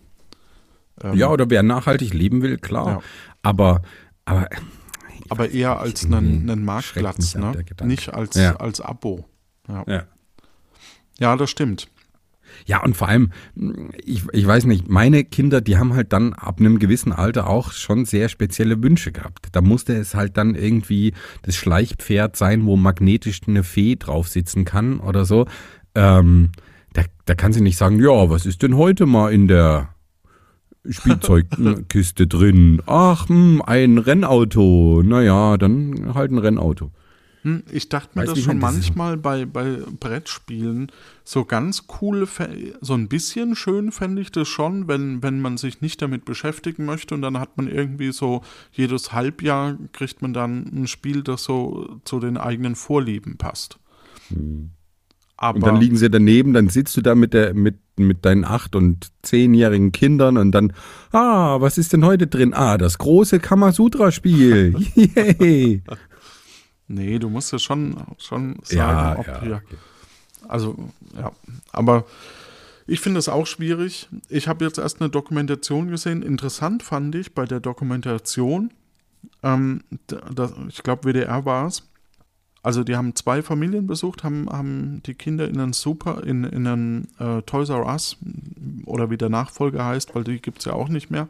ähm, 1.03 1.15
ja, 1.15 1.29
oder 1.29 1.49
wer 1.51 1.63
nachhaltig 1.63 2.13
leben 2.13 2.43
will, 2.43 2.59
klar. 2.59 2.87
Ja. 2.87 3.01
Aber, 3.43 3.83
aber 4.25 4.49
aber 5.29 5.51
eher 5.51 5.81
als 5.81 6.05
einen, 6.05 6.51
einen 6.51 6.65
Marktplatz, 6.65 7.35
ne? 7.35 7.65
Nicht 7.85 8.13
als, 8.13 8.37
Ja. 8.37 8.57
als 8.57 8.81
Abo. 8.81 9.25
Ja. 9.67 9.85
ja. 9.87 10.03
ja, 11.19 11.37
das 11.37 11.51
stimmt. 11.51 11.89
Ja, 12.67 12.83
und 12.83 12.97
vor 12.97 13.09
allem, 13.09 13.31
ich, 14.05 14.25
ich 14.33 14.47
weiß 14.47 14.65
nicht, 14.67 14.89
meine 14.89 15.25
Kinder, 15.25 15.61
die 15.61 15.77
haben 15.77 15.95
halt 15.95 16.13
dann 16.13 16.33
ab 16.33 16.61
einem 16.61 16.79
gewissen 16.79 17.13
Alter 17.13 17.49
auch 17.49 17.73
schon 17.73 18.05
sehr 18.05 18.29
spezielle 18.29 18.83
Wünsche 18.83 19.13
gehabt. 19.13 19.49
Da 19.53 19.61
musste 19.61 19.95
es 19.95 20.15
halt 20.15 20.37
dann 20.37 20.55
irgendwie 20.55 21.13
das 21.43 21.57
Schleichpferd 21.57 22.37
sein, 22.37 22.67
wo 22.67 22.77
magnetisch 22.77 23.41
eine 23.47 23.65
Fee 23.65 23.97
drauf 23.97 24.29
sitzen 24.29 24.65
kann 24.65 25.01
oder 25.01 25.25
so. 25.25 25.47
Ähm, 25.95 26.51
da, 26.93 27.03
da 27.25 27.35
kann 27.35 27.53
sie 27.53 27.61
nicht 27.61 27.77
sagen, 27.77 28.01
ja, 28.01 28.31
was 28.31 28.47
ist 28.47 28.63
denn 28.63 28.77
heute 28.77 29.07
mal 29.07 29.33
in 29.33 29.49
der 29.49 29.89
Spielzeugkiste 30.89 32.27
drin? 32.27 32.83
Ach, 32.87 33.29
hm, 33.29 33.63
ein 33.65 33.99
Rennauto. 33.99 35.03
Naja, 35.05 35.57
dann 35.57 36.15
halt 36.15 36.33
ein 36.33 36.39
Rennauto. 36.39 36.91
Hm, 37.43 37.64
Ich 37.72 37.88
dachte 37.88 38.18
mir 38.18 38.22
Weiß 38.26 38.34
das 38.34 38.45
schon 38.45 38.59
manchmal 38.59 39.16
bei, 39.16 39.45
bei 39.47 39.78
Brettspielen. 39.99 40.93
So 41.24 41.45
ganz 41.45 41.84
cool, 42.01 42.28
so 42.80 42.95
ein 42.95 43.09
bisschen 43.09 43.57
schön 43.57 43.93
fände 43.93 44.22
ich 44.22 44.30
das 44.30 44.49
schon, 44.49 44.88
wenn, 44.88 45.22
wenn 45.22 45.40
man 45.40 45.57
sich 45.57 45.80
nicht 45.80 46.01
damit 46.03 46.24
beschäftigen 46.24 46.84
möchte 46.84 47.14
und 47.14 47.22
dann 47.22 47.38
hat 47.38 47.57
man 47.57 47.68
irgendwie 47.68 48.12
so 48.12 48.43
jedes 48.72 49.12
Halbjahr 49.12 49.76
kriegt 49.93 50.22
man 50.22 50.32
dann 50.32 50.70
ein 50.72 50.86
Spiel, 50.86 51.22
das 51.22 51.45
so 51.45 52.01
zu 52.05 52.20
den 52.20 52.36
eigenen 52.36 52.76
Vorlieben 52.76 53.36
passt. 53.38 53.78
Aber 55.36 55.57
Und 55.57 55.66
dann 55.66 55.80
liegen 55.80 55.97
sie 55.97 56.09
daneben, 56.11 56.53
dann 56.53 56.68
sitzt 56.68 56.97
du 56.97 57.01
da 57.01 57.16
mit 57.16 57.34
der, 57.34 57.55
mit, 57.55 57.76
mit 57.97 58.24
deinen 58.24 58.45
acht- 58.45 58.76
und 58.76 59.09
zehnjährigen 59.22 59.90
Kindern 59.90 60.36
und 60.36 60.53
dann, 60.53 60.72
ah, 61.11 61.61
was 61.61 61.78
ist 61.78 61.93
denn 61.93 62.05
heute 62.05 62.28
drin? 62.28 62.55
Ah, 62.55 62.78
das 62.78 62.99
große 62.99 63.40
Kamasutra-Spiel. 63.40 64.76
Yay. 64.95 65.82
Nee, 66.93 67.18
du 67.18 67.28
musst 67.28 67.53
ja 67.53 67.59
schon, 67.59 67.97
schon 68.18 68.57
sagen, 68.62 68.76
Ja, 68.76 69.18
ob 69.18 69.26
ja, 69.26 69.40
hier. 69.40 69.62
Also, 70.49 70.76
ja. 71.16 71.32
Aber 71.72 72.05
ich 72.86 73.01
finde 73.01 73.18
es 73.18 73.28
auch 73.28 73.47
schwierig. 73.47 74.09
Ich 74.28 74.49
habe 74.49 74.64
jetzt 74.64 74.78
erst 74.78 75.01
eine 75.01 75.11
Dokumentation 75.11 75.88
gesehen. 75.88 76.22
Interessant 76.22 76.82
fand 76.82 77.14
ich 77.14 77.34
bei 77.34 77.45
der 77.45 77.61
Dokumentation, 77.61 78.72
ähm, 79.43 79.82
da, 80.09 80.16
da, 80.34 80.53
ich 80.68 80.82
glaube, 80.82 81.09
WDR 81.09 81.45
war 81.45 81.66
es. 81.66 81.88
Also, 82.64 82.84
die 82.84 82.97
haben 82.97 83.16
zwei 83.16 83.43
Familien 83.43 83.86
besucht, 83.86 84.22
haben, 84.22 84.49
haben 84.49 85.03
die 85.05 85.14
Kinder 85.14 85.49
in 85.49 85.59
einen 85.59 85.72
Super, 85.72 86.22
in, 86.24 86.45
in 86.45 86.66
einen 86.66 87.09
äh, 87.18 87.43
Toys 87.43 87.70
R 87.70 87.86
Us 87.86 88.16
oder 88.84 89.11
wie 89.11 89.16
der 89.16 89.30
Nachfolger 89.30 89.84
heißt, 89.84 90.14
weil 90.14 90.24
die 90.24 90.40
gibt 90.40 90.59
es 90.59 90.66
ja 90.66 90.72
auch 90.72 90.88
nicht 90.88 91.11
mehr. 91.11 91.28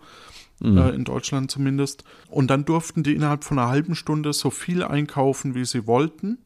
Äh, 0.60 0.94
in 0.94 1.04
Deutschland 1.04 1.50
zumindest. 1.50 2.04
Und 2.28 2.50
dann 2.50 2.64
durften 2.64 3.02
die 3.02 3.14
innerhalb 3.14 3.44
von 3.44 3.58
einer 3.58 3.68
halben 3.68 3.94
Stunde 3.94 4.32
so 4.32 4.50
viel 4.50 4.82
einkaufen, 4.84 5.54
wie 5.54 5.64
sie 5.64 5.86
wollten, 5.86 6.38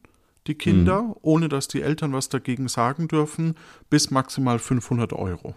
die 0.47 0.55
Kinder, 0.55 1.15
ohne 1.21 1.49
dass 1.49 1.67
die 1.67 1.81
Eltern 1.81 2.13
was 2.13 2.29
dagegen 2.29 2.67
sagen 2.67 3.07
dürfen, 3.07 3.55
bis 3.89 4.09
maximal 4.11 4.59
500 4.59 5.13
Euro. 5.13 5.55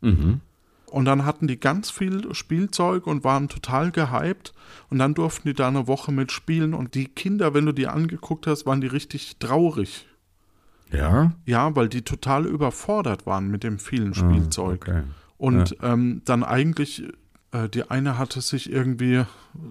Mhm. 0.00 0.40
Und 0.86 1.04
dann 1.06 1.24
hatten 1.24 1.46
die 1.46 1.58
ganz 1.58 1.90
viel 1.90 2.34
Spielzeug 2.34 3.06
und 3.06 3.24
waren 3.24 3.48
total 3.48 3.90
gehypt. 3.92 4.52
Und 4.90 4.98
dann 4.98 5.14
durften 5.14 5.48
die 5.48 5.54
da 5.54 5.68
eine 5.68 5.86
Woche 5.86 6.12
mitspielen. 6.12 6.74
Und 6.74 6.94
die 6.94 7.06
Kinder, 7.06 7.54
wenn 7.54 7.64
du 7.66 7.72
die 7.72 7.86
angeguckt 7.86 8.46
hast, 8.46 8.66
waren 8.66 8.80
die 8.80 8.88
richtig 8.88 9.38
traurig. 9.38 10.06
Ja? 10.90 11.32
Ja, 11.46 11.74
weil 11.76 11.88
die 11.88 12.02
total 12.02 12.46
überfordert 12.46 13.26
waren 13.26 13.48
mit 13.50 13.64
dem 13.64 13.78
vielen 13.78 14.12
Spielzeug. 14.14 14.88
Ah, 14.88 14.92
Okay. 14.92 15.02
Und 15.38 15.76
ähm, 15.82 16.22
dann 16.24 16.44
eigentlich 16.44 17.02
die 17.74 17.90
eine 17.90 18.16
hatte 18.18 18.40
sich 18.40 18.72
irgendwie 18.72 19.24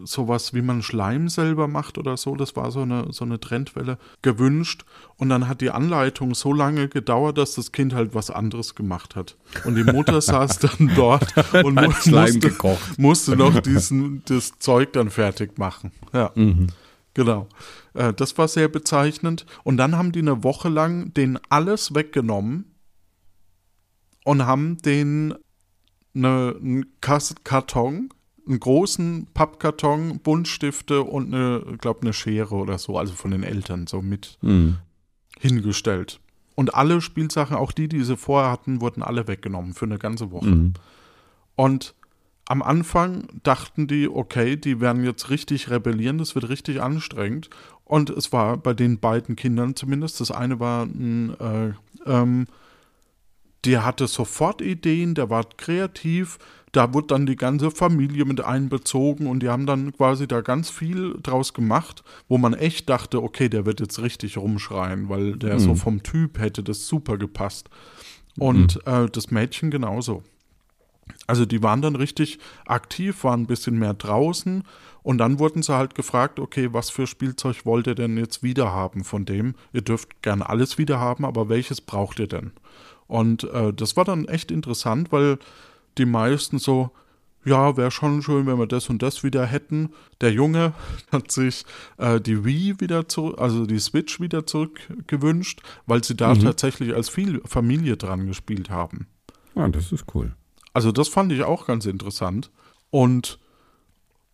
sowas, 0.03 0.53
wie 0.53 0.61
man 0.61 0.83
Schleim 0.83 1.29
selber 1.29 1.67
macht 1.67 1.97
oder 1.97 2.15
so, 2.15 2.35
das 2.35 2.55
war 2.55 2.71
so 2.71 2.81
eine, 2.81 3.07
so 3.11 3.25
eine 3.25 3.39
Trendwelle, 3.39 3.97
gewünscht. 4.21 4.85
Und 5.17 5.29
dann 5.29 5.47
hat 5.47 5.61
die 5.61 5.71
Anleitung 5.71 6.35
so 6.35 6.53
lange 6.53 6.87
gedauert, 6.87 7.37
dass 7.37 7.55
das 7.55 7.71
Kind 7.71 7.93
halt 7.93 8.13
was 8.13 8.29
anderes 8.29 8.75
gemacht 8.75 9.15
hat. 9.15 9.35
Und 9.65 9.75
die 9.75 9.83
Mutter 9.83 10.21
saß 10.21 10.59
dann 10.59 10.91
dort 10.95 11.33
und 11.63 11.75
mu 11.75 11.87
musste, 11.87 12.77
musste, 12.97 13.35
noch 13.35 13.59
diesen, 13.59 14.23
das 14.25 14.59
Zeug 14.59 14.93
dann 14.93 15.09
fertig 15.09 15.57
machen. 15.57 15.91
Ja. 16.13 16.31
Mhm. 16.35 16.67
Genau. 17.13 17.47
Äh, 17.93 18.13
das 18.13 18.37
war 18.37 18.47
sehr 18.47 18.67
bezeichnend. 18.67 19.45
Und 19.63 19.77
dann 19.77 19.97
haben 19.97 20.11
die 20.11 20.19
eine 20.19 20.43
Woche 20.43 20.69
lang 20.69 21.13
den 21.13 21.39
alles 21.49 21.95
weggenommen 21.95 22.65
und 24.23 24.45
haben 24.45 24.77
den 24.77 25.33
eine, 26.13 26.55
einen 26.61 26.85
Karton, 27.43 28.09
einen 28.47 28.59
großen 28.59 29.27
Pappkarton, 29.33 30.19
Buntstifte 30.19 31.03
und 31.03 31.33
eine, 31.33 31.77
glaube 31.79 32.01
eine 32.01 32.13
Schere 32.13 32.55
oder 32.55 32.77
so, 32.77 32.97
also 32.97 33.13
von 33.13 33.31
den 33.31 33.43
Eltern 33.43 33.87
so 33.87 34.01
mit 34.01 34.37
mhm. 34.41 34.77
hingestellt. 35.39 36.19
Und 36.55 36.75
alle 36.75 37.01
Spielsachen, 37.01 37.55
auch 37.55 37.71
die, 37.71 37.87
die 37.87 38.03
sie 38.03 38.17
vorher 38.17 38.51
hatten, 38.51 38.81
wurden 38.81 39.03
alle 39.03 39.27
weggenommen 39.27 39.73
für 39.73 39.85
eine 39.85 39.97
ganze 39.97 40.31
Woche. 40.31 40.47
Mhm. 40.47 40.73
Und 41.55 41.95
am 42.45 42.61
Anfang 42.61 43.27
dachten 43.43 43.87
die, 43.87 44.09
okay, 44.09 44.57
die 44.57 44.81
werden 44.81 45.05
jetzt 45.05 45.29
richtig 45.29 45.69
rebellieren, 45.69 46.17
das 46.17 46.35
wird 46.35 46.49
richtig 46.49 46.81
anstrengend. 46.81 47.49
Und 47.85 48.09
es 48.09 48.33
war 48.33 48.57
bei 48.57 48.73
den 48.73 48.99
beiden 48.99 49.35
Kindern 49.35 49.75
zumindest, 49.75 50.19
das 50.19 50.31
eine 50.31 50.59
war 50.59 50.83
ein 50.83 51.33
äh, 51.39 51.73
ähm, 52.05 52.47
der 53.65 53.85
hatte 53.85 54.07
sofort 54.07 54.61
Ideen, 54.61 55.13
der 55.13 55.29
war 55.29 55.45
kreativ, 55.57 56.39
da 56.71 56.93
wurde 56.93 57.07
dann 57.07 57.25
die 57.25 57.35
ganze 57.35 57.69
Familie 57.69 58.25
mit 58.25 58.41
einbezogen 58.41 59.27
und 59.27 59.41
die 59.41 59.49
haben 59.49 59.65
dann 59.65 59.91
quasi 59.91 60.27
da 60.27 60.41
ganz 60.41 60.69
viel 60.69 61.15
draus 61.21 61.53
gemacht, 61.53 62.03
wo 62.29 62.37
man 62.37 62.53
echt 62.53 62.89
dachte, 62.89 63.21
okay, 63.21 63.49
der 63.49 63.65
wird 63.65 63.81
jetzt 63.81 64.01
richtig 64.01 64.37
rumschreien, 64.37 65.09
weil 65.09 65.35
der 65.35 65.55
mhm. 65.55 65.59
so 65.59 65.75
vom 65.75 66.01
Typ 66.01 66.39
hätte 66.39 66.63
das 66.63 66.87
super 66.87 67.17
gepasst. 67.17 67.69
Und 68.39 68.77
mhm. 68.85 68.91
äh, 68.91 69.09
das 69.09 69.31
Mädchen 69.31 69.69
genauso. 69.69 70.23
Also 71.27 71.45
die 71.45 71.61
waren 71.61 71.81
dann 71.81 71.97
richtig 71.97 72.39
aktiv, 72.65 73.25
waren 73.25 73.41
ein 73.41 73.47
bisschen 73.47 73.77
mehr 73.77 73.93
draußen 73.93 74.63
und 75.03 75.17
dann 75.17 75.39
wurden 75.39 75.61
sie 75.63 75.75
halt 75.75 75.95
gefragt, 75.95 76.39
okay, 76.39 76.69
was 76.71 76.89
für 76.89 77.05
Spielzeug 77.05 77.65
wollt 77.65 77.87
ihr 77.87 77.95
denn 77.95 78.17
jetzt 78.17 78.43
wieder 78.43 78.71
haben 78.71 79.03
von 79.03 79.25
dem? 79.25 79.55
Ihr 79.73 79.81
dürft 79.81 80.21
gerne 80.21 80.47
alles 80.47 80.77
wieder 80.77 80.99
haben, 81.01 81.25
aber 81.25 81.49
welches 81.49 81.81
braucht 81.81 82.19
ihr 82.19 82.27
denn? 82.27 82.51
Und 83.11 83.43
äh, 83.43 83.73
das 83.73 83.97
war 83.97 84.05
dann 84.05 84.23
echt 84.29 84.51
interessant, 84.51 85.11
weil 85.11 85.37
die 85.97 86.05
meisten 86.05 86.59
so, 86.59 86.91
ja, 87.43 87.75
wäre 87.75 87.91
schon 87.91 88.21
schön, 88.21 88.45
wenn 88.47 88.57
wir 88.57 88.67
das 88.67 88.89
und 88.89 89.01
das 89.01 89.21
wieder 89.21 89.45
hätten. 89.45 89.89
Der 90.21 90.31
Junge 90.31 90.71
hat 91.11 91.29
sich 91.29 91.65
äh, 91.97 92.21
die 92.21 92.45
Wii 92.45 92.79
wieder 92.79 93.09
zurück, 93.09 93.35
also 93.37 93.65
die 93.65 93.79
Switch 93.79 94.21
wieder 94.21 94.45
zurückgewünscht, 94.45 95.61
weil 95.87 96.01
sie 96.05 96.15
da 96.15 96.33
mhm. 96.33 96.39
tatsächlich 96.39 96.95
als 96.95 97.09
viel 97.09 97.41
Familie 97.43 97.97
dran 97.97 98.27
gespielt 98.27 98.69
haben. 98.69 99.07
Ah, 99.55 99.67
das 99.67 99.91
ist 99.91 100.05
cool. 100.15 100.33
Also 100.71 100.93
das 100.93 101.09
fand 101.09 101.33
ich 101.33 101.43
auch 101.43 101.67
ganz 101.67 101.87
interessant. 101.87 102.49
Und 102.91 103.39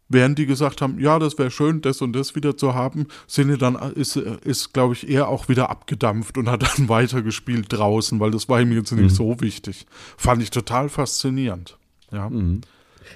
Während 0.09 0.39
die 0.39 0.45
gesagt 0.45 0.81
haben, 0.81 0.99
ja, 0.99 1.19
das 1.19 1.37
wäre 1.37 1.51
schön, 1.51 1.81
das 1.81 2.01
und 2.01 2.13
das 2.13 2.35
wieder 2.35 2.55
zu 2.55 2.73
haben, 2.73 3.07
sind 3.27 3.49
die 3.49 3.57
dann, 3.57 3.75
ist, 3.75 4.15
ist 4.15 4.73
glaube 4.73 4.93
ich, 4.93 5.09
er 5.09 5.27
auch 5.27 5.49
wieder 5.49 5.69
abgedampft 5.69 6.37
und 6.37 6.49
hat 6.49 6.63
dann 6.77 6.89
weitergespielt 6.89 7.65
draußen, 7.69 8.19
weil 8.19 8.31
das 8.31 8.47
war 8.47 8.61
ihm 8.61 8.71
jetzt 8.71 8.91
nicht 8.91 9.03
mhm. 9.03 9.09
so 9.09 9.41
wichtig. 9.41 9.85
Fand 10.17 10.41
ich 10.41 10.49
total 10.49 10.89
faszinierend. 10.89 11.77
Ja. 12.11 12.29
Mhm. 12.29 12.61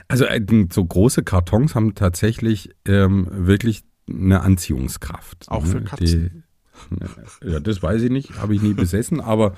Also 0.08 0.26
äh, 0.26 0.42
so 0.72 0.84
große 0.84 1.24
Kartons 1.24 1.76
haben 1.76 1.96
tatsächlich 1.96 2.72
ähm, 2.86 3.28
wirklich 3.32 3.84
eine 4.10 4.42
Anziehungskraft. 4.42 5.46
Auch 5.48 5.66
für 5.66 5.78
ne? 5.78 5.84
Katzen. 5.84 6.44
Die, 6.92 7.50
ja, 7.52 7.60
das 7.60 7.82
weiß 7.82 8.02
ich 8.02 8.10
nicht, 8.10 8.38
habe 8.40 8.56
ich 8.56 8.62
nie 8.62 8.74
besessen, 8.76 9.22
aber 9.22 9.54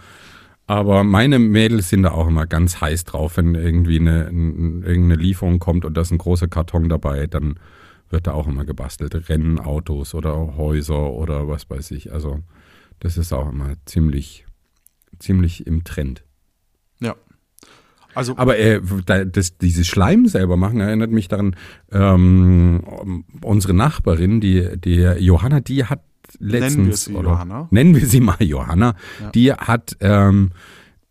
aber 0.66 1.04
meine 1.04 1.40
Mädels 1.40 1.90
sind 1.90 2.04
da 2.04 2.12
auch 2.12 2.28
immer 2.28 2.48
ganz 2.48 2.80
heiß 2.80 3.04
drauf, 3.04 3.38
wenn 3.38 3.56
irgendwie 3.56 4.00
eine, 4.00 4.26
irgendeine 4.26 5.16
Lieferung 5.16 5.60
kommt 5.60 5.84
und 5.84 5.96
da 5.96 6.02
ist 6.02 6.12
ein 6.12 6.18
großer 6.18 6.48
Karton 6.48 6.88
dabei, 6.88 7.28
dann 7.28 7.60
wird 8.10 8.28
da 8.28 8.32
auch 8.34 8.48
immer 8.48 8.64
gebastelt. 8.64 9.28
Rennautos 9.28 10.14
oder 10.14 10.56
Häuser 10.56 11.12
oder 11.12 11.48
was 11.48 11.70
weiß 11.70 11.92
ich. 11.92 12.14
Also 12.14 12.40
das 13.00 13.18
ist 13.18 13.34
auch 13.34 13.50
immer 13.50 13.74
ziemlich, 13.86 14.46
ziemlich 15.20 15.68
im 15.68 15.84
Trend. 15.84 16.24
Ja. 17.00 17.16
Also, 18.16 18.38
aber 18.38 18.58
äh, 18.58 18.80
das, 19.06 19.58
dieses 19.58 19.88
Schleim 19.88 20.28
selber 20.28 20.56
machen 20.56 20.80
erinnert 20.80 21.10
mich 21.12 21.28
daran, 21.28 21.56
ähm, 21.92 23.26
unsere 23.42 23.74
Nachbarin, 23.74 24.40
die, 24.40 24.78
die 24.78 25.02
Johanna, 25.18 25.60
die 25.60 25.86
hat 25.86 26.02
letztens, 26.40 26.76
nennen 26.76 26.88
wir 26.88 26.98
sie 26.98 27.14
oder 27.14 27.30
Johanna. 27.30 27.68
Nennen 27.72 27.96
wir 27.96 28.06
sie 28.06 28.20
mal 28.20 28.42
Johanna. 28.42 28.96
Ja. 29.20 29.32
Die 29.32 29.54
hat 29.54 29.98
ähm, 30.00 30.52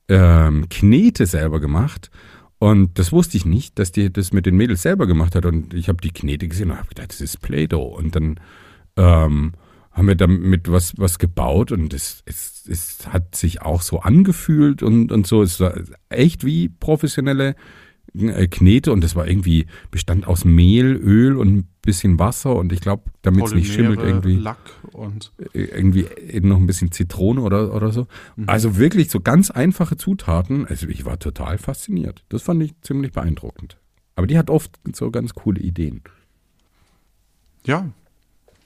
ähm, 0.08 0.68
Knete 0.68 1.26
selber 1.26 1.60
gemacht. 1.60 2.10
Und 2.58 2.98
das 2.98 3.10
wusste 3.10 3.36
ich 3.36 3.44
nicht, 3.44 3.78
dass 3.78 3.90
die 3.90 4.12
das 4.12 4.32
mit 4.32 4.46
den 4.46 4.56
Mädels 4.56 4.82
selber 4.82 5.06
gemacht 5.06 5.34
hat. 5.34 5.46
Und 5.46 5.74
ich 5.74 5.88
habe 5.88 6.00
die 6.00 6.12
Knete 6.12 6.46
gesehen 6.46 6.70
und 6.70 6.78
habe 6.78 6.88
gedacht, 6.88 7.10
das 7.10 7.20
ist 7.20 7.40
Play-Doh. 7.40 7.82
Und 7.82 8.14
dann 8.14 8.38
ähm, 8.96 9.52
haben 9.92 10.08
wir 10.08 10.14
damit 10.14 10.70
was, 10.70 10.94
was 10.96 11.18
gebaut 11.18 11.70
und 11.70 11.92
es, 11.92 12.22
es, 12.24 12.64
es 12.66 13.08
hat 13.08 13.34
sich 13.34 13.62
auch 13.62 13.82
so 13.82 14.00
angefühlt 14.00 14.82
und, 14.82 15.12
und 15.12 15.26
so. 15.26 15.42
Es 15.42 15.60
war 15.60 15.74
echt 16.08 16.44
wie 16.44 16.68
professionelle 16.68 17.54
Knete 18.14 18.92
und 18.92 19.02
das 19.02 19.16
war 19.16 19.26
irgendwie, 19.26 19.66
bestand 19.90 20.26
aus 20.26 20.44
Mehl, 20.44 20.96
Öl 20.96 21.36
und 21.36 21.56
ein 21.56 21.68
bisschen 21.80 22.18
Wasser 22.18 22.54
und 22.56 22.72
ich 22.72 22.80
glaube, 22.80 23.04
damit 23.22 23.46
es 23.46 23.54
nicht 23.54 23.72
schimmelt, 23.72 24.00
irgendwie. 24.00 24.36
Lack 24.36 24.58
und. 24.92 25.32
Äh, 25.54 25.64
irgendwie 25.64 26.06
noch 26.40 26.58
ein 26.58 26.66
bisschen 26.66 26.92
Zitrone 26.92 27.40
oder, 27.40 27.74
oder 27.74 27.90
so. 27.90 28.06
Mhm. 28.36 28.48
Also 28.48 28.76
wirklich 28.76 29.10
so 29.10 29.20
ganz 29.20 29.50
einfache 29.50 29.96
Zutaten. 29.96 30.66
Also 30.66 30.88
ich 30.88 31.04
war 31.04 31.18
total 31.18 31.56
fasziniert. 31.56 32.24
Das 32.28 32.42
fand 32.42 32.62
ich 32.62 32.78
ziemlich 32.82 33.12
beeindruckend. 33.12 33.78
Aber 34.14 34.26
die 34.26 34.36
hat 34.36 34.50
oft 34.50 34.78
so 34.94 35.10
ganz 35.10 35.32
coole 35.32 35.60
Ideen. 35.60 36.02
Ja. 37.64 37.88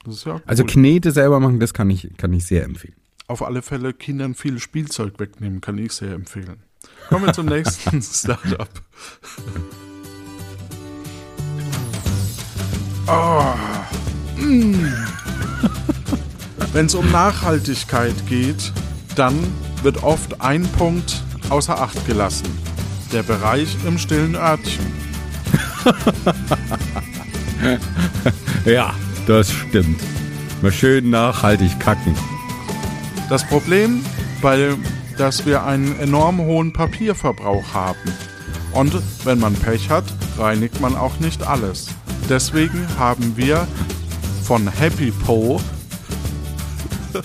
Ja 0.06 0.34
cool. 0.34 0.42
Also 0.46 0.64
Knete 0.64 1.10
selber 1.12 1.40
machen, 1.40 1.60
das 1.60 1.74
kann 1.74 1.90
ich, 1.90 2.16
kann 2.16 2.32
ich 2.32 2.46
sehr 2.46 2.64
empfehlen. 2.64 2.96
Auf 3.28 3.42
alle 3.42 3.62
Fälle 3.62 3.92
Kindern 3.92 4.34
viel 4.34 4.58
Spielzeug 4.58 5.18
wegnehmen, 5.18 5.60
kann 5.60 5.78
ich 5.78 5.92
sehr 5.92 6.12
empfehlen. 6.12 6.62
Kommen 7.08 7.26
wir 7.26 7.32
zum 7.32 7.46
nächsten 7.46 8.02
Startup. 8.02 8.68
Oh. 13.06 13.54
Mm. 14.36 14.92
Wenn 16.72 16.86
es 16.86 16.94
um 16.94 17.10
Nachhaltigkeit 17.10 18.14
geht, 18.28 18.72
dann 19.14 19.34
wird 19.82 20.02
oft 20.02 20.40
ein 20.40 20.64
Punkt 20.72 21.22
außer 21.48 21.80
Acht 21.80 22.06
gelassen. 22.06 22.46
Der 23.12 23.22
Bereich 23.22 23.76
im 23.86 23.98
stillen 23.98 24.34
Örtchen. 24.34 24.84
ja, 28.64 28.92
das 29.26 29.52
stimmt. 29.52 30.00
Mal 30.60 30.72
schön 30.72 31.10
nachhaltig 31.10 31.78
kacken. 31.78 32.16
Das 33.28 33.44
Problem 33.44 34.04
bei 34.42 34.74
dass 35.18 35.46
wir 35.46 35.64
einen 35.64 35.98
enorm 35.98 36.38
hohen 36.38 36.72
Papierverbrauch 36.72 37.74
haben. 37.74 38.12
Und 38.72 38.92
wenn 39.24 39.38
man 39.38 39.54
Pech 39.54 39.88
hat, 39.90 40.04
reinigt 40.38 40.80
man 40.80 40.96
auch 40.96 41.18
nicht 41.20 41.46
alles. 41.46 41.88
Deswegen 42.28 42.86
haben 42.98 43.36
wir 43.36 43.66
von 44.42 44.68
Happy 44.68 45.10
Po 45.10 45.60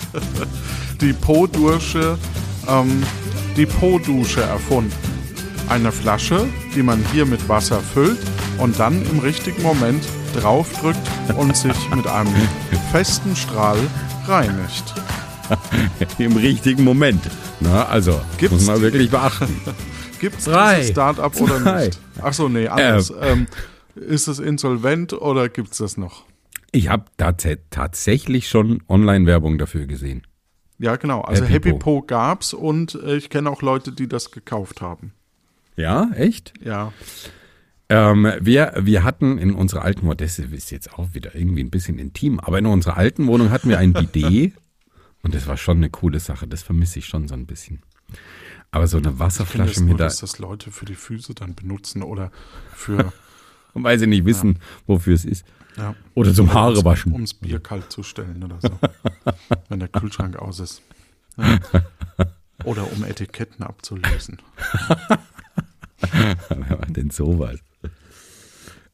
die 1.00 1.12
Po-Dusche 1.12 2.16
ähm, 2.68 3.02
die 3.56 3.66
Po-Dusche 3.66 4.42
erfunden. 4.42 4.92
Eine 5.68 5.92
Flasche, 5.92 6.46
die 6.74 6.82
man 6.82 7.04
hier 7.12 7.26
mit 7.26 7.48
Wasser 7.48 7.80
füllt 7.80 8.18
und 8.58 8.78
dann 8.78 9.04
im 9.10 9.18
richtigen 9.18 9.62
Moment 9.62 10.04
draufdrückt 10.34 10.98
und 11.36 11.56
sich 11.56 11.76
mit 11.94 12.06
einem 12.06 12.34
festen 12.92 13.36
Strahl 13.36 13.78
reinigt. 14.26 14.94
Im 16.18 16.36
richtigen 16.36 16.84
Moment. 16.84 17.22
Na, 17.60 17.86
also, 17.86 18.20
Gibt's 18.38 18.54
muss 18.54 18.66
man 18.66 18.80
wirklich 18.80 19.10
beachten. 19.10 19.60
Gibt 20.20 20.38
es 20.38 20.44
dieses 20.44 20.88
Startup 20.90 21.34
oder 21.40 21.80
nicht? 21.80 21.98
Achso, 22.20 22.48
nee, 22.48 22.68
anders. 22.68 23.10
Ähm, 23.10 23.46
ähm, 23.96 24.02
ist 24.02 24.28
es 24.28 24.38
insolvent 24.38 25.12
oder 25.12 25.48
gibt 25.48 25.72
es 25.72 25.78
das 25.78 25.96
noch? 25.96 26.24
Ich 26.70 26.88
habe 26.88 27.04
tatsächlich 27.16 28.48
schon 28.48 28.82
Online-Werbung 28.88 29.58
dafür 29.58 29.86
gesehen. 29.86 30.22
Ja, 30.78 30.96
genau. 30.96 31.20
Also 31.20 31.44
Happy, 31.44 31.52
Happy 31.52 31.72
Po. 31.72 31.78
Po 31.78 32.02
gab's 32.02 32.54
und 32.54 32.94
äh, 32.94 33.16
ich 33.16 33.30
kenne 33.30 33.50
auch 33.50 33.62
Leute, 33.62 33.92
die 33.92 34.08
das 34.08 34.30
gekauft 34.30 34.80
haben. 34.80 35.12
Ja, 35.76 36.10
echt? 36.14 36.54
Ja. 36.64 36.92
Ähm, 37.88 38.32
wir, 38.40 38.74
wir 38.78 39.04
hatten 39.04 39.38
in 39.38 39.54
unserer 39.54 39.82
alten 39.82 40.02
Wohnung, 40.02 40.16
das 40.16 40.38
ist 40.38 40.70
jetzt 40.70 40.94
auch 40.94 41.14
wieder 41.14 41.34
irgendwie 41.34 41.62
ein 41.62 41.70
bisschen 41.70 41.98
intim, 41.98 42.40
aber 42.40 42.58
in 42.58 42.66
unserer 42.66 42.96
alten 42.96 43.26
Wohnung 43.26 43.50
hatten 43.50 43.68
wir 43.68 43.78
ein 43.78 43.92
Bidet 44.12 44.54
Und 45.22 45.34
das 45.34 45.46
war 45.46 45.56
schon 45.56 45.78
eine 45.78 45.90
coole 45.90 46.20
Sache. 46.20 46.46
Das 46.46 46.62
vermisse 46.62 46.98
ich 46.98 47.06
schon 47.06 47.28
so 47.28 47.34
ein 47.34 47.46
bisschen. 47.46 47.82
Aber 48.70 48.86
so 48.86 48.98
eine 48.98 49.18
Wasserflasche 49.18 49.82
mir 49.82 49.96
da. 49.96 50.04
Dass 50.04 50.18
das 50.18 50.38
Leute 50.38 50.70
für 50.70 50.84
die 50.84 50.94
Füße 50.94 51.34
dann 51.34 51.54
benutzen 51.54 52.02
oder 52.02 52.30
für 52.74 53.12
weil 53.74 53.98
sie 53.98 54.06
nicht 54.06 54.24
wissen, 54.24 54.58
wofür 54.86 55.14
es 55.14 55.24
ist. 55.24 55.44
Ja. 55.76 55.94
Oder 56.14 56.34
zum 56.34 56.52
Haare 56.52 56.84
waschen. 56.84 57.12
Ums 57.12 57.34
Bier 57.34 57.60
kalt 57.60 57.90
zu 57.90 58.02
stellen 58.02 58.42
oder 58.44 58.58
so. 58.60 58.68
wenn 59.68 59.78
der 59.78 59.88
Kühlschrank 59.88 60.36
aus 60.36 60.60
ist. 60.60 60.82
Ja. 61.36 61.58
Oder 62.64 62.92
um 62.92 63.02
Etiketten 63.02 63.64
abzulösen. 63.64 64.38
Wer 66.48 66.76
macht 66.78 66.96
denn 66.96 67.10
sowas? 67.10 67.58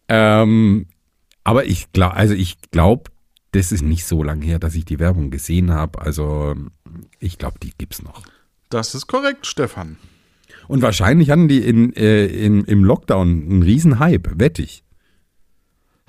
Ähm, 0.08 0.86
aber 1.44 1.66
ich 1.66 1.92
glaube, 1.92 2.14
also 2.14 2.32
ich 2.32 2.60
glaube, 2.70 3.10
das 3.52 3.72
ist 3.72 3.82
nicht 3.82 4.04
so 4.04 4.22
lange 4.22 4.44
her, 4.44 4.58
dass 4.58 4.74
ich 4.74 4.84
die 4.84 4.98
Werbung 4.98 5.30
gesehen 5.30 5.70
habe. 5.70 6.00
Also 6.00 6.54
ich 7.18 7.38
glaube, 7.38 7.58
die 7.62 7.72
gibt's 7.76 8.02
noch. 8.02 8.22
Das 8.68 8.94
ist 8.94 9.06
korrekt, 9.06 9.46
Stefan. 9.46 9.96
Und 10.66 10.82
wahrscheinlich 10.82 11.30
hatten 11.30 11.48
die 11.48 11.60
in, 11.60 11.94
äh, 11.94 12.26
in, 12.26 12.64
im 12.64 12.84
Lockdown 12.84 13.28
einen 13.28 13.62
riesen 13.62 13.98
Hype, 13.98 14.38
wette 14.38 14.62
ich. 14.62 14.84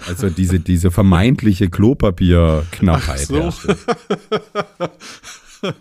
Also 0.08 0.30
diese, 0.30 0.60
diese 0.60 0.92
vermeintliche 0.92 1.70
Klopapierknappheit. 1.70 3.20
So. 3.28 3.54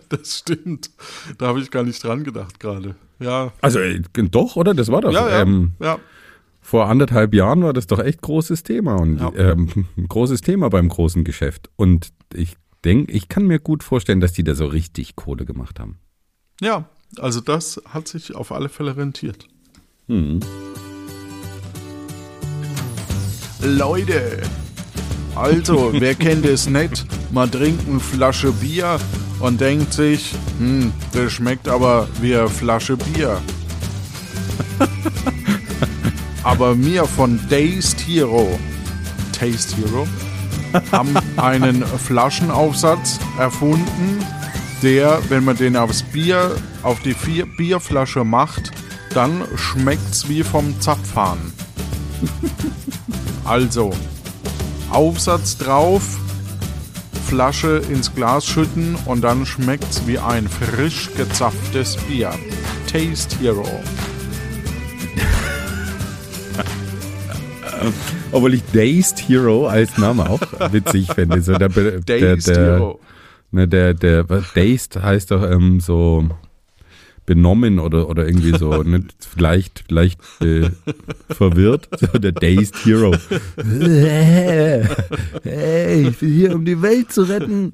Das 0.09 0.39
stimmt. 0.39 0.89
Da 1.37 1.47
habe 1.47 1.61
ich 1.61 1.71
gar 1.71 1.83
nicht 1.83 2.03
dran 2.03 2.25
gedacht 2.25 2.59
gerade. 2.59 2.95
Ja. 3.19 3.53
Also 3.61 3.79
äh, 3.79 4.01
doch, 4.29 4.57
oder? 4.57 4.73
Das 4.73 4.91
war 4.91 4.99
doch. 4.99 5.13
Ja, 5.13 5.29
ja. 5.29 5.41
Ähm, 5.41 5.71
ja. 5.79 5.99
Vor 6.69 6.87
anderthalb 6.87 7.33
Jahren 7.33 7.63
war 7.63 7.73
das 7.73 7.87
doch 7.87 7.97
echt 7.97 8.21
großes 8.21 8.61
Thema 8.61 8.93
und 9.01 9.17
Ja. 9.19 9.31
ähm, 9.35 9.87
ein 9.97 10.07
großes 10.07 10.41
Thema 10.41 10.69
beim 10.69 10.87
großen 10.87 11.23
Geschäft. 11.23 11.67
Und 11.77 12.09
ich 12.31 12.57
denke, 12.85 13.11
ich 13.11 13.27
kann 13.27 13.47
mir 13.47 13.57
gut 13.59 13.81
vorstellen, 13.83 14.19
dass 14.19 14.33
die 14.33 14.43
da 14.43 14.53
so 14.53 14.67
richtig 14.67 15.15
Kohle 15.15 15.45
gemacht 15.45 15.79
haben. 15.79 15.97
Ja, 16.61 16.87
also 17.17 17.41
das 17.41 17.81
hat 17.91 18.07
sich 18.07 18.35
auf 18.35 18.51
alle 18.51 18.69
Fälle 18.69 18.95
rentiert. 18.95 19.47
Leute, 23.63 24.41
also, 25.35 25.91
wer 25.93 26.13
kennt 26.25 26.45
es 26.45 26.69
nicht? 26.69 27.05
Man 27.31 27.49
trinkt 27.49 27.87
eine 27.89 27.99
Flasche 27.99 28.51
Bier 28.51 28.99
und 29.39 29.59
denkt 29.59 29.91
sich, 29.93 30.35
hm, 30.59 30.91
das 31.13 31.31
schmeckt 31.33 31.67
aber 31.67 32.07
wie 32.21 32.35
eine 32.35 32.47
Flasche 32.47 32.95
Bier. 32.95 33.41
aber 36.43 36.75
mir 36.75 37.05
von 37.05 37.39
Dazed 37.49 37.99
Hero, 38.01 38.59
Taste 39.31 39.75
Hero, 39.77 40.07
haben 40.91 41.15
einen 41.37 41.83
Flaschenaufsatz 41.83 43.19
erfunden, 43.37 44.25
der, 44.81 45.19
wenn 45.29 45.43
man 45.43 45.57
den 45.57 45.75
aufs 45.75 46.03
Bier, 46.03 46.55
auf 46.83 47.01
die 47.01 47.13
vier 47.13 47.45
Bierflasche 47.45 48.23
macht, 48.23 48.71
dann 49.13 49.43
schmeckt's 49.55 50.29
wie 50.29 50.43
vom 50.43 50.79
Zapfhahn. 50.79 51.39
also, 53.43 53.91
Aufsatz 54.91 55.57
drauf, 55.57 56.17
Flasche 57.27 57.81
ins 57.89 58.13
Glas 58.15 58.45
schütten 58.45 58.95
und 59.05 59.21
dann 59.21 59.45
schmeckt's 59.45 60.03
wie 60.07 60.17
ein 60.17 60.47
frisch 60.47 61.11
gezapftes 61.15 61.97
Bier. 62.07 62.33
Taste 62.87 63.37
Hero. 63.39 63.67
Obwohl 68.31 68.53
ich 68.53 68.63
Dazed 68.73 69.19
Hero 69.27 69.67
als 69.67 69.97
Name 69.97 70.29
auch 70.29 70.41
witzig 70.71 71.11
finde. 71.13 71.41
So 71.41 71.53
der, 71.53 71.69
Dazed 71.69 72.47
der, 72.47 72.55
Hero. 72.57 72.99
ne, 73.51 73.67
der, 73.67 73.93
der, 73.93 74.23
Dazed 74.23 75.01
heißt 75.01 75.31
doch 75.31 75.43
ähm, 75.49 75.79
so 75.79 76.29
benommen 77.25 77.79
oder, 77.79 78.09
oder 78.09 78.27
irgendwie 78.27 78.57
so, 78.57 78.81
nicht 78.81 79.15
leicht, 79.39 79.91
leicht 79.91 80.19
äh, 80.41 80.71
verwirrt. 81.29 81.87
So 81.99 82.07
der 82.17 82.31
Dazed 82.31 82.75
Hero. 82.85 83.15
hey, 85.43 86.07
ich 86.07 86.17
bin 86.17 86.33
hier, 86.33 86.55
um 86.55 86.65
die 86.65 86.81
Welt 86.81 87.11
zu 87.11 87.21
retten. 87.23 87.73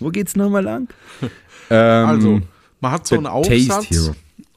Wo 0.00 0.08
geht's 0.08 0.34
nochmal 0.34 0.64
lang? 0.64 0.88
Ähm, 1.70 2.06
Also, 2.08 2.40
man 2.80 2.90
hat 2.90 3.06
so 3.06 3.16
einen 3.16 3.26
Aufsatz 3.26 4.10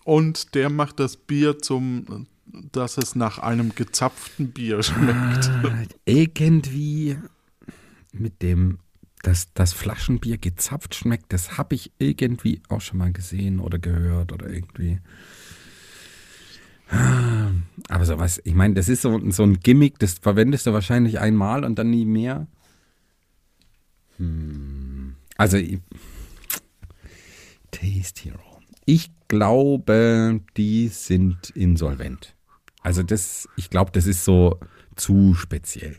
und 0.05 0.55
der 0.55 0.69
macht 0.69 0.99
das 0.99 1.15
Bier 1.15 1.59
zum, 1.59 2.25
dass 2.45 2.97
es 2.97 3.15
nach 3.15 3.39
einem 3.39 3.73
gezapften 3.75 4.51
Bier 4.51 4.83
schmeckt. 4.83 5.49
irgendwie 6.05 7.17
mit 8.11 8.41
dem, 8.41 8.79
dass 9.23 9.53
das 9.53 9.73
Flaschenbier 9.73 10.37
gezapft 10.37 10.95
schmeckt, 10.95 11.31
das 11.33 11.57
habe 11.57 11.75
ich 11.75 11.91
irgendwie 11.97 12.61
auch 12.69 12.81
schon 12.81 12.99
mal 12.99 13.11
gesehen 13.11 13.59
oder 13.59 13.79
gehört 13.79 14.31
oder 14.31 14.49
irgendwie. 14.49 14.99
Aber 17.89 18.05
sowas, 18.05 18.41
ich 18.43 18.53
meine, 18.53 18.75
das 18.75 18.89
ist 18.89 19.01
so, 19.01 19.19
so 19.31 19.43
ein 19.43 19.59
Gimmick, 19.59 19.97
das 19.99 20.19
verwendest 20.19 20.67
du 20.67 20.73
wahrscheinlich 20.73 21.19
einmal 21.19 21.63
und 21.63 21.79
dann 21.79 21.89
nie 21.89 22.05
mehr. 22.05 22.47
Hm. 24.17 25.15
Also, 25.37 25.57
Taste 27.71 28.29
Hero. 28.29 28.52
Ich 28.85 29.11
glaube, 29.27 30.41
die 30.57 30.87
sind 30.89 31.49
insolvent. 31.51 32.35
Also 32.81 33.01
das, 33.03 33.47
ich 33.55 33.69
glaube, 33.69 33.91
das 33.91 34.05
ist 34.05 34.25
so 34.25 34.59
zu 34.95 35.33
speziell. 35.35 35.97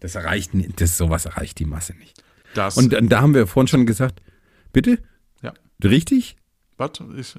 Das 0.00 0.14
erreicht, 0.16 0.50
das 0.80 0.98
sowas 0.98 1.24
erreicht 1.24 1.58
die 1.60 1.64
Masse 1.64 1.94
nicht. 1.94 2.22
Das, 2.54 2.76
Und, 2.76 2.94
und 2.94 3.08
da 3.10 3.20
haben 3.20 3.34
wir 3.34 3.46
vorhin 3.46 3.68
schon 3.68 3.86
gesagt, 3.86 4.20
bitte, 4.72 4.98
ja, 5.42 5.52
richtig? 5.82 6.36
was? 6.76 6.90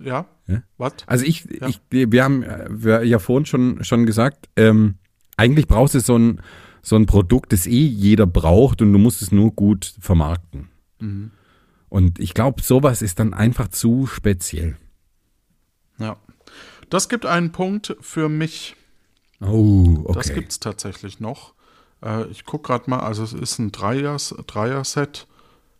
Ja, 0.03 0.25
Ja. 0.47 0.63
was? 0.77 0.93
Also 1.07 1.25
ich, 1.25 1.45
Ja. 1.59 1.67
ich 1.67 1.81
wir 1.89 2.23
haben 2.23 2.45
wir 2.69 3.03
ja 3.03 3.19
vorhin 3.19 3.45
schon, 3.45 3.83
schon 3.83 4.05
gesagt, 4.05 4.49
ähm, 4.55 4.95
eigentlich 5.37 5.67
brauchst 5.67 5.95
du 5.95 5.99
so 5.99 6.17
ein, 6.17 6.41
so 6.81 6.95
ein 6.95 7.05
Produkt, 7.05 7.51
das 7.51 7.67
eh 7.67 7.85
jeder 7.85 8.25
braucht 8.25 8.81
und 8.81 8.93
du 8.93 8.99
musst 8.99 9.21
es 9.21 9.31
nur 9.33 9.51
gut 9.51 9.93
vermarkten. 9.99 10.69
Mhm. 10.99 11.31
Und 11.95 12.19
ich 12.19 12.33
glaube, 12.33 12.61
sowas 12.61 13.01
ist 13.01 13.19
dann 13.19 13.33
einfach 13.33 13.69
zu 13.69 14.05
speziell. 14.05 14.75
Ja. 15.97 16.17
Das 16.89 17.07
gibt 17.07 17.25
einen 17.25 17.53
Punkt 17.53 17.95
für 18.01 18.27
mich. 18.27 18.75
Oh, 19.39 20.01
okay. 20.03 20.13
Das 20.13 20.33
gibt 20.33 20.51
es 20.51 20.59
tatsächlich 20.59 21.21
noch. 21.21 21.53
Äh, 22.03 22.25
ich 22.25 22.43
gucke 22.43 22.67
gerade 22.67 22.89
mal, 22.89 22.99
also 22.99 23.23
es 23.23 23.31
ist 23.31 23.59
ein 23.59 23.71
Dreiers, 23.71 24.35
Dreier-Set. 24.45 25.25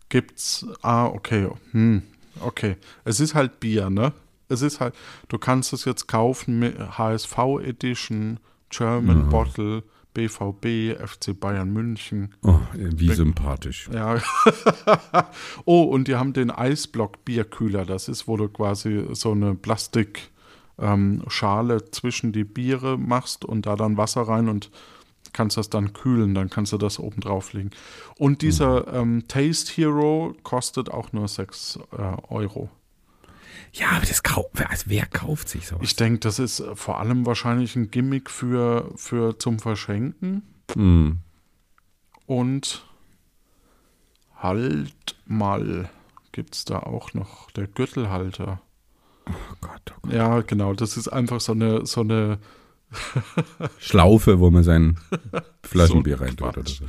Gibt's, 0.08 0.64
ah, 0.80 1.04
okay, 1.04 1.50
hm, 1.72 2.02
okay. 2.40 2.78
Es 3.04 3.20
ist 3.20 3.34
halt 3.34 3.60
Bier, 3.60 3.90
ne? 3.90 4.14
Es 4.48 4.62
ist 4.62 4.80
halt, 4.80 4.94
du 5.28 5.36
kannst 5.36 5.74
es 5.74 5.84
jetzt 5.84 6.08
kaufen 6.08 6.58
mit 6.58 6.78
HSV 6.78 7.36
Edition, 7.62 8.40
German 8.70 9.28
Bottle, 9.28 9.82
BVB, 10.16 10.96
FC 10.98 11.38
Bayern 11.38 11.70
München. 11.70 12.34
oh, 12.42 12.58
wie 12.72 13.12
sympathisch. 13.12 13.90
Ja. 13.92 14.18
oh, 15.66 15.82
und 15.82 16.08
die 16.08 16.16
haben 16.16 16.32
den 16.32 16.50
Eisblock 16.50 17.22
Bierkühler. 17.26 17.84
Das 17.84 18.08
ist, 18.08 18.26
wo 18.26 18.38
du 18.38 18.48
quasi 18.48 19.04
so 19.12 19.32
eine 19.32 19.54
Plastikschale 19.54 20.24
ähm, 20.78 21.92
zwischen 21.92 22.32
die 22.32 22.44
Biere 22.44 22.96
machst 22.96 23.44
und 23.44 23.66
da 23.66 23.76
dann 23.76 23.98
Wasser 23.98 24.22
rein 24.22 24.48
und 24.48 24.70
kannst 25.34 25.58
das 25.58 25.68
dann 25.68 25.92
kühlen. 25.92 26.34
Dann 26.34 26.48
kannst 26.48 26.72
du 26.72 26.78
das 26.78 26.98
oben 26.98 27.20
drauflegen. 27.20 27.70
Und 28.16 28.40
dieser 28.40 28.90
ähm, 28.94 29.24
Taste 29.28 29.70
Hero 29.74 30.34
kostet 30.44 30.90
auch 30.90 31.12
nur 31.12 31.28
6 31.28 31.78
äh, 31.92 32.16
Euro. 32.32 32.70
Ja, 33.72 33.90
aber 33.90 34.06
das 34.06 34.22
kau 34.22 34.50
also 34.68 34.84
wer 34.86 35.06
kauft 35.06 35.48
sich 35.48 35.66
sowas? 35.66 35.82
Ich 35.82 35.96
denke, 35.96 36.20
das 36.20 36.38
ist 36.38 36.60
äh, 36.60 36.74
vor 36.74 37.00
allem 37.00 37.26
wahrscheinlich 37.26 37.76
ein 37.76 37.90
Gimmick 37.90 38.30
für, 38.30 38.92
für 38.96 39.38
zum 39.38 39.58
Verschenken. 39.58 40.42
Hm. 40.72 41.18
Und 42.26 42.84
halt 44.36 45.16
mal 45.26 45.88
gibt 46.32 46.54
es 46.54 46.64
da 46.64 46.80
auch 46.80 47.14
noch 47.14 47.50
der 47.52 47.66
Gürtelhalter. 47.66 48.60
Oh 49.28 49.32
Gott, 49.60 49.94
oh 49.96 50.00
Gott. 50.02 50.12
Ja, 50.12 50.40
genau, 50.40 50.74
das 50.74 50.96
ist 50.96 51.08
einfach 51.08 51.40
so 51.40 51.52
eine, 51.52 51.86
so 51.86 52.02
eine, 52.02 52.38
Schlaufe, 53.78 54.38
wo 54.38 54.50
man 54.50 54.62
sein 54.62 54.98
Flaschenbier 55.62 56.16
So 56.18 56.22
ein 56.22 56.28
reintut 56.28 56.56
oder 56.56 56.68
so. 56.68 56.84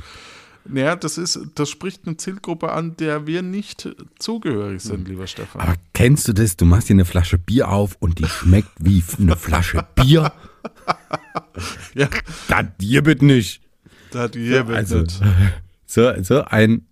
Naja, 0.68 0.96
das 0.96 1.18
ist, 1.18 1.38
das 1.54 1.68
spricht 1.70 2.06
eine 2.06 2.16
Zielgruppe 2.16 2.72
an, 2.72 2.96
der 2.96 3.26
wir 3.26 3.42
nicht 3.42 3.88
zugehörig 4.18 4.82
sind, 4.82 5.00
Hm. 5.00 5.06
lieber 5.06 5.26
Stefan. 5.26 5.60
Aber 5.60 5.74
kennst 5.94 6.28
du 6.28 6.32
das? 6.32 6.56
Du 6.56 6.64
machst 6.64 6.88
dir 6.88 6.94
eine 6.94 7.04
Flasche 7.04 7.38
Bier 7.38 7.68
auf 7.68 7.96
und 8.00 8.18
die 8.18 8.26
schmeckt 8.26 8.70
wie 8.78 9.02
eine 9.18 9.36
Flasche 9.36 9.86
Bier. 9.94 10.32
ja, 11.94 12.08
Das 12.48 12.66
dir 12.80 13.02
bitte 13.02 13.24
nicht. 13.24 13.62
da 14.10 14.20
hat 14.24 14.34
hier 14.34 14.66
Also, 14.68 15.00
nicht. 15.00 15.20
so, 15.86 16.12
so 16.22 16.44
ein 16.44 16.84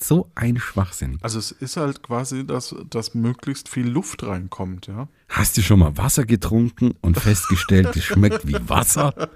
so 0.00 0.30
ein 0.36 0.58
Schwachsinn. 0.60 1.18
Also 1.22 1.40
es 1.40 1.50
ist 1.50 1.76
halt 1.76 2.04
quasi, 2.04 2.46
dass, 2.46 2.72
dass 2.88 3.14
möglichst 3.14 3.68
viel 3.68 3.88
Luft 3.88 4.22
reinkommt, 4.22 4.86
ja. 4.86 5.08
Hast 5.28 5.56
du 5.56 5.62
schon 5.62 5.80
mal 5.80 5.96
Wasser 5.96 6.24
getrunken 6.24 6.92
und 7.00 7.18
festgestellt, 7.18 7.96
es 7.96 8.04
schmeckt 8.04 8.46
wie 8.46 8.56
Wasser? 8.68 9.12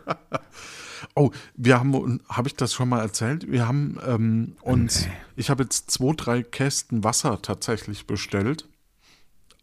Oh, 1.14 1.30
wir 1.55 1.78
haben, 1.78 2.20
habe 2.28 2.48
ich 2.48 2.55
das 2.55 2.72
schon 2.72 2.88
mal 2.88 3.00
erzählt? 3.00 3.50
Wir 3.50 3.66
haben 3.66 4.57
uns, 4.62 5.07
ich 5.36 5.50
habe 5.50 5.62
jetzt 5.64 5.90
zwei, 5.90 6.12
drei 6.14 6.42
Kästen 6.42 7.05
Wasser 7.05 7.40
tatsächlich 7.42 8.07
bestellt. 8.07 8.68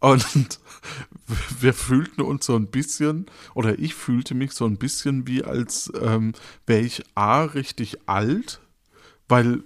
Und 0.00 0.26
wir 1.60 1.74
fühlten 1.74 2.22
uns 2.22 2.46
so 2.46 2.56
ein 2.56 2.66
bisschen, 2.66 3.26
oder 3.54 3.78
ich 3.78 3.94
fühlte 3.94 4.34
mich 4.34 4.52
so 4.52 4.64
ein 4.64 4.78
bisschen 4.78 5.26
wie, 5.26 5.44
als 5.44 5.92
ähm, 6.00 6.32
wäre 6.66 6.80
ich 6.80 7.04
A, 7.14 7.42
richtig 7.42 7.98
alt, 8.06 8.60
weil 9.28 9.62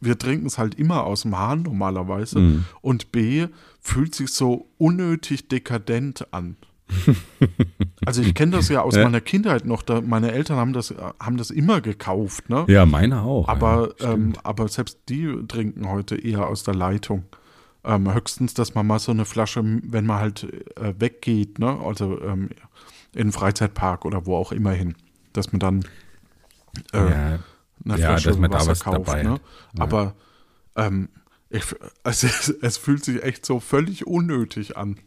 wir 0.00 0.18
trinken 0.18 0.46
es 0.46 0.58
halt 0.58 0.74
immer 0.74 1.04
aus 1.04 1.22
dem 1.22 1.38
Hahn 1.38 1.62
normalerweise. 1.62 2.38
Mhm. 2.38 2.64
Und 2.80 3.12
B, 3.12 3.48
fühlt 3.80 4.14
sich 4.14 4.32
so 4.32 4.68
unnötig 4.76 5.48
dekadent 5.48 6.32
an. 6.32 6.56
also 8.06 8.22
ich 8.22 8.34
kenne 8.34 8.52
das 8.52 8.68
ja 8.68 8.82
aus 8.82 8.96
Ja. 8.96 9.04
meiner 9.04 9.20
Kindheit 9.20 9.64
noch. 9.64 9.82
Da, 9.82 10.00
meine 10.00 10.32
Eltern 10.32 10.56
haben 10.56 10.72
das, 10.72 10.94
haben 11.20 11.36
das 11.36 11.50
immer 11.50 11.80
gekauft, 11.80 12.48
ne? 12.48 12.64
Ja, 12.68 12.86
meine 12.86 13.22
auch. 13.22 13.48
Aber, 13.48 13.94
ja, 14.00 14.12
ähm, 14.12 14.34
aber 14.42 14.68
selbst 14.68 15.00
die 15.08 15.32
trinken 15.48 15.88
heute 15.88 16.16
eher 16.16 16.46
aus 16.48 16.64
der 16.64 16.74
Leitung. 16.74 17.24
Ähm, 17.84 18.12
höchstens, 18.12 18.54
dass 18.54 18.74
man 18.74 18.86
mal 18.86 18.98
so 18.98 19.12
eine 19.12 19.24
Flasche, 19.24 19.62
wenn 19.64 20.04
man 20.04 20.18
halt 20.18 20.44
äh, 20.76 20.94
weggeht, 20.98 21.58
ne? 21.58 21.78
also 21.84 22.20
ähm, 22.20 22.50
in 23.14 23.28
den 23.28 23.32
Freizeitpark 23.32 24.04
oder 24.04 24.26
wo 24.26 24.36
auch 24.36 24.52
immer 24.52 24.72
hin, 24.72 24.94
dass 25.32 25.52
man 25.52 25.60
dann 25.60 25.84
äh, 26.92 26.98
ja, 26.98 27.38
eine 27.84 27.96
Flasche 27.98 28.28
dass 28.30 28.38
man 28.38 28.50
da 28.50 28.58
Wasser 28.58 28.70
was 28.72 28.80
kauft. 28.80 29.08
dabei 29.08 29.22
Ne? 29.22 29.40
Aber 29.78 30.14
ähm, 30.76 31.08
ich, 31.50 31.64
also 32.02 32.26
es, 32.40 32.48
es 32.48 32.76
fühlt 32.76 33.04
sich 33.04 33.22
echt 33.22 33.46
so 33.46 33.60
völlig 33.60 34.06
unnötig 34.06 34.76
an, 34.76 34.98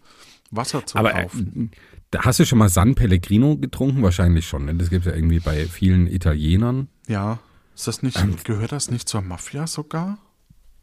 Wasser 0.52 0.86
zu 0.86 0.98
aber 0.98 1.16
äh, 1.16 1.24
kaufen. 1.24 1.72
da 2.12 2.24
hast 2.24 2.40
du 2.40 2.46
schon 2.46 2.60
mal 2.60 2.70
San 2.70 2.94
Pellegrino 2.96 3.58
getrunken? 3.58 4.04
Wahrscheinlich 4.04 4.48
schon. 4.48 4.66
Ne? 4.66 4.76
Das 4.76 4.90
gibt 4.90 5.06
es 5.06 5.12
ja 5.12 5.18
irgendwie 5.18 5.40
bei 5.40 5.66
vielen 5.66 6.08
Italienern. 6.08 6.88
ja, 7.08 7.40
ist 7.74 7.88
das 7.88 8.04
nicht, 8.04 8.20
ähm, 8.20 8.36
gehört 8.44 8.72
das 8.74 8.92
nicht 8.92 9.08
zur 9.10 9.22
Mafia 9.22 9.66
sogar? 9.66 10.18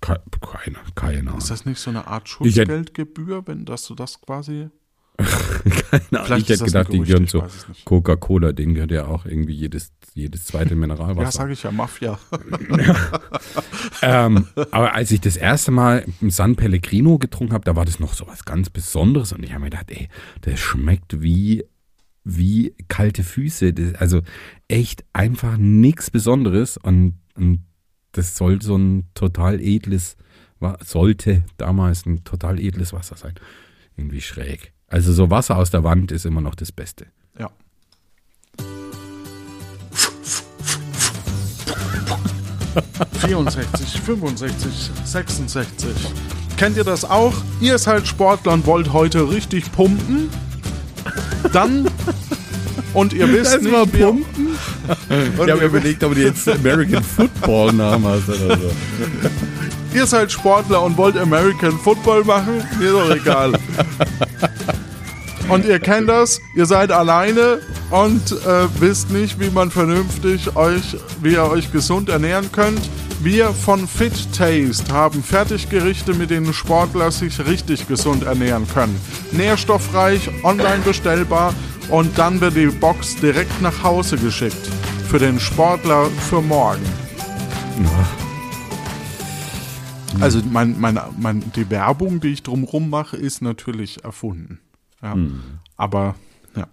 Ke- 0.01 0.23
Keine, 0.41 0.77
keine 0.95 1.19
Ahnung. 1.21 1.39
Ist 1.39 1.51
das 1.51 1.65
nicht 1.67 1.79
so 1.79 1.91
eine 1.91 2.07
Art 2.07 2.29
Schutzgeldgebühr, 2.29 3.47
wenn 3.47 3.65
das 3.65 3.87
du 3.87 3.95
das 3.95 4.21
quasi 4.21 4.69
Keine 5.91 6.21
Ahnung. 6.21 6.39
Ich 6.39 6.49
hätte 6.49 6.65
gedacht, 6.65 6.93
die 6.93 7.01
gehören 7.01 7.27
zu. 7.27 7.43
Coca-Cola. 7.85 8.53
Den 8.53 8.75
gehört 8.75 8.93
ja 8.93 9.07
auch 9.07 9.27
irgendwie 9.27 9.55
jedes, 9.55 9.93
jedes 10.15 10.47
zweite 10.47 10.71
Ja, 10.71 10.77
Mineralwasser. 10.77 11.33
sage 11.33 11.53
ich 11.55 11.63
ja, 11.65 11.73
Mafia. 11.73 12.19
ähm, 14.03 14.47
aber 14.71 14.95
als 14.95 15.11
ich 15.11 15.21
das 15.21 15.37
erste 15.37 15.73
Mal 15.73 16.05
San 16.29 16.55
Pellegrino 16.55 17.19
getrunken 17.19 17.53
habe, 17.53 17.65
da 17.65 17.75
war 17.75 17.85
das 17.85 17.99
noch 17.99 18.15
so 18.15 18.29
was 18.29 18.45
ganz 18.45 18.71
Besonderes. 18.71 19.33
Und 19.33 19.43
ich 19.43 19.51
habe 19.51 19.65
mir 19.65 19.71
gedacht, 19.71 19.91
ey, 19.91 20.09
das 20.43 20.61
schmeckt 20.61 21.21
wie, 21.21 21.65
wie 22.23 22.75
kalte 22.87 23.25
Füße. 23.25 23.73
Das, 23.73 23.95
also 23.97 24.23
echt 24.69 25.05
einfach 25.13 25.57
nichts 25.57 26.11
Besonderes. 26.13 26.77
Und, 26.77 27.15
und 27.35 27.65
das 28.13 28.37
soll 28.37 28.63
so 28.63 28.77
ein 28.77 29.09
total 29.15 29.61
edles, 29.61 30.17
sollte 30.85 31.43
damals 31.57 32.07
ein 32.07 32.23
total 32.23 32.61
edles 32.61 32.93
Wasser 32.93 33.17
sein. 33.17 33.35
Irgendwie 33.97 34.21
schräg. 34.21 34.73
Also 34.89 35.13
so 35.13 35.31
Wasser 35.31 35.57
aus 35.57 35.71
der 35.71 35.85
Wand 35.85 36.13
ist 36.13 36.25
immer 36.25 36.41
noch 36.41 36.55
das 36.55 36.73
Beste. 36.73 37.07
ja. 37.39 37.51
...64, 43.21 44.01
65, 44.05 44.91
66. 45.05 45.91
Kennt 46.57 46.77
ihr 46.77 46.85
das 46.85 47.05
auch? 47.05 47.35
Ihr 47.61 47.79
seid 47.79 48.07
Sportler 48.07 48.53
und 48.53 48.67
wollt 48.67 48.93
heute 48.93 49.29
richtig 49.29 49.71
pumpen? 49.73 50.31
Dann... 51.53 51.89
Und 52.95 53.13
ihr 53.13 53.29
wisst 53.31 53.61
nicht, 53.61 53.93
wie... 53.93 54.05
Und 54.05 54.25
Ich 55.11 55.39
habe 55.39 55.57
mir 55.57 55.67
überlegt, 55.67 56.03
ob 56.05 56.15
du 56.15 56.23
jetzt 56.23 56.49
American 56.49 57.03
Football 57.03 57.73
Namen 57.75 58.07
hast 58.07 58.29
oder 58.29 58.57
so. 58.57 58.71
ihr 59.93 60.07
seid 60.07 60.33
Sportler 60.33 60.83
und 60.83 60.97
wollt 60.97 61.17
American 61.17 61.79
Football 61.79 62.25
machen? 62.25 62.63
Mir 62.79 62.93
doch 62.93 63.11
egal. 63.11 63.53
Und 65.49 65.65
ihr 65.65 65.79
kennt 65.79 66.11
das, 66.11 66.43
ihr 66.55 66.67
seid 66.67 66.93
alleine 66.93 67.61
und 67.91 68.33
äh, 68.33 68.69
wisst 68.81 69.11
nicht, 69.11 69.41
wie 69.41 69.49
man 69.49 69.71
vernünftig 69.71 70.55
euch, 70.57 70.97
wie 71.23 71.33
ihr 71.33 71.45
euch 71.45 71.73
gesund 71.73 72.11
ernähren 72.11 72.53
könnt. 72.53 72.81
Wir 73.21 73.49
von 73.49 73.89
Fit 73.89 74.13
Taste 74.37 74.93
haben 74.93 75.23
Fertiggerichte, 75.23 76.13
mit 76.13 76.31
denen 76.31 76.53
Sportler 76.53 77.11
sich 77.11 77.45
richtig 77.47 77.89
gesund 77.89 78.25
ernähren 78.25 78.69
können. 78.69 79.01
Nährstoffreich, 79.33 80.31
online 80.45 80.83
bestellbar 80.85 81.55
und 81.89 82.19
dann 82.19 82.41
wird 82.43 82.55
die 82.55 82.67
Box 82.67 83.17
direkt 83.17 83.63
nach 83.63 83.83
Hause 83.83 84.19
geschickt. 84.19 84.69
Für 85.09 85.19
den 85.19 85.41
Sportler 85.41 86.11
für 86.29 86.43
morgen. 86.43 86.85
Also 90.21 90.41
mein, 90.51 90.79
mein, 90.79 91.01
mein, 91.17 91.43
die 91.57 91.71
Werbung, 91.71 92.21
die 92.21 92.29
ich 92.29 92.43
drumrum 92.43 92.91
mache, 92.91 93.17
ist 93.17 93.41
natürlich 93.41 94.05
erfunden. 94.05 94.61
Ja. 95.03 95.17
Aber 95.77 96.15
ja. 96.57 96.67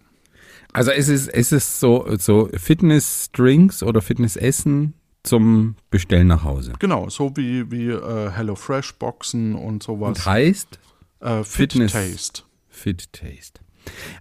Also 0.74 0.92
es 0.92 1.08
ist, 1.08 1.28
es 1.28 1.52
ist 1.52 1.80
so, 1.80 2.06
so 2.18 2.50
Fitness-Drinks 2.54 3.84
oder 3.84 4.02
Fitnessessen 4.02 4.94
zum 5.24 5.76
Bestellen 5.90 6.28
nach 6.28 6.44
Hause. 6.44 6.74
Genau, 6.80 7.10
so 7.10 7.36
wie, 7.36 7.70
wie 7.72 7.88
äh, 7.90 8.32
HelloFresh-Boxen 8.32 9.56
und 9.56 9.84
sowas. 9.84 10.20
Und 10.20 10.26
heißt 10.26 10.80
äh, 11.22 11.44
Fit 11.44 11.74
Fitness- 11.74 11.92
Taste. 11.94 12.44
Fit 12.70 13.12
Taste. 13.14 13.62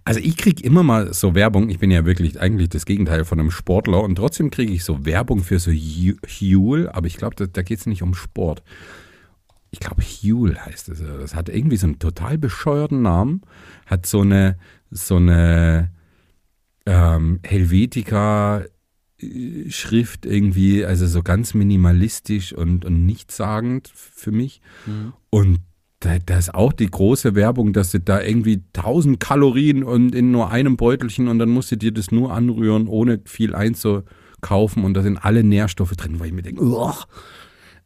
Also 0.03 0.19
ich 0.19 0.37
kriege 0.37 0.63
immer 0.63 0.83
mal 0.83 1.11
so 1.13 1.33
Werbung, 1.33 1.69
ich 1.69 1.79
bin 1.79 1.89
ja 1.89 2.05
wirklich 2.05 2.39
eigentlich 2.39 2.69
das 2.69 2.85
Gegenteil 2.85 3.25
von 3.25 3.39
einem 3.39 3.49
Sportler 3.49 4.01
und 4.03 4.15
trotzdem 4.15 4.51
kriege 4.51 4.71
ich 4.71 4.83
so 4.83 5.05
Werbung 5.05 5.41
für 5.43 5.57
so 5.57 5.71
Hu- 5.71 6.17
Huel, 6.27 6.87
aber 6.89 7.07
ich 7.07 7.17
glaube, 7.17 7.35
da, 7.35 7.47
da 7.47 7.63
geht 7.63 7.79
es 7.79 7.87
nicht 7.87 8.03
um 8.03 8.13
Sport. 8.13 8.61
Ich 9.75 9.81
glaube, 9.81 10.01
Huel 10.01 10.57
heißt 10.57 10.87
es. 10.87 10.99
Das 10.99 11.35
hat 11.35 11.49
irgendwie 11.49 11.75
so 11.75 11.87
einen 11.87 11.99
total 11.99 12.37
bescheuerten 12.37 13.01
Namen, 13.01 13.41
hat 13.85 14.05
so 14.05 14.21
eine, 14.21 14.57
so 14.89 15.17
eine 15.17 15.91
ähm, 16.85 17.41
Helvetica 17.43 18.63
Schrift 19.67 20.25
irgendwie, 20.25 20.85
also 20.85 21.07
so 21.07 21.23
ganz 21.23 21.53
minimalistisch 21.53 22.53
und, 22.53 22.85
und 22.85 23.05
nichtssagend 23.05 23.91
für 23.93 24.31
mich. 24.31 24.61
Und 25.29 25.59
da, 25.99 26.19
da 26.25 26.37
ist 26.37 26.55
auch 26.55 26.71
die 26.71 26.89
große 26.89 27.35
Werbung, 27.35 27.73
dass 27.73 27.91
du 27.91 27.99
da 27.99 28.21
irgendwie 28.21 28.63
1000 28.75 29.19
Kalorien 29.19 29.83
und 29.83 30.15
in 30.15 30.31
nur 30.31 30.51
einem 30.51 30.77
Beutelchen 30.77 31.27
und 31.27 31.39
dann 31.39 31.49
musst 31.49 31.71
du 31.71 31.75
dir 31.75 31.91
das 31.91 32.11
nur 32.11 32.33
anrühren, 32.33 32.87
ohne 32.87 33.19
viel 33.25 33.53
einzukaufen 33.53 34.85
und 34.85 34.93
da 34.93 35.01
sind 35.01 35.17
alle 35.17 35.43
Nährstoffe 35.43 35.97
drin, 35.97 36.19
weil 36.19 36.27
ich 36.27 36.33
mir 36.33 36.43
denke, 36.43 36.63
uah. 36.63 36.95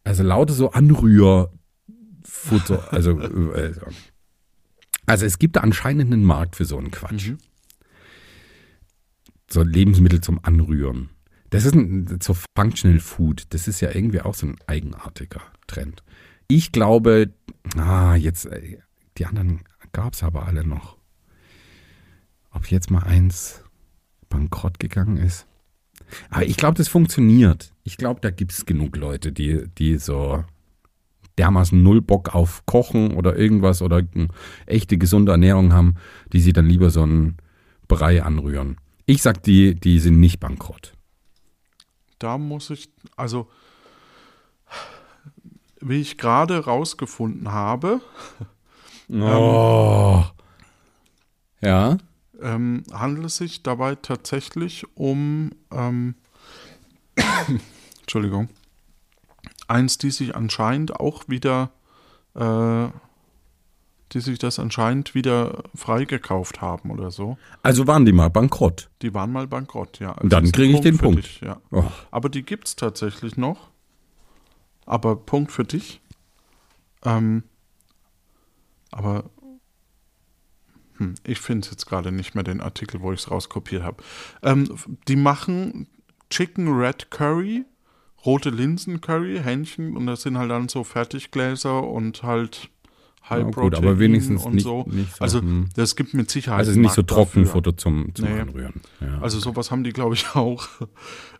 also 0.04 0.22
lauter 0.22 0.54
so 0.54 0.72
Anrührfutter, 2.30 2.94
also, 2.94 3.20
äh, 3.20 3.74
also 5.06 5.26
es 5.26 5.40
gibt 5.40 5.56
da 5.56 5.62
anscheinend 5.62 6.14
einen 6.14 6.24
Markt 6.24 6.56
für 6.56 6.66
so 6.66 6.78
einen 6.78 6.92
Quatsch. 6.92 7.32
So 9.50 9.64
Lebensmittel 9.64 10.22
zum 10.22 10.40
Anrühren. 10.44 11.10
Das 11.50 11.66
ist 11.66 11.74
ein, 11.74 12.20
so 12.22 12.36
Functional 12.56 13.00
Food. 13.00 13.46
Das 13.50 13.68
ist 13.68 13.82
ja 13.82 13.94
irgendwie 13.94 14.22
auch 14.22 14.36
so 14.36 14.46
ein 14.46 14.58
eigenartiger 14.68 15.42
Trend. 15.66 16.04
Ich 16.48 16.72
glaube, 16.72 17.34
ah, 17.76 18.16
jetzt, 18.16 18.46
äh, 18.46 18.78
die 19.18 19.26
anderen 19.26 19.62
gab 19.92 20.14
es 20.14 20.22
aber 20.22 20.46
alle 20.46 20.66
noch. 20.66 20.98
Ob 22.52 22.70
jetzt 22.70 22.92
mal 22.92 23.04
eins 23.04 23.64
bankrott 24.30 24.80
gegangen 24.80 25.18
ist. 25.18 25.48
Aber 26.30 26.46
ich 26.46 26.58
glaube, 26.58 26.78
das 26.78 26.88
funktioniert. 26.88 27.74
Ich 27.84 27.98
glaube, 27.98 28.22
da 28.22 28.30
gibt 28.30 28.52
es 28.52 28.66
genug 28.66 28.96
Leute, 28.96 29.32
die, 29.32 29.68
die 29.78 29.98
so 29.98 30.44
dermaßen 31.40 31.82
null 31.82 32.02
Bock 32.02 32.36
auf 32.36 32.66
Kochen 32.68 33.14
oder 33.16 33.36
irgendwas 33.38 33.82
oder 33.82 34.04
echte 34.68 34.98
gesunde 34.98 35.32
Ernährung 35.32 35.74
haben, 35.74 35.96
die 36.34 36.42
sie 36.42 36.54
dann 36.54 36.66
lieber 36.68 36.90
so 36.92 37.02
einen 37.02 37.38
Brei 37.88 38.22
anrühren. 38.22 38.78
Ich 39.06 39.24
sag, 39.24 39.42
die, 39.42 39.74
die 39.74 40.00
sind 40.00 40.20
nicht 40.20 40.40
bankrott. 40.40 40.94
Da 42.20 42.38
muss 42.38 42.70
ich, 42.70 42.92
also, 43.16 43.50
wie 45.80 46.02
ich 46.02 46.18
gerade 46.18 46.66
rausgefunden 46.66 47.52
habe, 47.52 48.02
Oh. 49.12 50.24
Ja. 51.62 51.98
ähm, 52.40 52.84
handelt 52.94 53.26
es 53.26 53.38
sich 53.38 53.64
dabei 53.64 53.96
tatsächlich 53.96 54.86
um, 54.96 55.50
ähm, 55.72 56.14
Entschuldigung, 58.02 58.50
eins, 59.70 59.97
die 59.97 60.11
sich 60.11 60.36
anscheinend 60.36 60.99
auch 60.99 61.24
wieder, 61.28 61.72
äh, 62.36 62.88
die 64.11 64.20
sich 64.20 64.39
das 64.39 64.59
anscheinend 64.59 65.13
wieder 65.13 65.63
freigekauft 65.76 66.61
haben 66.61 66.91
oder 66.91 67.11
so. 67.11 67.38
Also 67.61 67.88
waren 67.88 68.05
die 68.05 68.11
mal 68.11 68.30
bankrott. 68.30 68.89
Die 69.01 69.13
waren 69.13 69.32
mal 69.32 69.47
bankrott, 69.47 69.99
ja. 69.99 70.13
Also 70.13 70.28
Dann 70.28 70.51
kriege 70.51 70.74
ich 70.74 70.82
den 70.82 70.97
Punkt. 70.97 71.26
Dich, 71.26 71.41
ja. 71.41 71.61
Oh. 71.72 71.84
Aber 72.11 72.30
die 72.30 72.43
gibt 72.43 72.67
es 72.67 72.76
tatsächlich 72.76 73.38
noch. 73.38 73.70
Aber 74.86 75.15
Punkt 75.15 75.51
für 75.51 75.63
dich. 75.63 76.01
Ähm, 77.03 77.43
aber 78.91 79.26
hm, 80.97 81.15
ich 81.24 81.39
finde 81.39 81.70
jetzt 81.70 81.86
gerade 81.86 82.11
nicht 82.11 82.36
mehr 82.36 82.43
den 82.43 82.61
Artikel, 82.61 83.01
wo 83.01 83.11
ich 83.13 83.22
es 83.22 83.32
rauskopiert 83.32 83.84
habe. 83.84 84.03
Ähm, 84.43 84.76
die 85.07 85.15
machen 85.15 85.88
Chicken 86.30 86.67
Red 86.67 87.09
Curry, 87.09 87.65
rote 88.26 88.49
Linsen 88.49 89.01
Curry, 89.01 89.39
Hähnchen 89.43 89.95
und 89.95 90.05
das 90.07 90.22
sind 90.24 90.38
halt 90.38 90.51
dann 90.51 90.67
so 90.70 90.84
Fertiggläser 90.84 91.84
und 91.88 92.24
halt 92.24 92.70
High 93.30 93.39
Ja, 93.45 93.51
Protein 93.51 93.61
gut, 93.61 93.76
aber 93.78 93.99
wenigstens 93.99 94.43
und 94.45 94.55
nicht- 94.55 94.63
so. 94.63 94.86
nicht 94.89 95.15
so, 95.15 95.24
also 95.24 95.39
hm. 95.41 95.70
das 95.76 95.95
gibt 95.95 96.13
mit 96.13 96.30
Sicherheit. 96.32 96.59
Also 96.59 96.72
es 96.72 96.78
ist 96.78 96.82
nicht 96.82 96.93
so 96.95 97.03
Trockenfutter 97.03 97.78
zum, 97.78 98.13
zum 98.15 98.26
Nee. 98.26 98.39
Anrühren. 98.39 98.82
Ja. 99.01 99.20
Also 99.22 99.39
sowas 99.39 99.72
haben 99.72 99.84
die, 99.84 99.93
glaube 99.93 100.15
ich, 100.15 100.26
auch. 100.36 100.67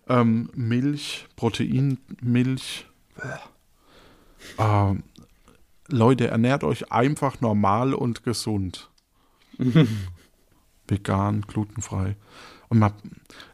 Ähm, 0.08 0.50
Milch, 0.56 1.28
Proteinmilch. 1.36 2.86
Ähm, 4.58 5.04
Leute, 5.88 6.28
ernährt 6.28 6.64
euch 6.64 6.92
einfach 6.92 7.42
normal 7.42 7.94
und 7.94 8.24
gesund. 8.24 8.90
Vegan, 10.88 11.42
glutenfrei. 11.42 12.16
Man, 12.70 12.94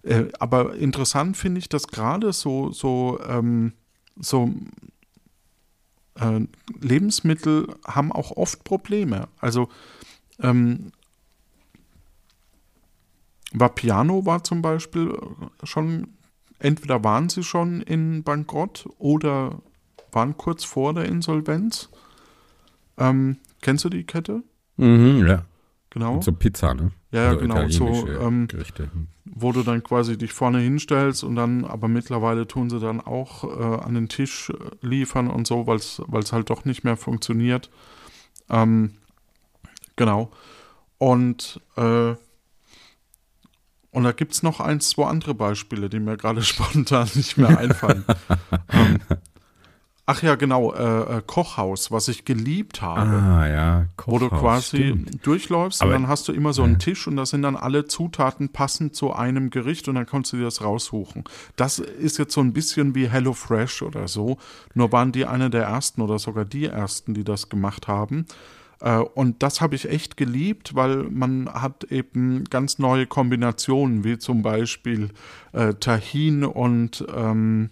äh, 0.03 0.25
aber 0.39 0.75
interessant 0.75 1.37
finde 1.37 1.59
ich, 1.59 1.69
dass 1.69 1.87
gerade 1.87 2.33
so, 2.33 2.71
so, 2.71 3.19
ähm, 3.25 3.73
so 4.17 4.53
äh, 6.15 6.41
Lebensmittel 6.81 7.75
haben 7.85 8.11
auch 8.11 8.31
oft 8.31 8.63
Probleme. 8.65 9.27
Also 9.39 9.69
ähm, 10.39 10.91
Vapiano 13.53 14.25
war 14.25 14.43
zum 14.43 14.61
Beispiel 14.61 15.11
äh, 15.11 15.65
schon, 15.65 16.07
entweder 16.59 17.03
waren 17.03 17.29
sie 17.29 17.43
schon 17.43 17.81
in 17.81 18.23
Bankrott 18.23 18.87
oder 18.97 19.61
waren 20.11 20.35
kurz 20.37 20.63
vor 20.63 20.93
der 20.93 21.05
Insolvenz. 21.05 21.89
Ähm, 22.97 23.37
kennst 23.61 23.85
du 23.85 23.89
die 23.89 24.05
Kette? 24.05 24.43
mhm, 24.77 25.25
ja. 25.25 25.45
Genau. 25.95 26.21
So 26.21 26.33
Pizza, 26.33 26.73
ne? 26.73 26.91
Ja, 27.11 27.21
ja, 27.21 27.27
Also 27.29 27.39
genau, 27.39 27.55
so, 27.69 27.87
italienische 27.87 28.19
ähm, 28.21 28.47
Gerichte. 28.49 28.91
wo 29.23 29.53
du 29.53 29.63
dann 29.63 29.81
quasi 29.81 30.17
dich 30.17 30.33
vorne 30.33 30.59
hinstellst 30.59 31.23
und 31.23 31.37
dann, 31.37 31.63
aber 31.63 31.87
mittlerweile 31.87 32.45
tun 32.47 32.69
sie 32.69 32.81
dann 32.81 32.99
auch 32.99 33.45
äh, 33.45 33.81
an 33.81 33.93
den 33.93 34.09
Tisch 34.09 34.49
äh, 34.49 34.55
liefern 34.85 35.29
und 35.29 35.47
so, 35.47 35.67
weil 35.67 35.77
es 35.77 36.33
halt 36.33 36.49
doch 36.49 36.65
nicht 36.65 36.83
mehr 36.83 36.97
funktioniert. 36.97 37.69
Ähm, 38.49 38.95
genau. 39.95 40.31
Und, 40.97 41.61
äh, 41.77 42.15
und 43.91 44.03
da 44.03 44.11
gibt 44.11 44.33
es 44.33 44.43
noch 44.43 44.59
ein, 44.59 44.81
zwei 44.81 45.05
andere 45.05 45.33
Beispiele, 45.33 45.87
die 45.87 46.01
mir 46.01 46.17
gerade 46.17 46.41
spontan 46.43 47.07
nicht 47.15 47.37
mehr 47.37 47.57
einfallen. 47.57 48.03
ähm, 48.69 48.99
ach 50.07 50.21
ja, 50.23 50.35
genau, 50.35 50.73
äh, 50.73 51.17
äh, 51.17 51.21
Kochhaus, 51.25 51.89
was 51.91 52.07
ich 52.07 52.25
geliebt 52.25 52.81
habe 52.81 53.01
Ah, 53.01 53.47
ja. 53.47 53.85
wo 54.05 54.19
du 54.19 54.29
Kochhaus, 54.29 54.41
quasi 54.41 54.77
stimmt. 54.77 55.25
durchläufst 55.25 55.81
Aber- 55.81 55.95
und 55.95 56.01
dann 56.03 56.07
hast 56.09 56.27
du 56.27 56.31
immer 56.33 56.53
so 56.53 56.63
einen 56.63 56.77
Tisch 56.79 57.07
und 57.07 57.15
da 57.15 57.25
sind 57.25 57.41
dann 57.41 57.55
alle 57.55 57.85
Zutaten 57.85 58.49
passend 58.49 58.95
zu 58.95 59.13
einem 59.13 59.49
Gericht 59.49 59.87
und 59.87 59.95
dann 59.95 60.05
kannst 60.05 60.31
du 60.33 60.37
dir 60.37 60.43
das 60.43 60.61
raussuchen. 60.63 61.23
Das 61.55 61.79
ist 61.79 62.17
jetzt 62.19 62.33
so 62.33 62.41
ein 62.41 62.53
bisschen 62.53 62.93
wie 62.95 63.09
HelloFresh 63.09 63.81
oder 63.81 64.07
so, 64.07 64.37
nur 64.73 64.91
waren 64.91 65.11
die 65.11 65.25
eine 65.25 65.49
der 65.49 65.63
ersten 65.63 66.01
oder 66.01 66.19
sogar 66.19 66.45
die 66.45 66.65
ersten, 66.65 67.13
die 67.13 67.23
das 67.23 67.49
gemacht 67.49 67.87
haben. 67.87 68.25
Äh, 68.81 68.97
Und 68.99 69.41
das 69.41 69.61
habe 69.61 69.73
ich 69.75 69.89
echt 69.89 70.17
geliebt, 70.17 70.75
weil 70.75 71.03
man 71.09 71.47
hat 71.51 71.85
eben 71.85 72.43
ganz 72.49 72.77
neue 72.77 73.07
Kombinationen, 73.07 74.03
wie 74.03 74.17
zum 74.17 74.41
Beispiel 74.43 75.09
äh, 75.53 75.73
Tahin 75.75 76.43
und 76.43 77.05
ähm, 77.15 77.69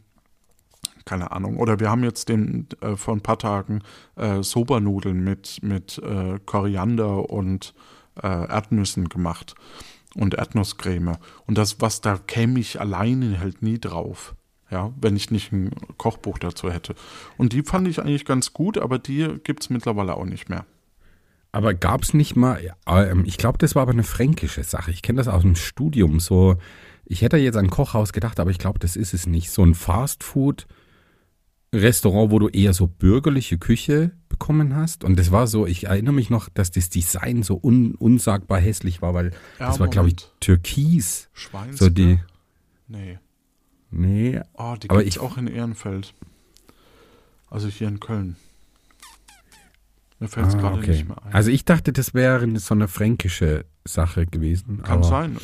keine 1.05 1.31
Ahnung. 1.31 1.57
Oder 1.57 1.79
wir 1.79 1.89
haben 1.89 2.03
jetzt 2.03 2.29
den 2.29 2.67
äh, 2.81 2.95
vor 2.95 3.15
ein 3.15 3.21
paar 3.21 3.39
Tagen 3.39 3.81
äh, 4.15 4.41
Sobernudeln 4.43 5.23
mit, 5.23 5.59
mit 5.61 5.97
äh, 5.99 6.39
Koriander 6.45 7.29
und 7.29 7.73
äh, 8.21 8.27
Erdnüssen 8.27 9.09
gemacht 9.09 9.55
und 10.15 10.35
Erdnusscreme. 10.35 11.17
Und 11.45 11.57
das, 11.57 11.81
was 11.81 12.01
da 12.01 12.17
käme 12.17 12.59
ich 12.59 12.79
alleine 12.79 13.39
halt 13.39 13.61
nie 13.61 13.79
drauf. 13.79 14.35
Ja, 14.71 14.91
wenn 14.99 15.15
ich 15.15 15.29
nicht 15.29 15.51
ein 15.51 15.69
Kochbuch 15.97 16.39
dazu 16.39 16.71
hätte. 16.71 16.95
Und 17.37 17.53
die 17.53 17.61
fand 17.61 17.87
ich 17.87 17.99
eigentlich 17.99 18.25
ganz 18.25 18.53
gut, 18.53 18.79
aber 18.79 18.97
die 18.97 19.37
gibt 19.43 19.63
es 19.63 19.69
mittlerweile 19.69 20.15
auch 20.15 20.25
nicht 20.25 20.49
mehr. 20.49 20.65
Aber 21.51 21.75
gab 21.75 22.01
es 22.01 22.15
nicht 22.15 22.35
mal, 22.35 22.73
ähm, 22.87 23.23
ich 23.25 23.37
glaube, 23.37 23.59
das 23.59 23.75
war 23.75 23.83
aber 23.83 23.91
eine 23.91 24.03
fränkische 24.03 24.63
Sache. 24.63 24.89
Ich 24.89 25.03
kenne 25.03 25.17
das 25.17 25.27
aus 25.27 25.43
dem 25.43 25.55
Studium. 25.55 26.19
So, 26.19 26.55
ich 27.05 27.21
hätte 27.21 27.37
jetzt 27.37 27.57
an 27.57 27.69
Kochhaus 27.69 28.13
gedacht, 28.13 28.39
aber 28.39 28.49
ich 28.49 28.57
glaube, 28.57 28.79
das 28.79 28.95
ist 28.95 29.13
es 29.13 29.27
nicht. 29.27 29.51
So 29.51 29.63
ein 29.63 29.75
Fastfood-Restaurant, 31.73 32.31
wo 32.31 32.39
du 32.39 32.49
eher 32.49 32.73
so 32.73 32.87
bürgerliche 32.87 33.57
Küche 33.57 34.11
bekommen 34.29 34.75
hast. 34.75 35.03
Und 35.03 35.17
das 35.19 35.31
war 35.31 35.47
so, 35.47 35.65
ich 35.65 35.85
erinnere 35.85 36.13
mich 36.13 36.29
noch, 36.29 36.49
dass 36.49 36.71
das 36.71 36.89
Design 36.89 37.43
so 37.43 37.59
un, 37.61 37.95
unsagbar 37.95 38.59
hässlich 38.59 39.01
war, 39.01 39.13
weil 39.13 39.31
Ja, 39.59 39.67
das 39.67 39.79
war, 39.79 39.87
glaube 39.87 40.09
ich, 40.09 40.15
türkis. 40.39 41.29
Schweins. 41.33 41.79
So 41.79 41.89
die, 41.89 42.19
Nee. 42.87 43.17
nee, 43.91 44.39
Oh, 44.53 44.75
die 44.81 44.89
Aber 44.89 45.03
ich- 45.03 45.19
auch 45.19 45.37
in 45.37 45.47
Ehrenfeld. 45.47 46.13
Also 47.49 47.67
hier 47.67 47.87
in 47.87 47.99
Köln. 47.99 48.35
Mir 50.19 50.27
fällt 50.27 50.47
es 50.47 50.55
ah, 50.55 50.59
gerade 50.59 50.77
okay. 50.79 50.91
nicht 50.91 51.07
mehr 51.07 51.23
ein. 51.25 51.33
Also 51.33 51.49
ich 51.51 51.65
dachte, 51.65 51.91
das 51.91 52.13
wäre 52.13 52.47
so 52.59 52.73
eine 52.73 52.87
fränkische 52.87 53.65
Sache 53.85 54.25
gewesen. 54.25 54.81
Kann 54.83 55.03
sein. 55.03 55.37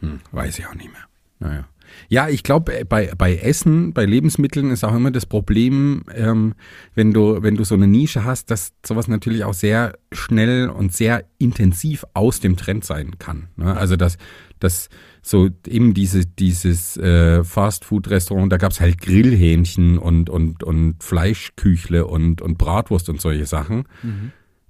Hm, 0.00 0.20
weiß 0.32 0.58
ich 0.58 0.66
auch 0.66 0.74
nicht 0.74 0.90
mehr. 0.92 1.04
Naja. 1.38 1.68
Ja, 2.08 2.28
ich 2.28 2.42
glaube, 2.42 2.84
bei, 2.88 3.12
bei 3.16 3.36
Essen, 3.36 3.92
bei 3.92 4.04
Lebensmitteln 4.04 4.70
ist 4.70 4.84
auch 4.84 4.94
immer 4.94 5.10
das 5.10 5.26
Problem, 5.26 6.04
ähm, 6.14 6.54
wenn 6.94 7.12
du, 7.12 7.42
wenn 7.42 7.56
du 7.56 7.64
so 7.64 7.74
eine 7.74 7.86
Nische 7.86 8.24
hast, 8.24 8.50
dass 8.50 8.72
sowas 8.84 9.08
natürlich 9.08 9.44
auch 9.44 9.54
sehr 9.54 9.94
schnell 10.12 10.68
und 10.68 10.92
sehr 10.92 11.24
intensiv 11.38 12.04
aus 12.14 12.40
dem 12.40 12.56
Trend 12.56 12.84
sein 12.84 13.18
kann. 13.18 13.48
Ne? 13.56 13.76
Also 13.76 13.96
dass, 13.96 14.18
dass 14.60 14.88
so 15.22 15.50
eben 15.66 15.94
diese, 15.94 16.26
dieses 16.26 16.96
äh, 16.96 17.42
Fast-Food-Restaurant, 17.42 18.52
da 18.52 18.56
gab's 18.56 18.80
halt 18.80 19.00
Grillhähnchen 19.00 19.98
und, 19.98 20.30
und, 20.30 20.62
und 20.62 21.02
Fleischküchle 21.02 22.06
und, 22.06 22.42
und 22.42 22.58
Bratwurst 22.58 23.08
und 23.08 23.20
solche 23.20 23.46
Sachen 23.46 23.84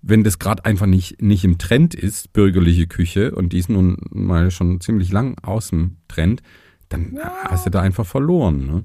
wenn 0.06 0.22
das 0.22 0.38
gerade 0.38 0.64
einfach 0.64 0.86
nicht, 0.86 1.22
nicht 1.22 1.44
im 1.44 1.56
Trend 1.56 1.94
ist, 1.94 2.32
bürgerliche 2.32 2.86
Küche, 2.86 3.34
und 3.34 3.52
die 3.52 3.58
ist 3.58 3.70
nun 3.70 3.96
mal 4.10 4.50
schon 4.50 4.80
ziemlich 4.80 5.10
lang 5.10 5.36
aus 5.42 5.70
dem 5.70 5.96
Trend, 6.08 6.42
dann 6.88 7.18
hast 7.22 7.66
du 7.66 7.70
da 7.70 7.80
einfach 7.80 8.06
verloren. 8.06 8.66
Ne? 8.66 8.84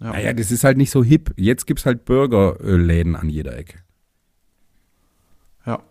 Ja. 0.00 0.12
Naja, 0.12 0.32
das 0.32 0.50
ist 0.50 0.64
halt 0.64 0.76
nicht 0.76 0.90
so 0.90 1.02
hip. 1.02 1.32
Jetzt 1.36 1.66
gibt's 1.66 1.86
halt 1.86 2.04
Burgerläden 2.04 3.16
an 3.16 3.28
jeder 3.28 3.56
Ecke. 3.56 3.78
Ja. 5.64 5.82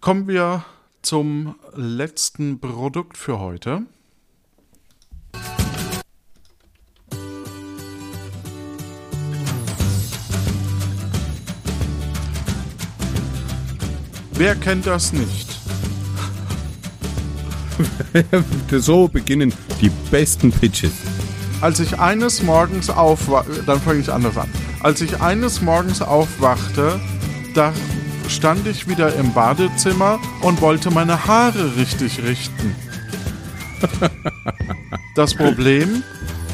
Kommen 0.00 0.28
wir 0.28 0.64
zum 1.02 1.56
letzten 1.74 2.60
Produkt 2.60 3.16
für 3.16 3.40
heute. 3.40 3.82
Wer 14.32 14.54
kennt 14.56 14.86
das 14.86 15.12
nicht? 15.12 15.59
so 18.78 19.08
beginnen 19.08 19.52
die 19.80 19.90
besten 20.10 20.52
Pitches. 20.52 20.92
Als 21.60 21.80
ich 21.80 21.98
eines 21.98 22.42
Morgens 22.42 22.88
aufwachte, 22.88 23.62
dann 23.66 23.80
fange 23.80 24.00
ich 24.00 24.10
anders 24.10 24.36
an. 24.36 24.48
Als 24.82 25.00
ich 25.00 25.20
eines 25.20 25.60
Morgens 25.60 26.00
aufwachte, 26.00 26.98
da 27.54 27.72
stand 28.28 28.66
ich 28.66 28.88
wieder 28.88 29.14
im 29.16 29.32
Badezimmer 29.32 30.18
und 30.40 30.60
wollte 30.60 30.90
meine 30.90 31.26
Haare 31.26 31.76
richtig 31.76 32.22
richten. 32.22 32.74
Das 35.16 35.34
Problem 35.34 36.04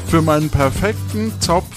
für 0.07 0.21
meinen 0.21 0.49
perfekten 0.49 1.31
Zopf, 1.39 1.69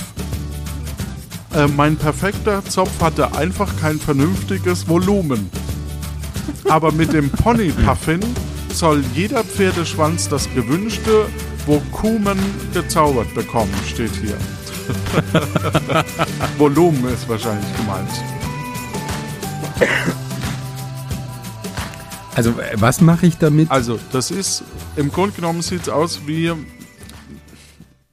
äh, 1.54 1.66
mein 1.66 1.96
perfekter 1.96 2.64
Zopf 2.64 3.00
hatte 3.00 3.34
einfach 3.36 3.68
kein 3.80 3.98
vernünftiges 4.00 4.88
Volumen. 4.88 5.50
Aber 6.68 6.90
mit 6.90 7.12
dem 7.12 7.28
Pony 7.30 7.70
Puffin 7.70 8.20
soll 8.72 9.04
jeder 9.14 9.44
Pferdeschwanz 9.44 10.28
das 10.28 10.52
gewünschte 10.54 11.26
Volumen 11.66 12.38
gezaubert 12.72 13.32
bekommen, 13.34 13.74
steht 13.86 14.12
hier. 14.12 14.36
Volumen 16.58 17.12
ist 17.12 17.28
wahrscheinlich 17.28 17.76
gemeint. 17.76 18.10
Also, 22.34 22.50
äh, 22.58 22.74
was 22.76 23.00
mache 23.00 23.26
ich 23.26 23.38
damit? 23.38 23.70
Also, 23.70 23.98
das 24.12 24.30
ist, 24.30 24.64
im 24.96 25.10
Grunde 25.12 25.36
genommen 25.36 25.62
sieht 25.62 25.82
es 25.82 25.88
aus 25.88 26.26
wie 26.26 26.52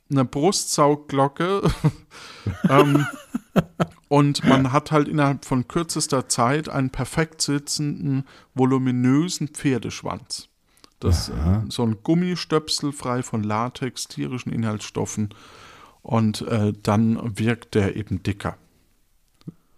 eine 0.09 0.25
Brustsaugglocke. 0.25 1.61
ähm, 2.69 3.05
und 4.07 4.43
man 4.45 4.71
hat 4.71 4.91
halt 4.91 5.07
innerhalb 5.07 5.45
von 5.45 5.67
kürzester 5.67 6.29
Zeit 6.29 6.69
einen 6.69 6.89
perfekt 6.89 7.41
sitzenden, 7.41 8.25
voluminösen 8.53 9.49
Pferdeschwanz. 9.49 10.46
Das 10.99 11.29
äh, 11.29 11.61
so 11.69 11.83
ein 11.83 11.97
Gummistöpsel 12.03 12.91
frei 12.91 13.21
von 13.21 13.43
Latex, 13.43 14.07
tierischen 14.07 14.51
Inhaltsstoffen 14.51 15.29
und 16.01 16.41
äh, 16.41 16.73
dann 16.81 17.37
wirkt 17.37 17.75
der 17.75 17.95
eben 17.95 18.23
dicker. 18.23 18.57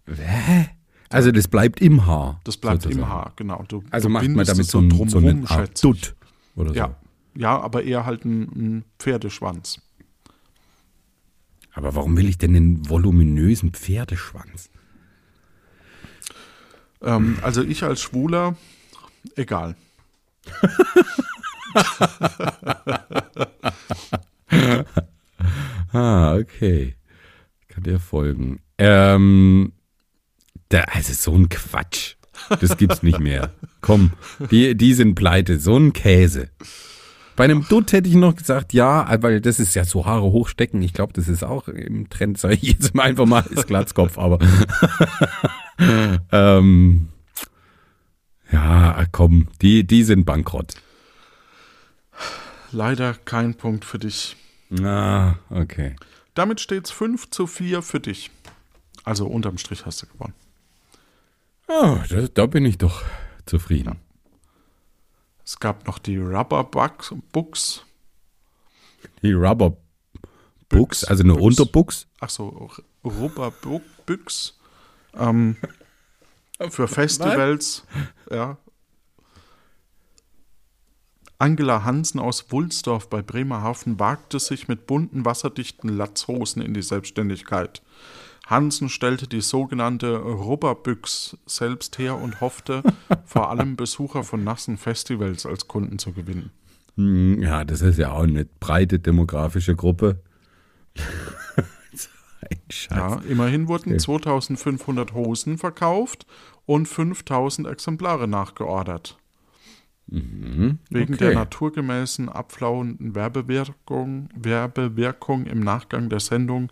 Hä? 0.06 0.70
Also, 1.10 1.32
das 1.32 1.48
bleibt 1.48 1.82
im 1.82 2.06
Haar. 2.06 2.40
Das 2.44 2.58
bleibt 2.58 2.86
im 2.86 2.92
sozusagen. 2.92 3.12
Haar, 3.12 3.34
genau. 3.36 3.66
Du, 3.68 3.84
Also 3.90 4.08
du 4.08 4.14
macht 4.14 4.30
man 4.30 4.46
damit 4.46 4.68
so, 4.68 4.80
ein, 4.80 4.92
so 4.92 4.98
drumrum, 4.98 5.26
einen 5.26 5.48
Art 5.48 5.68
schätze 5.70 5.90
ich. 5.90 6.02
Dutt 6.02 6.16
oder 6.56 6.70
so. 6.70 6.76
Ja. 6.76 6.96
ja, 7.36 7.60
aber 7.60 7.84
eher 7.84 8.06
halt 8.06 8.26
ein, 8.26 8.42
ein 8.42 8.86
Pferdeschwanz. 9.00 9.82
Aber 11.74 11.96
warum 11.96 12.16
will 12.18 12.30
ich 12.30 12.38
denn 12.38 12.56
einen 12.56 12.90
voluminösen 12.90 13.72
Pferdeschwanz? 13.72 14.70
Ähm, 17.02 17.38
also 17.42 17.64
ich 17.64 17.84
als 17.84 18.02
Schwuler, 18.02 18.56
egal. 19.36 19.76
ah, 25.94 26.36
okay. 26.36 26.96
Kann 27.68 27.84
dir 27.84 28.00
folgen. 28.00 28.62
Ähm, 28.78 29.74
da, 30.70 30.82
also 30.94 31.14
so 31.14 31.36
ein 31.36 31.50
Quatsch. 31.50 32.16
Das 32.62 32.78
gibt's 32.78 33.04
nicht 33.04 33.20
mehr. 33.20 33.52
Komm, 33.82 34.12
die, 34.50 34.76
die 34.76 34.94
sind 34.94 35.16
pleite. 35.16 35.60
So 35.60 35.78
ein 35.78 35.94
Käse. 35.94 36.50
Bei 37.36 37.46
einem 37.46 37.66
Dutt 37.70 37.94
hätte 37.94 38.10
ich 38.10 38.16
noch 38.16 38.36
gesagt, 38.36 38.74
ja, 38.74 39.08
weil 39.22 39.40
das 39.40 39.60
ist 39.60 39.74
ja 39.74 39.86
so 39.86 40.06
Haare 40.06 40.24
hochstecken. 40.24 40.82
Ich 40.82 40.94
glaube, 40.94 41.14
das 41.14 41.30
ist 41.30 41.44
auch 41.44 41.70
im 41.70 42.10
Trend, 42.10 42.38
sage 42.38 42.56
ich 42.56 42.64
jetzt 42.64 42.94
mal 42.94 43.04
einfach 43.04 43.26
mal, 43.26 43.46
ist 43.50 43.68
Glatzkopf, 43.68 44.18
aber 44.18 44.40
ähm, 46.34 47.08
ja, 48.52 49.06
komm, 49.12 49.48
die, 49.62 49.86
die 49.86 50.04
sind 50.04 50.26
bankrott. 50.26 50.76
Leider 52.72 53.14
kein 53.14 53.56
Punkt 53.56 53.86
für 53.86 54.00
dich. 54.00 54.36
Ah, 54.84 55.36
okay. 55.50 55.96
Damit 56.36 56.62
steht 56.62 56.86
es 56.86 56.92
5 56.92 57.32
zu 57.32 57.48
4 57.48 57.82
für 57.82 58.00
dich. 58.00 58.30
Also 59.04 59.28
unterm 59.28 59.58
Strich 59.58 59.86
hast 59.86 60.04
du 60.04 60.08
gewonnen. 60.08 60.34
Oh, 61.68 61.98
da, 62.10 62.28
da 62.34 62.46
bin 62.46 62.66
ich 62.66 62.78
doch 62.78 63.04
zufrieden. 63.46 64.00
Es 65.44 65.60
gab 65.60 65.88
noch 65.88 65.98
die 65.98 66.18
Rubber 66.18 66.64
Bugs, 66.64 67.14
Books. 67.32 67.84
Die 69.24 69.34
Rubber 69.34 69.78
Books, 70.70 71.04
also 71.04 71.24
eine 71.24 71.34
Books. 71.34 71.60
Unterbuchs. 71.60 72.08
Ach 72.20 72.30
so, 72.30 72.70
Rubber 73.04 73.52
Books. 74.06 74.60
Ähm, 75.16 75.58
für 76.70 76.88
Festivals. 76.88 77.84
Ja. 78.32 78.58
Angela 81.38 81.86
Hansen 81.86 82.20
aus 82.20 82.52
Wulsdorf 82.52 83.10
bei 83.10 83.22
Bremerhaven 83.22 83.98
wagte 83.98 84.40
sich 84.40 84.68
mit 84.68 84.86
bunten, 84.88 85.24
wasserdichten 85.24 85.90
Latzhosen 85.90 86.62
in 86.62 86.74
die 86.74 86.82
Selbstständigkeit. 86.82 87.82
Hansen 88.46 88.90
stellte 88.90 89.28
die 89.28 89.42
sogenannte 89.42 90.18
Rubberbüchs 90.18 91.38
selbst 91.46 91.98
her 91.98 92.18
und 92.18 92.42
hoffte, 92.42 92.84
vor 93.26 93.50
allem 93.50 93.78
Besucher 93.78 94.24
von 94.24 94.44
nassen 94.44 94.78
Festivals 94.78 95.46
als 95.46 95.68
Kunden 95.68 95.98
zu 95.98 96.12
gewinnen. 96.12 96.52
Hm, 96.96 97.42
Ja, 97.42 97.64
das 97.64 97.82
ist 97.82 98.00
ja 98.00 98.12
auch 98.12 98.24
eine 98.24 98.46
breite 98.46 99.00
demografische 99.00 99.76
Gruppe. 99.76 100.22
Ein 102.50 102.62
Scheiß. 102.70 102.98
Ja, 102.98 103.22
immerhin 103.28 103.68
wurden 103.68 103.98
2500 103.98 105.14
Hosen 105.14 105.58
verkauft 105.58 106.26
und 106.66 106.88
5000 106.88 107.68
Exemplare 107.68 108.28
nachgeordert. 108.28 109.18
Wegen 110.12 110.80
okay. 110.92 111.18
der 111.18 111.34
naturgemäßen 111.36 112.30
abflauenden 112.30 113.14
Werbewirkung, 113.14 114.30
Werbewirkung 114.36 115.46
im 115.46 115.60
Nachgang 115.60 116.10
der 116.10 116.20
Sendung 116.20 116.72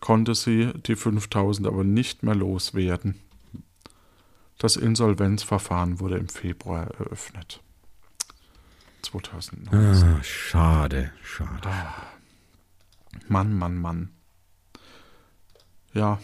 konnte 0.00 0.34
sie 0.34 0.72
die 0.86 0.96
5000 0.96 1.66
aber 1.68 1.84
nicht 1.84 2.22
mehr 2.22 2.34
loswerden. 2.34 3.20
Das 4.58 4.76
Insolvenzverfahren 4.76 6.00
wurde 6.00 6.16
im 6.16 6.28
Februar 6.28 6.86
eröffnet. 6.98 7.60
2019. 9.02 9.78
Ah, 9.78 10.22
schade, 10.22 11.12
schade. 11.22 11.68
Mann, 13.28 13.52
Mann, 13.52 13.76
Mann. 13.76 14.10
Ja. 15.94 16.20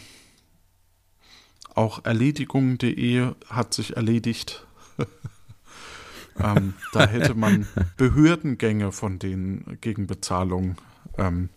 Auch 1.74 2.04
erledigung.de 2.04 3.32
hat 3.48 3.74
sich 3.74 3.96
erledigt. 3.96 4.66
ähm, 6.40 6.74
da 6.92 7.06
hätte 7.06 7.34
man 7.34 7.68
Behördengänge 7.96 8.92
von 8.92 9.18
denen 9.18 9.78
gegen 9.80 10.06
Bezahlung 10.06 10.76
ähm, 11.16 11.50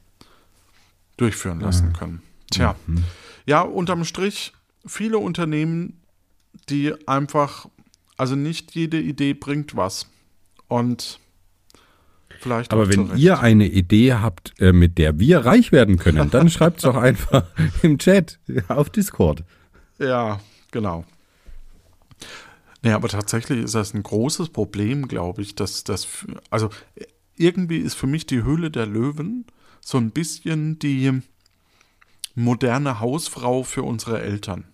durchführen 1.18 1.60
lassen 1.60 1.94
können. 1.94 2.22
Tja. 2.52 2.76
Ja, 3.46 3.62
unterm 3.62 4.06
Strich 4.06 4.54
viele 4.86 5.18
Unternehmen, 5.18 6.02
die 6.70 6.94
einfach, 7.08 7.68
also 8.18 8.36
nicht 8.36 8.76
jede 8.76 9.00
Idee 9.00 9.34
bringt 9.34 9.76
was. 9.76 10.08
Und 10.68 11.20
vielleicht 12.42 12.72
Aber 12.74 12.90
wenn 12.90 13.16
ihr 13.18 13.40
eine 13.40 13.68
Idee 13.68 14.14
habt, 14.14 14.54
äh, 14.60 14.74
mit 14.74 14.98
der 14.98 15.20
wir 15.20 15.40
reich 15.46 15.72
werden 15.72 15.98
können, 15.98 16.30
dann 16.30 16.50
schreibt 16.52 16.78
es 16.78 16.84
doch 16.84 16.96
einfach 16.96 17.46
im 17.82 17.98
Chat 17.98 18.40
auf 18.68 18.90
Discord. 18.90 19.44
Ja, 20.00 20.40
genau. 20.72 21.06
Nee, 22.84 22.92
aber 22.92 23.08
tatsächlich 23.10 23.64
ist 23.64 23.76
das 23.76 23.94
ein 23.94 24.04
großes 24.04 24.50
Problem, 24.50 25.08
glaube 25.08 25.42
ich, 25.44 25.54
dass 25.56 25.84
das, 25.84 26.08
also 26.50 26.70
irgendwie 27.36 27.78
ist 27.78 27.94
für 27.94 28.08
mich 28.08 28.26
die 28.26 28.44
Höhle 28.44 28.72
der 28.72 28.88
Löwen 28.88 29.46
so 29.82 29.98
ein 29.98 30.12
bisschen 30.12 30.80
die 30.80 31.22
moderne 32.34 33.00
Hausfrau 33.00 33.64
für 33.64 33.84
unsere 33.84 34.22
Eltern. 34.22 34.66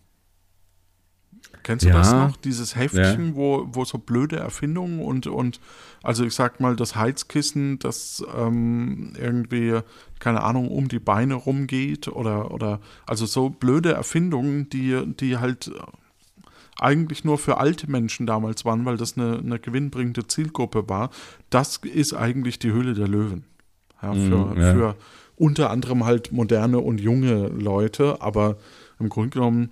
Kennst 1.67 1.83
du 1.85 1.89
Ja. 1.89 1.95
das 1.97 2.13
noch? 2.13 2.37
Dieses 2.37 2.75
Heftchen, 2.77 3.35
wo, 3.35 3.67
wo 3.73 3.83
so 3.85 3.97
blöde 3.97 4.37
Erfindungen 4.37 4.99
und, 4.99 5.27
und 5.27 5.59
also 6.01 6.23
ich 6.25 6.33
sag 6.33 6.59
mal, 6.61 6.75
das 6.77 6.95
Heizkissen, 6.95 7.77
das 7.79 8.23
ähm, 8.37 9.11
irgendwie, 9.19 9.79
keine 10.19 10.43
Ahnung, 10.43 10.69
um 10.69 10.87
die 10.87 10.99
Beine 10.99 11.33
rumgeht 11.35 12.07
oder, 12.07 12.51
oder 12.51 12.79
also 13.05 13.25
so 13.25 13.49
blöde 13.49 13.91
Erfindungen, 13.93 14.69
die, 14.69 14.97
die 15.19 15.37
halt 15.37 15.69
eigentlich 16.79 17.23
nur 17.25 17.37
für 17.37 17.57
alte 17.57 17.89
Menschen 17.89 18.27
damals 18.27 18.63
waren, 18.63 18.85
weil 18.85 18.97
das 18.97 19.17
eine, 19.17 19.39
eine 19.39 19.59
gewinnbringende 19.59 20.27
Zielgruppe 20.27 20.87
war. 20.87 21.09
Das 21.49 21.77
ist 21.77 22.13
eigentlich 22.13 22.59
die 22.59 22.71
Höhle 22.71 22.93
der 22.93 23.07
Löwen. 23.07 23.45
Ja, 24.01 24.13
für, 24.13 24.37
Mm, 24.55 24.59
ja. 24.61 24.73
für 24.73 24.95
unter 25.35 25.69
anderem 25.71 26.05
halt 26.05 26.31
moderne 26.31 26.79
und 26.79 27.01
junge 27.01 27.47
Leute, 27.47 28.21
aber 28.21 28.57
im 28.99 29.09
Grunde 29.09 29.31
genommen, 29.31 29.71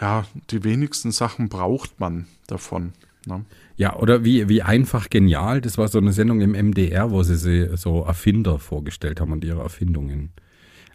ja, 0.00 0.24
die 0.50 0.64
wenigsten 0.64 1.10
Sachen 1.12 1.48
braucht 1.48 1.98
man 2.00 2.26
davon. 2.46 2.92
Ne? 3.26 3.44
Ja, 3.76 3.96
oder 3.96 4.24
wie, 4.24 4.48
wie 4.48 4.62
einfach 4.62 5.10
genial, 5.10 5.60
das 5.60 5.76
war 5.78 5.88
so 5.88 5.98
eine 5.98 6.12
Sendung 6.12 6.40
im 6.40 6.52
MDR, 6.52 7.10
wo 7.10 7.22
sie, 7.22 7.36
sie 7.36 7.76
so 7.76 8.02
Erfinder 8.04 8.58
vorgestellt 8.58 9.20
haben 9.20 9.32
und 9.32 9.44
ihre 9.44 9.60
Erfindungen. 9.60 10.30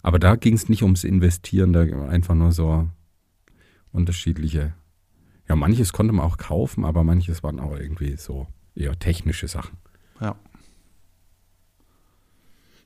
Aber 0.02 0.20
da 0.20 0.36
ging 0.36 0.54
es 0.56 0.68
nicht 0.70 0.84
ums 0.84 1.04
Investieren, 1.04 1.74
da 1.74 1.90
war 1.92 2.10
einfach 2.10 2.36
nur 2.36 2.52
so 2.52 2.88
unterschiedliche. 3.92 4.74
Ja, 5.48 5.56
manches 5.56 5.94
konnte 5.94 6.14
man 6.14 6.26
auch 6.26 6.38
kaufen, 6.38 6.86
aber 6.86 7.04
manches 7.04 7.44
waren 7.44 7.60
auch 7.60 7.76
irgendwie 7.78 8.16
so 8.18 8.48
eher 8.76 8.98
technische 8.98 9.48
Sachen. 9.48 9.78
Ja. 10.20 10.36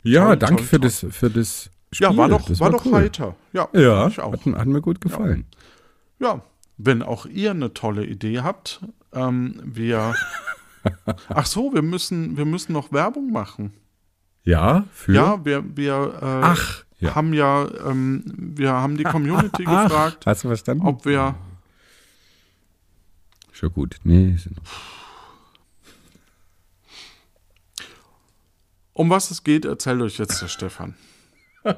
Ja, 0.04 0.26
Toll, 0.28 0.38
danke 0.38 0.56
toll, 0.58 0.66
für, 0.66 0.80
toll. 0.80 0.82
Das, 0.82 1.06
für 1.16 1.30
das 1.30 1.72
Spiel. 1.92 2.08
Ja, 2.08 2.18
war 2.18 2.30
doch, 2.30 2.46
das 2.46 2.60
war 2.60 2.72
doch 2.72 2.86
cool. 2.86 2.94
heiter. 2.94 3.36
Ja, 3.54 3.68
Ja, 3.74 4.02
fand 4.10 4.14
ich 4.14 4.20
auch. 4.20 4.34
hat, 4.34 4.46
hat 4.46 4.68
mir 4.68 4.82
gut 4.82 5.02
gefallen. 5.02 5.46
Ja, 5.52 5.58
wenn 6.78 7.02
auch 7.02 7.26
ihr 7.26 7.52
eine 7.52 7.74
tolle 7.74 8.06
Idee 8.06 8.42
habt, 8.42 8.82
ähm, 9.14 9.60
wir. 9.64 10.16
Ach 11.30 11.46
so, 11.46 11.74
wir 11.74 11.82
müssen, 11.82 12.38
wir 12.38 12.46
müssen 12.46 12.74
noch 12.74 12.92
Werbung 12.92 13.32
machen. 13.32 13.74
Ja, 14.44 14.86
für. 14.94 15.14
Ja, 15.14 15.46
wir, 15.46 15.64
wir 15.76 16.20
äh, 16.22 16.26
Ach, 16.44 16.84
ja. 17.00 17.16
haben 17.16 17.34
ja, 17.34 17.68
ähm, 17.86 18.24
wir 18.26 18.72
haben 18.72 18.98
die 18.98 19.04
Community 19.16 19.66
Ach, 19.68 19.84
gefragt, 19.84 20.26
Hast 20.26 20.44
du 20.44 20.48
verstanden? 20.48 20.86
ob 20.86 21.06
wir. 21.06 21.36
Schon 23.52 23.74
gut. 23.74 23.98
Nee. 24.04 24.38
Um 28.94 29.10
was 29.10 29.32
es 29.32 29.44
geht, 29.44 29.66
erzählt 29.66 30.02
euch 30.02 30.18
jetzt 30.18 30.42
der 30.42 30.48
Stefan. 30.48 30.96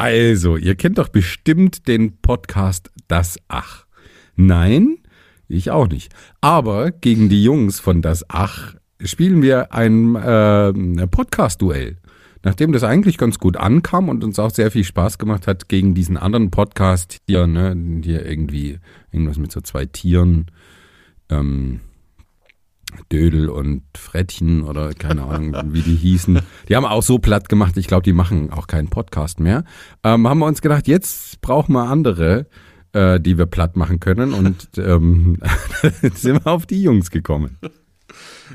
Also, 0.00 0.56
ihr 0.56 0.76
kennt 0.76 0.96
doch 0.96 1.08
bestimmt 1.08 1.86
den 1.86 2.16
Podcast 2.22 2.90
Das 3.06 3.38
Ach. 3.48 3.84
Nein, 4.34 4.96
ich 5.46 5.70
auch 5.70 5.88
nicht. 5.88 6.10
Aber 6.40 6.90
gegen 6.90 7.28
die 7.28 7.44
Jungs 7.44 7.80
von 7.80 8.00
Das 8.00 8.24
Ach 8.30 8.76
spielen 9.04 9.42
wir 9.42 9.74
ein 9.74 10.16
äh, 10.16 11.06
Podcast-Duell. 11.06 11.98
Nachdem 12.42 12.72
das 12.72 12.82
eigentlich 12.82 13.18
ganz 13.18 13.38
gut 13.38 13.58
ankam 13.58 14.08
und 14.08 14.24
uns 14.24 14.38
auch 14.38 14.48
sehr 14.48 14.70
viel 14.70 14.84
Spaß 14.84 15.18
gemacht 15.18 15.46
hat, 15.46 15.68
gegen 15.68 15.94
diesen 15.94 16.16
anderen 16.16 16.50
Podcast 16.50 17.18
hier, 17.28 17.46
ne, 17.46 17.76
hier 18.02 18.24
irgendwie 18.24 18.78
irgendwas 19.12 19.36
mit 19.36 19.52
so 19.52 19.60
zwei 19.60 19.84
Tieren, 19.84 20.46
ähm, 21.28 21.80
Dödel 23.12 23.48
und 23.48 23.82
Frettchen 23.96 24.62
oder 24.62 24.92
keine 24.94 25.24
Ahnung, 25.24 25.54
wie 25.72 25.82
die 25.82 25.94
hießen. 25.94 26.40
Die 26.68 26.76
haben 26.76 26.84
auch 26.84 27.02
so 27.02 27.18
platt 27.18 27.48
gemacht, 27.48 27.76
ich 27.76 27.86
glaube, 27.86 28.02
die 28.02 28.12
machen 28.12 28.52
auch 28.52 28.66
keinen 28.66 28.88
Podcast 28.88 29.40
mehr. 29.40 29.64
Ähm, 30.04 30.28
haben 30.28 30.38
wir 30.38 30.46
uns 30.46 30.62
gedacht, 30.62 30.88
jetzt 30.88 31.40
brauchen 31.40 31.72
wir 31.72 31.88
andere, 31.88 32.46
äh, 32.92 33.20
die 33.20 33.38
wir 33.38 33.46
platt 33.46 33.76
machen 33.76 34.00
können 34.00 34.32
und 34.32 34.68
ähm, 34.78 35.38
sind 36.14 36.44
wir 36.44 36.46
auf 36.50 36.66
die 36.66 36.82
Jungs 36.82 37.10
gekommen. 37.10 37.58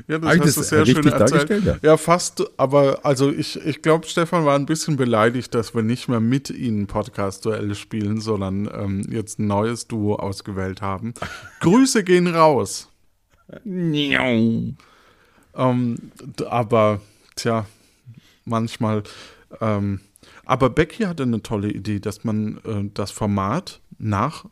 Ja, 0.08 0.18
das 0.18 0.28
Hab 0.28 0.36
ich 0.36 0.42
hast 0.42 0.56
du 0.56 0.62
sehr 0.62 0.86
schön 0.86 1.06
erzählt. 1.06 1.64
ja? 1.64 1.76
Ja, 1.82 1.96
fast, 1.96 2.44
aber 2.56 3.00
also 3.04 3.30
ich, 3.30 3.56
ich 3.64 3.82
glaube, 3.82 4.06
Stefan 4.06 4.44
war 4.44 4.54
ein 4.54 4.66
bisschen 4.66 4.96
beleidigt, 4.96 5.54
dass 5.54 5.74
wir 5.74 5.82
nicht 5.82 6.08
mehr 6.08 6.20
mit 6.20 6.50
ihnen 6.50 6.86
Podcast-Duelle 6.86 7.74
spielen, 7.74 8.20
sondern 8.20 8.68
ähm, 8.72 9.02
jetzt 9.10 9.38
ein 9.38 9.46
neues 9.46 9.88
Duo 9.88 10.16
ausgewählt 10.16 10.82
haben. 10.82 11.14
Grüße 11.60 12.04
gehen 12.04 12.26
raus. 12.26 12.90
Ähm, 15.54 16.12
aber, 16.48 17.00
tja, 17.34 17.66
manchmal. 18.44 19.02
Ähm, 19.60 20.00
aber 20.44 20.70
Becky 20.70 21.04
hatte 21.04 21.24
eine 21.24 21.42
tolle 21.42 21.70
Idee, 21.70 22.00
dass 22.00 22.24
man 22.24 22.58
äh, 22.64 22.90
das 22.94 23.10
Format 23.10 23.80
nach 23.98 24.44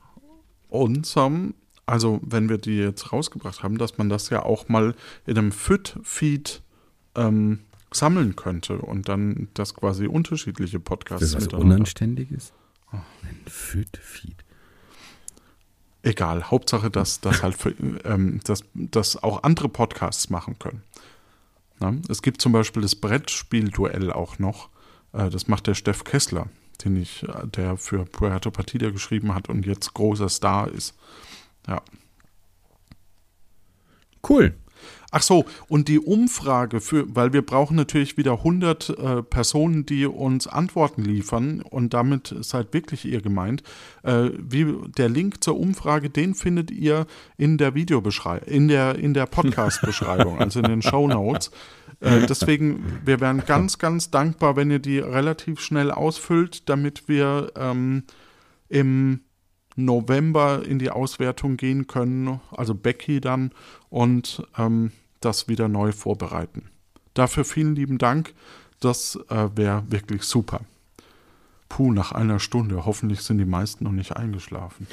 unserem, 0.68 1.54
also 1.86 2.20
wenn 2.22 2.48
wir 2.48 2.58
die 2.58 2.78
jetzt 2.78 3.12
rausgebracht 3.12 3.62
haben, 3.62 3.78
dass 3.78 3.98
man 3.98 4.08
das 4.08 4.30
ja 4.30 4.42
auch 4.42 4.68
mal 4.68 4.94
in 5.26 5.38
einem 5.38 5.52
FIT-Feed 5.52 6.62
ähm, 7.14 7.60
sammeln 7.92 8.34
könnte 8.34 8.78
und 8.78 9.08
dann 9.08 9.48
das 9.54 9.74
quasi 9.74 10.06
unterschiedliche 10.06 10.80
Podcasts 10.80 11.32
Das 11.32 11.42
ist 11.42 11.52
was. 11.52 11.60
Unanständiges? 11.60 12.52
Ein 12.90 13.40
Füt-Feed. 13.46 14.43
Egal, 16.04 16.50
Hauptsache, 16.50 16.90
dass 16.90 17.22
das 17.22 17.42
halt 17.42 17.56
für, 17.56 17.70
ähm, 18.04 18.38
dass, 18.44 18.62
dass 18.74 19.22
auch 19.22 19.42
andere 19.42 19.70
Podcasts 19.70 20.28
machen 20.28 20.58
können. 20.58 20.82
Na, 21.80 21.94
es 22.10 22.20
gibt 22.20 22.42
zum 22.42 22.52
Beispiel 22.52 22.82
das 22.82 22.94
Brettspiel-Duell 22.94 24.12
auch 24.12 24.38
noch. 24.38 24.68
Äh, 25.14 25.30
das 25.30 25.48
macht 25.48 25.66
der 25.66 25.72
Steff 25.72 26.04
Kessler, 26.04 26.48
den 26.84 26.96
ich, 26.96 27.22
äh, 27.22 27.46
der 27.46 27.78
für 27.78 28.04
Puerto 28.04 28.50
Partida 28.50 28.90
geschrieben 28.90 29.34
hat 29.34 29.48
und 29.48 29.64
jetzt 29.64 29.94
großer 29.94 30.28
Star 30.28 30.68
ist. 30.70 30.94
Ja. 31.66 31.80
Cool. 34.28 34.54
Ach 35.16 35.22
so, 35.22 35.44
und 35.68 35.86
die 35.86 36.00
Umfrage 36.00 36.80
für, 36.80 37.04
weil 37.14 37.32
wir 37.32 37.42
brauchen 37.42 37.76
natürlich 37.76 38.16
wieder 38.16 38.32
100 38.38 38.88
äh, 38.88 39.22
Personen, 39.22 39.86
die 39.86 40.06
uns 40.06 40.48
Antworten 40.48 41.04
liefern 41.04 41.60
und 41.60 41.94
damit 41.94 42.34
seid 42.40 42.74
wirklich 42.74 43.04
ihr 43.04 43.22
gemeint. 43.22 43.62
Äh, 44.02 44.30
wie, 44.36 44.74
der 44.98 45.08
Link 45.08 45.44
zur 45.44 45.56
Umfrage, 45.56 46.10
den 46.10 46.34
findet 46.34 46.72
ihr 46.72 47.06
in 47.36 47.58
der 47.58 47.76
Videobeschreibung, 47.76 48.48
in 48.48 48.66
der, 48.66 48.98
in 48.98 49.14
der 49.14 49.26
Podcast-Beschreibung, 49.26 50.40
also 50.40 50.58
in 50.58 50.66
den 50.66 50.82
Show 50.82 51.06
Notes. 51.06 51.52
Äh, 52.00 52.26
deswegen, 52.26 53.00
wir 53.04 53.20
wären 53.20 53.44
ganz, 53.46 53.78
ganz 53.78 54.10
dankbar, 54.10 54.56
wenn 54.56 54.72
ihr 54.72 54.80
die 54.80 54.98
relativ 54.98 55.60
schnell 55.60 55.92
ausfüllt, 55.92 56.68
damit 56.68 57.06
wir 57.06 57.52
ähm, 57.54 58.02
im 58.68 59.20
November 59.76 60.64
in 60.66 60.80
die 60.80 60.90
Auswertung 60.90 61.56
gehen 61.56 61.86
können, 61.86 62.40
also 62.50 62.74
Becky 62.74 63.20
dann, 63.20 63.52
und 63.90 64.42
ähm, 64.58 64.90
das 65.24 65.48
wieder 65.48 65.68
neu 65.68 65.92
vorbereiten. 65.92 66.64
Dafür 67.14 67.44
vielen 67.44 67.74
lieben 67.74 67.98
Dank. 67.98 68.34
Das 68.80 69.18
äh, 69.28 69.48
wäre 69.54 69.84
wirklich 69.88 70.22
super. 70.24 70.60
Puh, 71.68 71.92
nach 71.92 72.12
einer 72.12 72.38
Stunde. 72.38 72.84
Hoffentlich 72.84 73.20
sind 73.20 73.38
die 73.38 73.44
meisten 73.44 73.84
noch 73.84 73.92
nicht 73.92 74.16
eingeschlafen. 74.16 74.86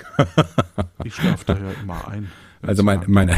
ich 1.04 1.16
schlafe 1.16 1.46
da 1.46 1.54
ja 1.58 1.72
immer 1.82 2.08
ein. 2.08 2.32
Also 2.62 2.84
mein, 2.84 3.04
meine, 3.08 3.38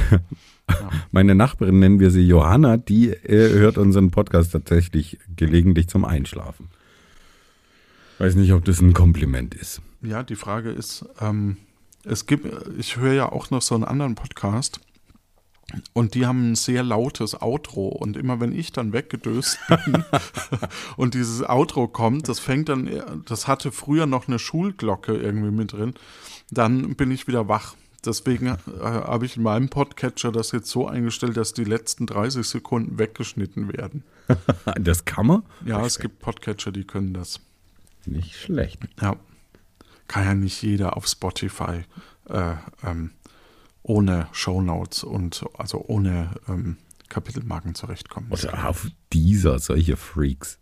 meine 1.12 1.34
Nachbarin, 1.34 1.80
nennen 1.80 2.00
wir 2.00 2.12
sie 2.12 2.28
Johanna, 2.28 2.78
die 2.78 3.10
äh, 3.10 3.54
hört 3.54 3.78
unseren 3.78 4.12
Podcast 4.12 4.52
tatsächlich 4.52 5.18
gelegentlich 5.36 5.88
zum 5.88 6.06
Einschlafen. 6.06 6.70
Weiß 8.20 8.36
nicht, 8.36 8.54
ob 8.54 8.64
das 8.66 8.82
ein 8.82 8.94
Kompliment 8.94 9.56
ist. 9.56 9.82
Ja, 10.02 10.24
die 10.24 10.36
Frage 10.36 10.70
ist, 10.70 11.06
ähm, 11.20 11.58
es 12.06 12.26
gibt, 12.26 12.48
ich 12.78 12.98
höre 12.98 13.14
ja 13.14 13.32
auch 13.32 13.50
noch 13.50 13.62
so 13.62 13.76
einen 13.76 13.86
anderen 13.86 14.16
Podcast 14.16 14.80
und 15.94 16.14
die 16.14 16.26
haben 16.26 16.52
ein 16.52 16.56
sehr 16.56 16.84
lautes 16.84 17.42
Outro 17.42 17.88
und 17.88 18.18
immer 18.18 18.40
wenn 18.40 18.52
ich 18.54 18.72
dann 18.72 18.94
weggedöst 18.94 19.60
bin 19.68 20.04
und 20.98 21.14
dieses 21.14 21.44
Outro 21.48 21.88
kommt, 21.88 22.28
das 22.28 22.40
fängt 22.40 22.70
dann, 22.70 23.24
das 23.26 23.48
hatte 23.48 23.72
früher 23.72 24.06
noch 24.06 24.28
eine 24.28 24.40
Schulglocke 24.40 25.16
irgendwie 25.16 25.52
mit 25.52 25.74
drin, 25.74 25.94
dann 26.52 26.96
bin 26.96 27.12
ich 27.12 27.28
wieder 27.28 27.48
wach. 27.48 27.76
Deswegen 28.06 28.48
äh, 28.48 28.58
habe 28.82 29.26
ich 29.26 29.38
in 29.38 29.44
meinem 29.44 29.70
Podcatcher 29.70 30.34
das 30.34 30.52
jetzt 30.52 30.70
so 30.70 30.88
eingestellt, 30.88 31.38
dass 31.38 31.54
die 31.54 31.64
letzten 31.64 32.06
30 32.06 32.46
Sekunden 32.46 33.00
weggeschnitten 33.00 33.72
werden. 33.72 34.04
Das 34.80 35.06
kann 35.06 35.28
man? 35.28 35.44
Ja, 35.66 35.86
es 35.86 36.00
gibt 36.00 36.20
Podcatcher, 36.20 36.72
die 36.72 36.86
können 36.86 37.14
das. 37.14 37.40
Nicht 38.06 38.36
schlecht. 38.36 38.80
Ja. 39.02 39.16
Kann 40.08 40.26
ja 40.26 40.34
nicht 40.34 40.62
jeder 40.62 40.98
auf 40.98 41.08
Spotify 41.08 41.84
äh, 42.30 42.56
ähm, 42.84 43.12
ohne 43.84 44.28
Shownotes 44.32 45.04
und 45.04 45.46
also 45.58 45.84
ohne 45.88 46.32
ähm, 46.48 46.78
Kapitelmarken 47.10 47.76
zurechtkommen. 47.76 48.32
Oder 48.32 48.68
auf 48.68 48.88
dieser, 49.12 49.60
solche 49.60 49.98
Freaks. 49.98 50.60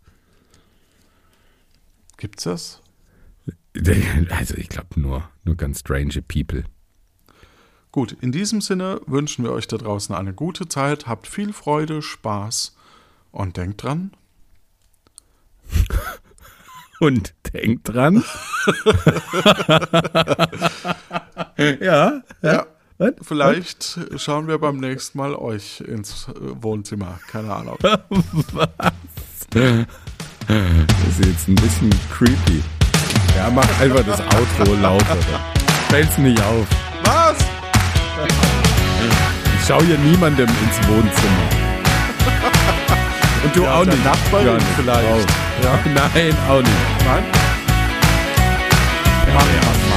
Gibt's 2.16 2.44
das? 2.44 2.80
Also 4.28 4.54
ich 4.58 4.68
glaube 4.68 5.00
nur, 5.00 5.30
nur 5.44 5.56
ganz 5.56 5.80
strange 5.80 6.20
People. 6.20 6.64
Gut, 7.90 8.12
in 8.20 8.30
diesem 8.30 8.60
Sinne 8.60 9.00
wünschen 9.06 9.44
wir 9.44 9.52
euch 9.52 9.66
da 9.66 9.78
draußen 9.78 10.14
eine 10.14 10.34
gute 10.34 10.68
Zeit, 10.68 11.06
habt 11.06 11.26
viel 11.26 11.54
Freude, 11.54 12.02
Spaß 12.02 12.76
und 13.30 13.56
denkt 13.56 13.82
dran, 13.82 14.10
Und 17.00 17.34
denkt 17.52 17.88
dran. 17.88 18.22
ja, 21.80 22.22
ja, 22.42 22.66
Was? 23.02 23.26
vielleicht 23.26 23.98
schauen 24.16 24.46
wir 24.48 24.58
beim 24.58 24.78
nächsten 24.78 25.18
Mal 25.18 25.34
euch 25.34 25.80
ins 25.80 26.26
Wohnzimmer. 26.60 27.18
Keine 27.30 27.52
Ahnung. 27.54 27.76
Das 30.48 31.18
ist 31.18 31.24
jetzt 31.24 31.48
ein 31.48 31.54
bisschen 31.54 31.90
creepy. 32.12 32.62
Ja, 33.36 33.48
mach 33.50 33.66
einfach 33.80 34.04
das 34.04 34.20
Outro 34.20 34.74
lauter. 34.80 35.16
Fällt's 35.88 36.18
nicht 36.18 36.40
auf. 36.42 36.66
Was? 37.04 37.36
Ich 39.60 39.66
schau 39.66 39.80
hier 39.82 39.98
niemandem 39.98 40.48
ins 40.48 40.88
Wohnzimmer. 40.88 41.48
Und 43.44 43.56
du 43.56 43.62
Ja, 43.62 43.74
auch 43.74 43.84
nicht. 43.84 44.04
Nachbarin 44.04 44.46
Johannes. 44.46 44.64
vielleicht. 44.76 45.08
Auch. 45.08 45.64
Ja. 45.64 45.78
Nein, 45.94 46.36
auch 46.48 46.60
nicht. 46.60 47.04
Nein? 47.06 47.24
Mann, 49.34 49.34
Mann, 49.34 49.91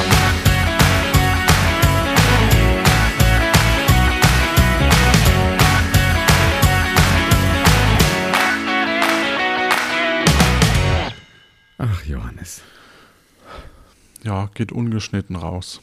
Ja, 14.26 14.49
geht 14.55 14.71
ungeschnitten 14.71 15.36
raus. 15.36 15.82